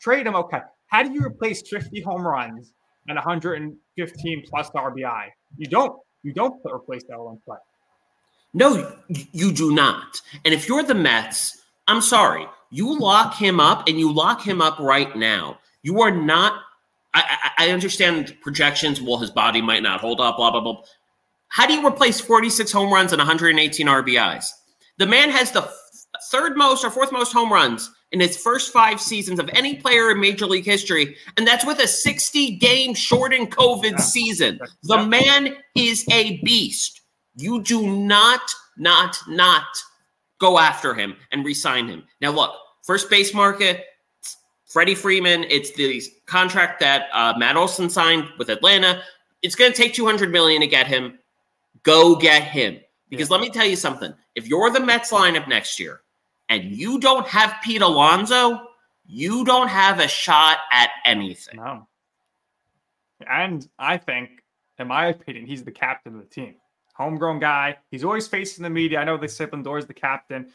trade 0.00 0.26
him? 0.26 0.34
Okay, 0.36 0.60
how 0.88 1.02
do 1.02 1.12
you 1.12 1.24
replace 1.24 1.62
50 1.68 2.00
home 2.02 2.26
runs 2.26 2.72
and 3.08 3.16
115 3.16 4.44
plus 4.48 4.70
the 4.70 4.78
RBI? 4.78 5.28
You 5.56 5.66
don't. 5.66 5.98
You 6.22 6.32
don't 6.32 6.54
replace 6.64 7.04
that 7.08 7.18
one 7.18 7.38
play. 7.44 7.58
No, 8.54 8.96
you 9.08 9.52
do 9.52 9.74
not. 9.74 10.22
And 10.44 10.54
if 10.54 10.68
you're 10.68 10.82
the 10.82 10.94
Mets, 10.94 11.60
I'm 11.88 12.00
sorry, 12.00 12.46
you 12.70 12.98
lock 12.98 13.34
him 13.34 13.60
up 13.60 13.88
and 13.88 13.98
you 13.98 14.12
lock 14.12 14.42
him 14.42 14.62
up 14.62 14.78
right 14.78 15.14
now. 15.16 15.58
You 15.82 16.00
are 16.00 16.10
not. 16.10 16.60
I, 17.12 17.50
I 17.58 17.70
understand 17.70 18.36
projections. 18.40 19.00
Well, 19.00 19.18
his 19.18 19.30
body 19.30 19.60
might 19.60 19.82
not 19.82 20.00
hold 20.00 20.20
up. 20.20 20.36
Blah 20.36 20.50
blah 20.50 20.60
blah. 20.60 20.82
How 21.54 21.68
do 21.68 21.72
you 21.72 21.86
replace 21.86 22.20
46 22.20 22.72
home 22.72 22.92
runs 22.92 23.12
and 23.12 23.20
118 23.20 23.86
RBIs? 23.86 24.44
The 24.98 25.06
man 25.06 25.30
has 25.30 25.52
the 25.52 25.70
third 26.32 26.56
most 26.56 26.84
or 26.84 26.90
fourth 26.90 27.12
most 27.12 27.32
home 27.32 27.52
runs 27.52 27.92
in 28.10 28.18
his 28.18 28.36
first 28.36 28.72
five 28.72 29.00
seasons 29.00 29.38
of 29.38 29.48
any 29.54 29.76
player 29.76 30.10
in 30.10 30.20
Major 30.20 30.46
League 30.46 30.64
history, 30.64 31.16
and 31.36 31.46
that's 31.46 31.64
with 31.64 31.78
a 31.78 31.86
60 31.86 32.56
game 32.56 32.92
shortened 32.92 33.52
COVID 33.52 33.92
Yeah. 33.92 33.96
season. 33.98 34.58
The 34.82 34.96
Yeah. 34.96 35.04
man 35.06 35.56
is 35.76 36.04
a 36.10 36.38
beast. 36.38 37.00
You 37.36 37.62
do 37.62 37.86
not, 37.86 38.40
not, 38.76 39.16
not 39.28 39.66
go 40.40 40.58
after 40.58 40.92
him 40.92 41.14
and 41.30 41.44
re-sign 41.44 41.86
him. 41.86 42.02
Now, 42.20 42.30
look, 42.32 42.52
first 42.84 43.08
base 43.08 43.32
market, 43.32 43.84
Freddie 44.72 44.96
Freeman. 44.96 45.44
It's 45.44 45.70
the 45.70 46.02
contract 46.26 46.80
that 46.80 47.06
uh, 47.12 47.34
Matt 47.36 47.56
Olson 47.56 47.88
signed 47.88 48.28
with 48.38 48.48
Atlanta. 48.48 49.04
It's 49.42 49.54
going 49.54 49.70
to 49.70 49.76
take 49.80 49.94
200 49.94 50.32
million 50.32 50.60
to 50.60 50.66
get 50.66 50.88
him. 50.88 51.16
Go 51.84 52.16
get 52.16 52.42
him. 52.42 52.80
Because 53.08 53.30
let 53.30 53.40
me 53.40 53.50
tell 53.50 53.66
you 53.66 53.76
something. 53.76 54.12
If 54.34 54.48
you're 54.48 54.70
the 54.70 54.80
Mets 54.80 55.12
lineup 55.12 55.46
next 55.46 55.78
year 55.78 56.00
and 56.48 56.64
you 56.64 56.98
don't 56.98 57.26
have 57.28 57.54
Pete 57.62 57.82
Alonso, 57.82 58.66
you 59.06 59.44
don't 59.44 59.68
have 59.68 60.00
a 60.00 60.08
shot 60.08 60.58
at 60.72 60.90
anything. 61.04 61.56
No. 61.56 61.86
And 63.28 63.68
I 63.78 63.98
think, 63.98 64.30
in 64.78 64.88
my 64.88 65.06
opinion, 65.06 65.46
he's 65.46 65.62
the 65.62 65.70
captain 65.70 66.14
of 66.14 66.20
the 66.20 66.26
team. 66.26 66.56
Homegrown 66.94 67.38
guy. 67.38 67.76
He's 67.90 68.04
always 68.04 68.26
facing 68.26 68.62
the 68.62 68.70
media. 68.70 68.98
I 68.98 69.04
know 69.04 69.16
they 69.16 69.28
say 69.28 69.46
Lindor's 69.46 69.86
the 69.86 69.94
captain. 69.94 70.50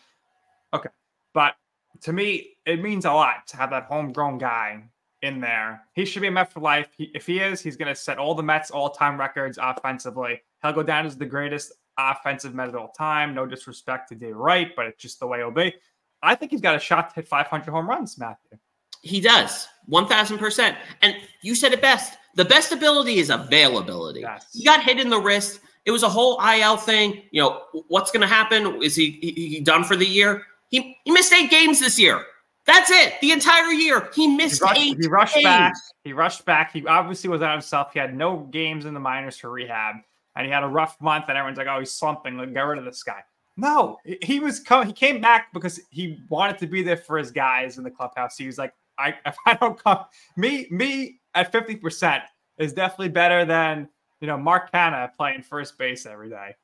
Okay. 0.73 0.89
But 1.33 1.55
to 2.01 2.13
me, 2.13 2.57
it 2.65 2.81
means 2.81 3.05
a 3.05 3.11
lot 3.11 3.47
to 3.47 3.57
have 3.57 3.69
that 3.69 3.85
homegrown 3.85 4.37
guy 4.37 4.83
in 5.21 5.39
there. 5.39 5.81
He 5.93 6.05
should 6.05 6.21
be 6.21 6.27
a 6.27 6.31
Met 6.31 6.51
for 6.51 6.59
life. 6.59 6.89
He, 6.97 7.11
if 7.13 7.25
he 7.25 7.39
is, 7.39 7.61
he's 7.61 7.77
going 7.77 7.93
to 7.93 7.95
set 7.95 8.17
all 8.17 8.35
the 8.35 8.43
Mets 8.43 8.71
all 8.71 8.89
time 8.89 9.19
records 9.19 9.59
offensively. 9.61 10.41
He'll 10.61 10.73
go 10.73 10.83
down 10.83 11.05
as 11.05 11.17
the 11.17 11.25
greatest 11.25 11.73
offensive 11.97 12.53
Met 12.53 12.69
of 12.69 12.75
all 12.75 12.89
time. 12.89 13.33
No 13.33 13.45
disrespect 13.45 14.09
to 14.09 14.15
Dave 14.15 14.35
Wright, 14.35 14.75
but 14.75 14.85
it's 14.85 15.01
just 15.01 15.19
the 15.19 15.27
way 15.27 15.39
it'll 15.39 15.51
be. 15.51 15.73
I 16.21 16.35
think 16.35 16.51
he's 16.51 16.61
got 16.61 16.75
a 16.75 16.79
shot 16.79 17.09
to 17.09 17.15
hit 17.15 17.27
500 17.27 17.71
home 17.71 17.87
runs, 17.89 18.17
Matthew. 18.17 18.57
He 19.01 19.21
does. 19.21 19.67
1000%. 19.89 20.75
And 21.01 21.15
you 21.41 21.55
said 21.55 21.71
it 21.71 21.81
best. 21.81 22.17
The 22.35 22.45
best 22.45 22.71
ability 22.71 23.19
is 23.19 23.29
availability. 23.29 24.21
Yes. 24.21 24.47
He 24.53 24.63
got 24.65 24.83
hit 24.83 24.99
in 24.99 25.09
the 25.09 25.19
wrist. 25.19 25.61
It 25.85 25.91
was 25.91 26.03
a 26.03 26.09
whole 26.09 26.39
IL 26.41 26.77
thing. 26.77 27.23
You 27.31 27.41
know, 27.41 27.61
what's 27.87 28.11
going 28.11 28.21
to 28.21 28.27
happen? 28.27 28.81
Is 28.83 28.95
he, 28.95 29.11
he 29.21 29.31
he 29.47 29.59
done 29.61 29.83
for 29.83 29.95
the 29.95 30.05
year? 30.05 30.43
He, 30.69 30.97
he 31.05 31.11
missed 31.11 31.33
eight 31.33 31.49
games 31.49 31.79
this 31.79 31.97
year. 31.97 32.23
That's 32.65 32.91
it. 32.91 33.13
The 33.21 33.31
entire 33.31 33.71
year. 33.71 34.09
He 34.13 34.27
He 34.27 34.35
missed 34.35 34.61
rushed, 34.61 34.79
eight 34.79 34.97
he 35.01 35.07
rushed 35.07 35.33
games. 35.35 35.43
back. 35.45 35.73
He 36.03 36.13
rushed 36.13 36.45
back. 36.45 36.71
He 36.73 36.85
obviously 36.85 37.29
was 37.29 37.41
out 37.41 37.53
himself. 37.53 37.93
He 37.93 37.99
had 37.99 38.13
no 38.15 38.37
games 38.51 38.85
in 38.85 38.93
the 38.93 38.99
minors 38.99 39.37
for 39.37 39.49
rehab, 39.49 39.95
and 40.39 40.45
he 40.47 40.53
had 40.53 40.63
a 40.63 40.67
rough 40.67 40.95
month. 41.01 41.25
And 41.27 41.37
everyone's 41.37 41.57
like, 41.57 41.67
"Oh, 41.67 41.79
he's 41.79 41.91
slumping. 41.91 42.37
Like, 42.37 42.53
get 42.53 42.61
rid 42.61 42.79
of 42.79 42.85
this 42.85 43.03
guy." 43.03 43.21
No, 43.57 43.97
he- 44.21 44.39
was 44.39 44.61
coming. 44.61 44.87
He 44.87 44.93
came 44.93 45.19
back 45.19 45.51
because 45.53 45.81
he 45.89 46.23
wanted 46.29 46.57
to 46.59 46.67
be 46.67 46.81
there 46.81 46.95
for 46.95 47.17
his 47.17 47.29
guys 47.29 47.77
in 47.77 47.83
the 47.83 47.91
clubhouse. 47.91 48.37
He 48.37 48.47
was 48.47 48.57
like, 48.57 48.73
"I 48.97 49.09
if 49.25 49.35
I 49.45 49.55
don't 49.55 49.77
come, 49.83 50.05
me 50.37 50.67
me 50.71 51.19
at 51.35 51.51
fifty 51.51 51.75
percent 51.75 52.23
is 52.57 52.71
definitely 52.71 53.09
better 53.09 53.43
than 53.43 53.89
you 54.21 54.27
know 54.27 54.37
Mark 54.37 54.71
Canha 54.71 55.13
playing 55.13 55.43
first 55.43 55.77
base 55.77 56.05
every 56.05 56.29
day." 56.29 56.55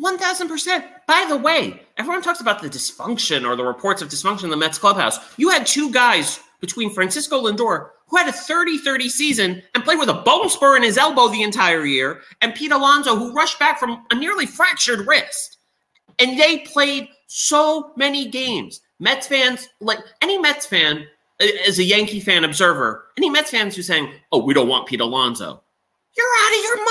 1000%. 0.00 0.84
By 1.06 1.26
the 1.28 1.36
way, 1.36 1.82
everyone 1.98 2.22
talks 2.22 2.40
about 2.40 2.62
the 2.62 2.68
dysfunction 2.68 3.46
or 3.46 3.54
the 3.56 3.62
reports 3.62 4.00
of 4.00 4.08
dysfunction 4.08 4.44
in 4.44 4.50
the 4.50 4.56
Mets 4.56 4.78
clubhouse. 4.78 5.18
You 5.36 5.50
had 5.50 5.66
two 5.66 5.92
guys 5.92 6.40
between 6.62 6.88
Francisco 6.90 7.42
Lindor, 7.42 7.90
who 8.06 8.16
had 8.16 8.28
a 8.28 8.32
30 8.32 8.78
30 8.78 9.08
season 9.10 9.62
and 9.74 9.84
played 9.84 9.98
with 9.98 10.08
a 10.08 10.14
bone 10.14 10.48
spur 10.48 10.76
in 10.76 10.82
his 10.82 10.96
elbow 10.96 11.28
the 11.28 11.42
entire 11.42 11.84
year, 11.84 12.22
and 12.40 12.54
Pete 12.54 12.72
Alonso, 12.72 13.16
who 13.16 13.32
rushed 13.34 13.58
back 13.58 13.78
from 13.78 14.06
a 14.10 14.14
nearly 14.14 14.46
fractured 14.46 15.06
wrist. 15.06 15.58
And 16.18 16.38
they 16.38 16.58
played 16.60 17.08
so 17.26 17.92
many 17.96 18.28
games. 18.28 18.80
Mets 19.00 19.26
fans, 19.26 19.68
like 19.80 19.98
any 20.22 20.38
Mets 20.38 20.64
fan, 20.64 21.04
as 21.66 21.78
a 21.80 21.84
Yankee 21.84 22.20
fan 22.20 22.44
observer, 22.44 23.06
any 23.18 23.28
Mets 23.28 23.50
fans 23.50 23.74
who's 23.74 23.86
saying, 23.88 24.12
oh, 24.30 24.44
we 24.44 24.54
don't 24.54 24.68
want 24.68 24.86
Pete 24.86 25.00
Alonso, 25.00 25.60
you're 26.16 26.26
out 26.44 26.58
of 26.58 26.64
your 26.64 26.84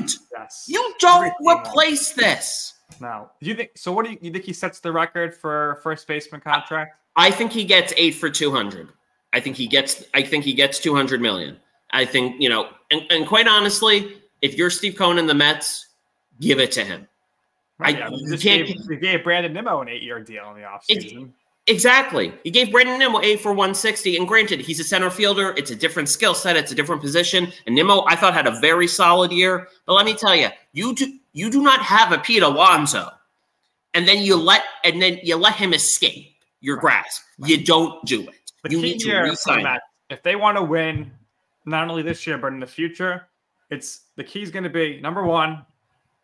mind. 0.00 0.10
Yes, 0.32 0.64
You 0.68 0.94
don't 1.00 1.26
Everything 1.26 1.48
else. 1.48 1.68
replace 1.68 2.12
this. 2.14 2.74
No, 3.00 3.28
do 3.42 3.50
you 3.50 3.54
think 3.54 3.72
so? 3.76 3.92
What 3.92 4.06
do 4.06 4.12
you, 4.12 4.18
you 4.22 4.30
think 4.32 4.44
he 4.44 4.54
sets 4.54 4.80
the 4.80 4.90
record 4.90 5.34
for 5.34 5.78
first 5.82 6.06
baseman 6.06 6.40
contract? 6.40 6.94
I 7.16 7.30
think 7.30 7.52
he 7.52 7.64
gets 7.64 7.92
eight 7.98 8.12
for 8.14 8.30
two 8.30 8.50
hundred. 8.50 8.88
I 9.32 9.40
think 9.40 9.56
he 9.56 9.66
gets. 9.66 10.04
I 10.14 10.22
think 10.22 10.44
he 10.44 10.54
gets 10.54 10.78
two 10.78 10.94
hundred 10.94 11.20
million. 11.20 11.56
I 11.90 12.04
think 12.04 12.40
you 12.40 12.48
know, 12.48 12.68
and, 12.90 13.02
and 13.10 13.26
quite 13.26 13.46
honestly, 13.48 14.16
if 14.42 14.56
you're 14.56 14.70
Steve 14.70 14.96
Cohen 14.96 15.18
and 15.18 15.28
the 15.28 15.34
Mets, 15.34 15.86
give 16.40 16.58
it 16.60 16.72
to 16.72 16.84
him. 16.84 17.06
I- 17.80 17.90
Yeah, 17.90 18.08
you 18.10 18.38
can't- 18.38 18.66
gave, 18.66 18.76
you 18.90 18.96
gave 18.96 19.22
Brandon 19.24 19.52
Nimmo 19.52 19.80
an 19.80 19.88
eight-year 19.88 20.20
deal 20.20 20.50
in 20.50 20.56
the 20.60 20.66
offseason. 20.66 21.30
Exactly. 21.66 22.32
He 22.44 22.50
gave 22.50 22.72
Brandon 22.72 22.98
Nimmo 22.98 23.20
eight 23.20 23.40
for 23.40 23.52
one 23.52 23.74
sixty, 23.74 24.16
and 24.16 24.26
granted, 24.26 24.60
he's 24.60 24.80
a 24.80 24.84
center 24.84 25.10
fielder. 25.10 25.52
It's 25.56 25.70
a 25.70 25.76
different 25.76 26.08
skill 26.08 26.34
set. 26.34 26.56
It's 26.56 26.72
a 26.72 26.74
different 26.74 27.02
position. 27.02 27.52
And 27.66 27.74
Nimmo, 27.74 28.04
I 28.06 28.16
thought, 28.16 28.32
had 28.32 28.46
a 28.46 28.58
very 28.60 28.88
solid 28.88 29.30
year. 29.30 29.68
But 29.86 29.92
let 29.92 30.06
me 30.06 30.14
tell 30.14 30.34
you, 30.34 30.48
you 30.72 30.94
do 30.94 31.12
you 31.34 31.50
do 31.50 31.62
not 31.62 31.80
have 31.82 32.10
a 32.12 32.18
Pete 32.18 32.42
Alonso, 32.42 33.10
and 33.92 34.08
then 34.08 34.22
you 34.22 34.34
let 34.36 34.62
and 34.82 35.00
then 35.02 35.20
you 35.22 35.36
let 35.36 35.54
him 35.56 35.74
escape 35.74 36.34
your 36.60 36.76
Right. 36.76 37.02
grasp. 37.02 37.22
You 37.44 37.62
don't 37.62 38.02
do 38.06 38.22
it. 38.22 38.34
The 38.64 38.70
you 38.70 38.80
key 38.80 38.82
need 38.82 39.00
to 39.00 39.06
here 39.06 39.24
for 39.24 39.30
re-sign 39.30 39.66
him. 39.66 39.78
If 40.10 40.22
they 40.22 40.36
want 40.36 40.56
to 40.56 40.62
win, 40.62 41.10
not 41.66 41.88
only 41.88 42.02
this 42.02 42.26
year 42.26 42.38
but 42.38 42.52
in 42.52 42.60
the 42.60 42.66
future, 42.66 43.28
it's 43.70 44.06
the 44.16 44.24
key 44.24 44.42
is 44.42 44.50
going 44.50 44.64
to 44.64 44.70
be 44.70 45.00
number 45.00 45.24
one, 45.24 45.64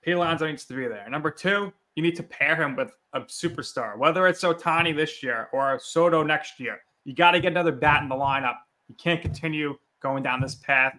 Pete 0.03 0.15
Alonso 0.15 0.47
needs 0.47 0.65
to 0.67 0.75
be 0.75 0.87
there. 0.87 1.09
Number 1.09 1.31
two, 1.31 1.73
you 1.95 2.03
need 2.03 2.17
to 2.17 2.23
pair 2.23 2.57
him 2.57 2.77
with 2.77 2.93
a 3.13 3.21
superstar, 3.23 3.97
whether 3.97 4.27
it's 4.27 4.43
Ohtani 4.43 4.95
this 4.95 5.23
year 5.23 5.49
or 5.53 5.79
Soto 5.79 6.23
next 6.23 6.59
year. 6.59 6.81
You 7.05 7.15
got 7.15 7.33
to 7.33 7.41
get 7.41 7.53
another 7.53 7.73
bat 7.73 8.03
in 8.03 8.09
the 8.09 8.15
lineup. 8.15 8.57
You 8.89 8.95
can't 8.97 9.23
continue 9.23 9.79
going 10.01 10.23
down 10.23 10.41
this 10.41 10.55
path 10.57 10.99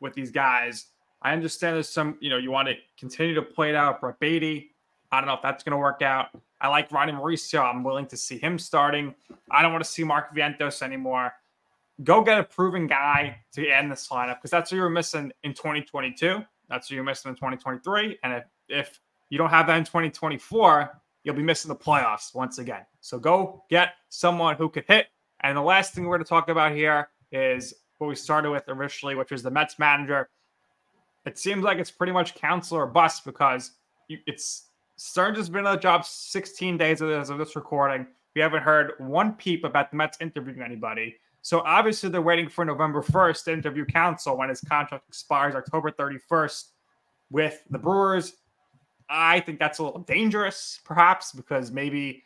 with 0.00 0.14
these 0.14 0.30
guys. 0.30 0.86
I 1.22 1.32
understand 1.32 1.76
there's 1.76 1.88
some, 1.88 2.18
you 2.20 2.28
know, 2.28 2.38
you 2.38 2.50
want 2.50 2.68
to 2.68 2.74
continue 2.98 3.34
to 3.34 3.42
play 3.42 3.70
it 3.70 3.76
out. 3.76 4.00
Brett 4.00 4.18
Baty, 4.18 4.71
I 5.12 5.20
don't 5.20 5.26
know 5.26 5.34
if 5.34 5.42
that's 5.42 5.62
going 5.62 5.72
to 5.72 5.78
work 5.78 6.00
out. 6.00 6.28
I 6.60 6.68
like 6.68 6.90
Ronnie 6.90 7.12
Mauricio. 7.12 7.62
I'm 7.62 7.84
willing 7.84 8.06
to 8.06 8.16
see 8.16 8.38
him 8.38 8.58
starting. 8.58 9.14
I 9.50 9.60
don't 9.60 9.72
want 9.72 9.84
to 9.84 9.90
see 9.90 10.04
Mark 10.04 10.34
Vientos 10.34 10.80
anymore. 10.80 11.32
Go 12.02 12.22
get 12.22 12.38
a 12.38 12.42
proven 12.44 12.86
guy 12.86 13.36
to 13.52 13.68
end 13.68 13.92
this 13.92 14.08
lineup 14.08 14.36
because 14.36 14.50
that's 14.50 14.72
what 14.72 14.76
you 14.76 14.82
were 14.82 14.90
missing 14.90 15.30
in 15.44 15.52
2022. 15.52 16.42
That's 16.70 16.90
what 16.90 16.94
you're 16.94 17.04
missing 17.04 17.28
in 17.28 17.34
2023. 17.34 18.18
And 18.24 18.32
if, 18.32 18.44
if 18.68 19.00
you 19.28 19.36
don't 19.36 19.50
have 19.50 19.66
that 19.66 19.76
in 19.76 19.84
2024, 19.84 21.02
you'll 21.24 21.34
be 21.34 21.42
missing 21.42 21.68
the 21.68 21.76
playoffs 21.76 22.34
once 22.34 22.58
again. 22.58 22.86
So 23.00 23.18
go 23.18 23.64
get 23.68 23.90
someone 24.08 24.56
who 24.56 24.70
could 24.70 24.84
hit. 24.88 25.08
And 25.40 25.56
the 25.56 25.62
last 25.62 25.92
thing 25.92 26.04
we're 26.04 26.16
going 26.16 26.24
to 26.24 26.28
talk 26.28 26.48
about 26.48 26.72
here 26.72 27.08
is 27.32 27.74
what 27.98 28.06
we 28.06 28.14
started 28.14 28.50
with 28.50 28.64
originally, 28.68 29.14
which 29.14 29.30
was 29.30 29.42
the 29.42 29.50
Mets 29.50 29.78
manager. 29.78 30.30
It 31.26 31.38
seems 31.38 31.62
like 31.62 31.78
it's 31.78 31.90
pretty 31.90 32.12
much 32.12 32.34
Counsell 32.34 32.78
or 32.78 32.86
bust 32.86 33.24
because 33.24 33.72
it's 34.08 34.68
Stearns 34.96 35.38
has 35.38 35.48
been 35.48 35.66
on 35.66 35.74
the 35.74 35.80
job 35.80 36.04
16 36.04 36.76
days 36.76 37.02
as 37.02 37.30
of 37.30 37.38
this 37.38 37.56
recording. 37.56 38.06
We 38.34 38.40
haven't 38.40 38.62
heard 38.62 38.92
one 38.98 39.34
peep 39.34 39.64
about 39.64 39.90
the 39.90 39.96
Mets 39.96 40.18
interviewing 40.20 40.62
anybody. 40.62 41.16
So 41.42 41.60
obviously 41.60 42.08
they're 42.08 42.22
waiting 42.22 42.48
for 42.48 42.64
November 42.64 43.02
1st 43.02 43.44
to 43.44 43.52
interview 43.52 43.84
Counsell 43.84 44.36
when 44.36 44.48
his 44.48 44.60
contract 44.60 45.08
expires 45.08 45.54
October 45.54 45.90
31st 45.90 46.68
with 47.30 47.62
the 47.70 47.78
Brewers. 47.78 48.34
I 49.08 49.40
think 49.40 49.58
that's 49.58 49.80
a 49.80 49.82
little 49.84 50.00
dangerous, 50.00 50.80
perhaps, 50.84 51.32
because 51.32 51.72
maybe 51.72 52.22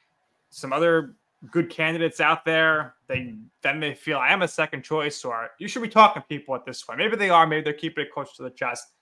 some 0.50 0.72
other 0.72 1.16
good 1.50 1.70
candidates 1.70 2.20
out 2.20 2.44
there, 2.44 2.94
they 3.08 3.34
then 3.62 3.80
they 3.80 3.94
feel 3.94 4.18
I 4.18 4.32
am 4.32 4.42
a 4.42 4.48
second 4.48 4.82
choice, 4.82 5.24
or 5.24 5.50
you 5.58 5.68
should 5.68 5.82
be 5.82 5.88
talking 5.88 6.22
to 6.22 6.28
people 6.28 6.54
at 6.54 6.64
this 6.64 6.82
point. 6.82 6.98
Maybe 6.98 7.16
they 7.16 7.30
are, 7.30 7.46
maybe 7.46 7.64
they're 7.64 7.72
keeping 7.72 8.04
it 8.04 8.12
close 8.12 8.36
to 8.36 8.42
the 8.42 8.50
chest. 8.50 8.92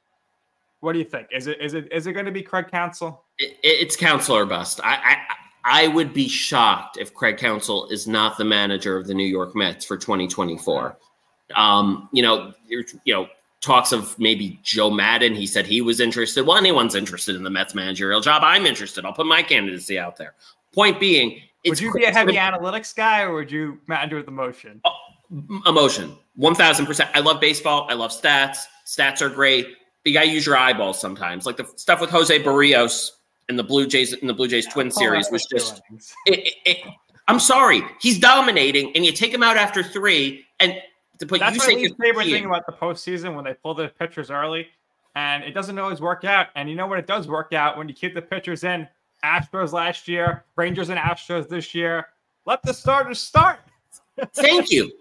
What 0.85 0.93
do 0.93 0.99
you 0.99 1.05
think? 1.07 1.28
Is 1.32 1.47
it 1.47 1.59
is 1.62 1.72
it 1.72 1.91
is 1.91 2.07
it 2.07 2.12
going 2.12 2.26
to 2.26 2.30
be 2.30 2.43
Craig 2.43 2.66
Counsell? 2.70 3.24
It, 3.39 3.57
it's 3.62 3.97
Counsell 3.97 4.37
or 4.37 4.45
bust. 4.45 4.80
I, 4.85 5.16
I 5.64 5.85
I 5.85 5.89
would 5.89 6.12
be 6.12 6.28
shocked 6.28 6.99
if 6.99 7.14
Craig 7.14 7.39
Counsell 7.39 7.89
is 7.89 8.07
not 8.07 8.37
the 8.37 8.45
manager 8.45 8.99
of 8.99 9.07
the 9.07 9.14
New 9.14 9.26
York 9.26 9.57
Mets 9.57 9.87
for 9.87 9.97
2024. 9.97 10.99
Um, 11.55 12.11
you 12.12 12.22
know, 12.22 12.53
you 12.68 12.85
know, 13.07 13.28
talks 13.62 13.93
of 13.93 14.18
maybe 14.18 14.61
Joe 14.62 14.91
Maddon. 14.91 15.35
He 15.35 15.47
said 15.47 15.66
he 15.66 15.80
was 15.80 16.01
interested. 16.01 16.47
Well, 16.47 16.59
anyone's 16.59 16.95
interested 16.95 17.35
in 17.35 17.45
the 17.45 17.51
Mets 17.51 17.74
managerial 17.74 18.20
job. 18.20 18.43
I'm 18.45 18.66
interested. 18.66 19.07
I'll 19.07 19.14
put 19.14 19.24
my 19.24 19.43
candidacy 19.43 19.99
out 19.99 20.18
there. 20.18 20.35
Point 20.74 21.01
being, 21.01 21.41
would 21.64 21.80
you 21.80 21.95
be 21.95 22.05
a 22.05 22.12
heavy 22.12 22.35
analytics 22.35 22.95
guy 22.95 23.22
or 23.22 23.32
would 23.32 23.51
you 23.51 23.80
manage 23.87 24.12
with 24.12 24.28
emotion? 24.28 24.82
Oh, 24.85 24.93
emotion, 25.64 26.14
one 26.37 26.55
thousand 26.55 26.85
percent. 26.85 27.09
I 27.14 27.20
love 27.20 27.41
baseball. 27.41 27.87
I 27.89 27.95
love 27.95 28.11
stats. 28.11 28.59
Stats 28.85 29.22
are 29.22 29.30
great. 29.30 29.66
But 30.05 30.12
you 30.12 30.18
got 30.18 30.24
to 30.24 30.30
use 30.30 30.46
your 30.46 30.57
eyeballs 30.57 31.00
sometimes. 31.00 31.46
Like 31.46 31.57
the 31.57 31.66
stuff 31.76 32.00
with 32.00 32.11
Jose 32.11 32.42
Berrios 32.42 33.11
and 33.48 33.59
the 33.59 33.64
Blue 33.64 33.86
Jays 33.86 34.12
in 34.12 34.26
the 34.26 34.34
Blue 34.34 34.48
Jays 34.48 34.66
Twin 34.66 34.90
Series 34.90 35.30
was 35.30 35.44
just. 35.46 35.82
It, 36.26 36.38
it, 36.40 36.55
it, 36.64 36.78
I'm 37.26 37.40
sorry, 37.40 37.82
he's 38.00 38.18
dominating, 38.18 38.92
and 38.94 39.05
you 39.05 39.12
take 39.12 39.32
him 39.32 39.42
out 39.42 39.57
after 39.57 39.82
three, 39.82 40.44
and 40.61 40.74
to 41.18 41.26
put 41.26 41.40
That's 41.40 41.57
my 41.59 41.74
least 41.74 41.94
favorite 42.00 42.26
thing 42.26 42.44
about 42.44 42.66
the 42.66 42.72
postseason 42.72 43.34
when 43.34 43.44
they 43.44 43.55
pull 43.55 43.74
the 43.74 43.88
pitchers 43.88 44.30
early, 44.30 44.68
and 45.14 45.42
it 45.42 45.52
doesn't 45.52 45.78
always 45.78 46.00
work 46.00 46.24
out. 46.24 46.48
And 46.55 46.68
you 46.68 46.76
know 46.76 46.86
what? 46.86 46.98
It 46.98 47.07
does 47.07 47.28
work 47.28 47.52
out 47.52 47.78
when 47.78 47.88
you 47.88 47.94
keep 47.94 48.14
the 48.14 48.22
pitchers 48.22 48.64
in. 48.64 48.88
Astros 49.24 49.72
last 49.72 50.07
year, 50.07 50.44
Rangers 50.57 50.90
and 50.90 50.98
Astros 50.98 51.48
this 51.48 51.74
year. 51.74 52.09
Let 52.44 52.62
the 52.62 52.74
starters 52.74 53.20
start. 53.20 53.61
Thank 54.34 54.70
you. 54.70 54.92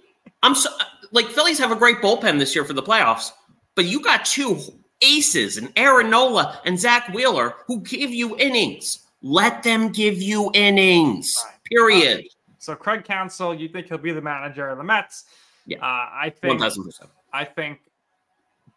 I'm 0.44 0.56
so 0.56 0.70
like 1.12 1.28
Phillies 1.28 1.60
have 1.60 1.72
a 1.72 1.76
great 1.76 1.98
bullpen 1.98 2.40
this 2.40 2.56
year 2.56 2.64
for 2.64 2.74
the 2.74 2.84
playoffs, 2.84 3.32
but 3.76 3.86
you 3.86 4.02
got 4.02 4.24
two 4.24 4.62
aces 5.04 5.58
and 5.58 5.72
Aaron 5.76 6.10
Nola 6.10 6.60
and 6.66 6.80
Zack 6.80 7.10
Wheeler 7.14 7.56
who 7.68 7.82
give 7.82 8.12
you 8.12 8.38
innings. 8.38 9.00
Let 9.22 9.64
them 9.64 9.92
give 9.92 10.22
you 10.22 10.52
innings. 10.54 11.32
Period. 11.66 12.18
Right. 12.18 12.28
So 12.60 12.76
Craig 12.76 13.04
Counsell, 13.04 13.54
you 13.54 13.68
think 13.68 13.88
he'll 13.88 13.98
be 13.98 14.14
the 14.14 14.22
manager 14.22 14.68
of 14.70 14.78
the 14.78 14.84
Mets? 14.84 15.26
Yeah, 15.66 15.80
uh, 15.80 16.10
I 16.14 16.34
think 16.42 16.62
1000%. 16.62 17.08
I 17.32 17.46
think 17.46 17.80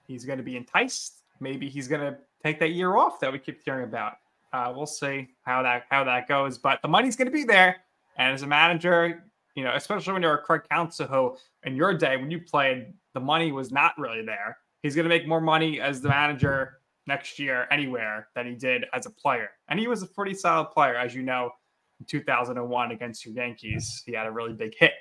he's 0.07 0.25
going 0.25 0.39
to 0.39 0.45
be 0.45 0.57
enticed. 0.57 1.23
Maybe 1.41 1.69
he's 1.69 1.89
going 1.89 2.01
to 2.01 2.19
take 2.43 2.59
that 2.61 2.71
year 2.71 2.97
off 2.97 3.21
that 3.21 3.33
we 3.33 3.39
keep 3.39 3.63
hearing 3.65 3.85
about. 3.85 4.15
Uh, 4.53 4.73
we'll 4.75 4.87
see 4.87 5.29
how 5.43 5.63
that 5.63 5.85
how 5.91 6.05
that 6.05 6.29
goes. 6.29 6.59
But 6.59 6.81
the 6.83 6.89
money's 6.89 7.17
going 7.17 7.27
to 7.27 7.33
be 7.33 7.45
there, 7.45 7.77
and 8.17 8.33
as 8.33 8.43
a 8.43 8.47
manager, 8.47 9.25
you 9.55 9.65
know, 9.65 9.73
especially 9.75 10.13
when 10.13 10.23
you're 10.23 10.35
a 10.35 10.43
Craig 10.43 10.63
Counsell, 10.71 11.07
who 11.07 11.37
in 11.65 11.77
your 11.77 11.95
day 11.95 12.17
when 12.17 12.31
you 12.31 12.41
played, 12.41 12.93
the 13.15 13.21
money 13.21 13.53
was 13.53 13.73
not 13.73 13.99
really 13.99 14.25
there. 14.25 14.57
He's 14.87 14.95
going 14.95 15.05
to 15.05 15.09
make 15.09 15.27
more 15.27 15.41
money 15.41 15.81
as 15.81 16.01
the 16.01 16.09
manager 16.09 16.81
next 17.07 17.39
year 17.39 17.69
anywhere 17.71 18.29
than 18.35 18.47
he 18.47 18.55
did 18.55 18.85
as 18.93 19.07
a 19.07 19.11
player, 19.11 19.51
and 19.69 19.79
he 19.79 19.89
was 19.89 20.03
a 20.03 20.07
pretty 20.07 20.35
solid 20.35 20.71
player, 20.71 20.97
as 20.97 21.15
you 21.15 21.23
know. 21.23 21.51
In 21.99 22.05
2001 22.05 22.91
against 22.91 23.25
your 23.25 23.35
Yankees, 23.35 24.03
he 24.05 24.13
had 24.13 24.27
a 24.27 24.31
really 24.31 24.53
big 24.53 24.75
hit 24.79 24.93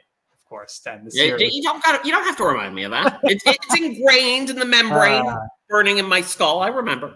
of 0.45 0.49
course, 0.49 0.79
Then 0.79 1.03
the. 1.03 1.11
Yeah, 1.11 1.35
you 1.39 1.63
don't 1.63 1.83
got 1.83 2.05
you 2.05 2.11
don't 2.11 2.23
have 2.23 2.37
to 2.37 2.43
remind 2.43 2.75
me 2.75 2.83
of 2.83 2.91
that. 2.91 3.19
It's, 3.23 3.43
it's 3.47 3.79
ingrained 3.79 4.51
in 4.51 4.57
the 4.57 4.65
membrane, 4.65 5.25
uh, 5.27 5.39
burning 5.67 5.97
in 5.97 6.07
my 6.07 6.21
skull. 6.21 6.61
I 6.61 6.67
remember. 6.67 7.15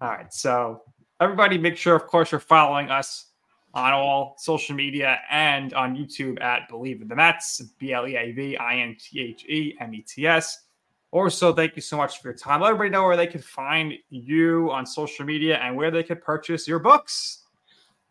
All 0.00 0.08
right, 0.08 0.32
so 0.32 0.82
everybody, 1.20 1.58
make 1.58 1.76
sure, 1.76 1.94
of 1.94 2.06
course, 2.06 2.32
you're 2.32 2.40
following 2.40 2.90
us 2.90 3.26
on 3.74 3.92
all 3.92 4.34
social 4.38 4.74
media 4.74 5.18
and 5.30 5.74
on 5.74 5.94
YouTube 5.94 6.40
at 6.40 6.70
Bleav 6.70 7.02
in 7.02 7.08
the 7.08 7.14
Mets, 7.14 7.60
B 7.78 7.92
L 7.92 8.06
E 8.06 8.16
A 8.16 8.32
V 8.32 8.56
I 8.56 8.76
N 8.76 8.96
T 8.98 9.20
H 9.20 9.44
E 9.44 9.76
M 9.78 9.94
E 9.94 10.00
T 10.00 10.26
S. 10.26 10.64
Also, 11.12 11.52
thank 11.52 11.74
you 11.74 11.82
so 11.82 11.96
much 11.96 12.20
for 12.20 12.28
your 12.28 12.36
time. 12.36 12.60
Let 12.60 12.70
everybody 12.70 12.90
know 12.90 13.04
where 13.04 13.16
they 13.16 13.26
can 13.26 13.40
find 13.40 13.94
you 14.10 14.70
on 14.70 14.86
social 14.86 15.24
media 15.24 15.58
and 15.58 15.74
where 15.76 15.90
they 15.90 16.04
could 16.04 16.22
purchase 16.22 16.68
your 16.68 16.78
books. 16.78 17.40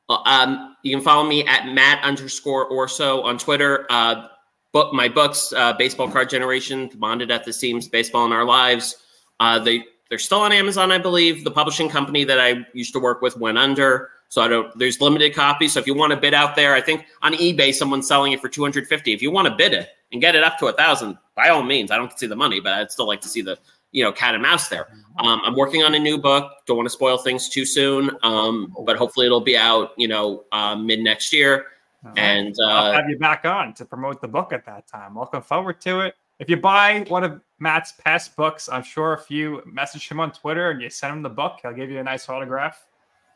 Um, 0.10 0.76
you 0.84 0.95
can 0.95 1.04
follow 1.04 1.28
me 1.28 1.45
at 1.45 1.68
Matt 1.68 2.04
underscore 2.04 2.66
Orso 2.66 3.22
on 3.22 3.38
Twitter. 3.38 3.86
Uh, 3.89 4.28
book 4.72 4.93
my 4.93 5.08
books, 5.08 5.54
uh, 5.54 5.74
Baseball 5.74 6.10
Card 6.10 6.30
Generation, 6.30 6.89
Bonded 6.95 7.32
at 7.32 7.45
the 7.45 7.54
Seams, 7.54 7.88
Baseball 7.88 8.26
in 8.26 8.34
Our 8.34 8.43
Lives. 8.45 8.97
Uh, 9.39 9.60
they 9.60 9.86
they're 10.10 10.20
still 10.20 10.39
on 10.39 10.52
Amazon, 10.52 10.91
I 10.91 10.97
believe. 10.97 11.43
The 11.43 11.52
publishing 11.52 11.88
company 11.88 12.24
that 12.24 12.39
I 12.39 12.66
used 12.74 12.93
to 12.93 13.00
work 13.00 13.22
with 13.22 13.38
went 13.38 13.60
under, 13.60 14.10
so 14.30 14.41
I 14.41 14.47
don't. 14.47 14.78
There's 14.78 15.00
limited 15.00 15.36
copies. 15.36 15.74
So 15.74 15.80
if 15.80 15.86
you 15.86 15.93
want 15.93 16.12
to 16.12 16.18
bid 16.18 16.34
out 16.34 16.56
there, 16.56 16.74
I 16.74 16.82
think 16.82 17.06
on 17.22 17.34
eBay 17.34 17.74
someone's 17.74 18.08
selling 18.08 18.32
it 18.32 18.41
for 18.41 18.50
250. 18.50 19.14
If 19.14 19.22
you 19.22 19.30
want 19.30 19.47
to 19.47 19.56
bid 19.56 19.74
it 19.74 19.89
and 20.12 20.20
get 20.20 20.36
it 20.36 20.43
up 20.43 20.58
to 20.60 20.68
a 20.68 20.74
thousand, 20.74 21.18
by 21.40 21.48
all 21.48 21.64
means. 21.64 21.90
I 21.90 21.96
don't 21.96 22.18
see 22.20 22.28
the 22.28 22.36
money, 22.36 22.60
but 22.60 22.74
I'd 22.74 22.92
still 22.92 23.08
like 23.08 23.22
to 23.22 23.30
see 23.30 23.42
the 23.42 23.58
you 23.94 24.04
know 24.04 24.12
cat 24.12 24.34
and 24.34 24.44
mouse 24.44 24.68
there. 24.68 24.88
Um, 25.20 25.42
I'm 25.46 25.56
working 25.56 25.84
on 25.84 25.96
a 25.96 26.00
new 26.00 26.18
book. 26.18 26.52
Don't 26.66 26.76
want 26.76 26.86
to 26.88 26.92
spoil 26.92 27.18
things 27.18 27.48
too 27.48 27.66
soon, 27.66 28.12
um, 28.24 28.76
but 28.86 28.98
hopefully 28.98 29.26
it'll 29.26 29.40
be 29.40 29.56
out 29.56 29.94
you 29.98 30.10
know 30.10 30.44
uh, 30.52 30.76
mid 30.76 31.00
next 31.00 31.32
year. 31.32 31.68
Uh-huh. 32.04 32.14
And 32.18 32.56
uh, 32.62 32.68
I'll 32.68 32.94
have 32.94 33.10
you 33.10 33.18
back 33.18 33.46
on 33.46 33.74
to 33.76 33.86
promote 33.86 34.22
the 34.22 34.28
book 34.28 34.52
at 34.52 34.66
that 34.66 34.88
time. 34.88 35.18
Looking 35.18 35.42
forward 35.42 35.80
to 35.82 36.02
it. 36.02 36.16
If 36.40 36.50
you 36.50 36.58
buy 36.58 37.06
one 37.08 37.24
of 37.24 37.42
Matt's 37.60 37.94
past 37.94 38.36
books, 38.36 38.70
I'm 38.70 38.84
sure 38.84 39.14
if 39.14 39.30
you 39.32 39.62
message 39.66 40.08
him 40.10 40.20
on 40.20 40.32
Twitter 40.32 40.72
and 40.72 40.82
you 40.82 40.90
send 40.90 41.14
him 41.14 41.22
the 41.22 41.30
book, 41.30 41.60
he'll 41.62 41.74
give 41.74 41.90
you 41.90 42.00
a 42.00 42.04
nice 42.04 42.30
autograph. 42.30 42.86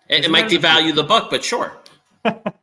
It, 0.08 0.26
it 0.26 0.32
might 0.32 0.50
devalue 0.50 0.96
the 0.96 1.04
book, 1.04 1.30
but 1.30 1.44
sure. 1.44 1.74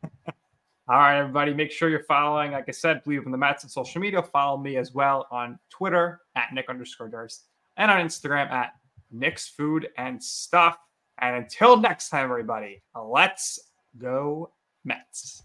All 0.91 0.97
right, 0.97 1.21
everybody, 1.21 1.55
make 1.55 1.71
sure 1.71 1.89
you're 1.89 2.03
following. 2.03 2.51
Like 2.51 2.65
I 2.67 2.73
said, 2.73 3.05
Bleav 3.05 3.25
in 3.25 3.31
the 3.31 3.39
Mets 3.39 3.63
on 3.63 3.71
social 3.71 4.01
media. 4.01 4.21
Follow 4.21 4.57
me 4.57 4.77
as 4.77 4.93
well 4.93 5.29
on 5.31 5.57
Twitter 5.71 6.23
at 6.35 6.53
Nick 6.53 6.69
underscore 6.69 7.07
Durst 7.07 7.45
and 7.77 7.93
on 7.93 8.05
Instagram 8.05 8.51
at 8.51 8.73
Nick's 9.13 9.47
Food 9.47 9.87
and 9.99 10.21
Stuff. 10.21 10.79
And 11.19 11.37
until 11.37 11.77
next 11.77 12.09
time, 12.09 12.25
everybody, 12.25 12.83
let's 13.01 13.61
go 13.99 14.51
Mets. 14.85 15.45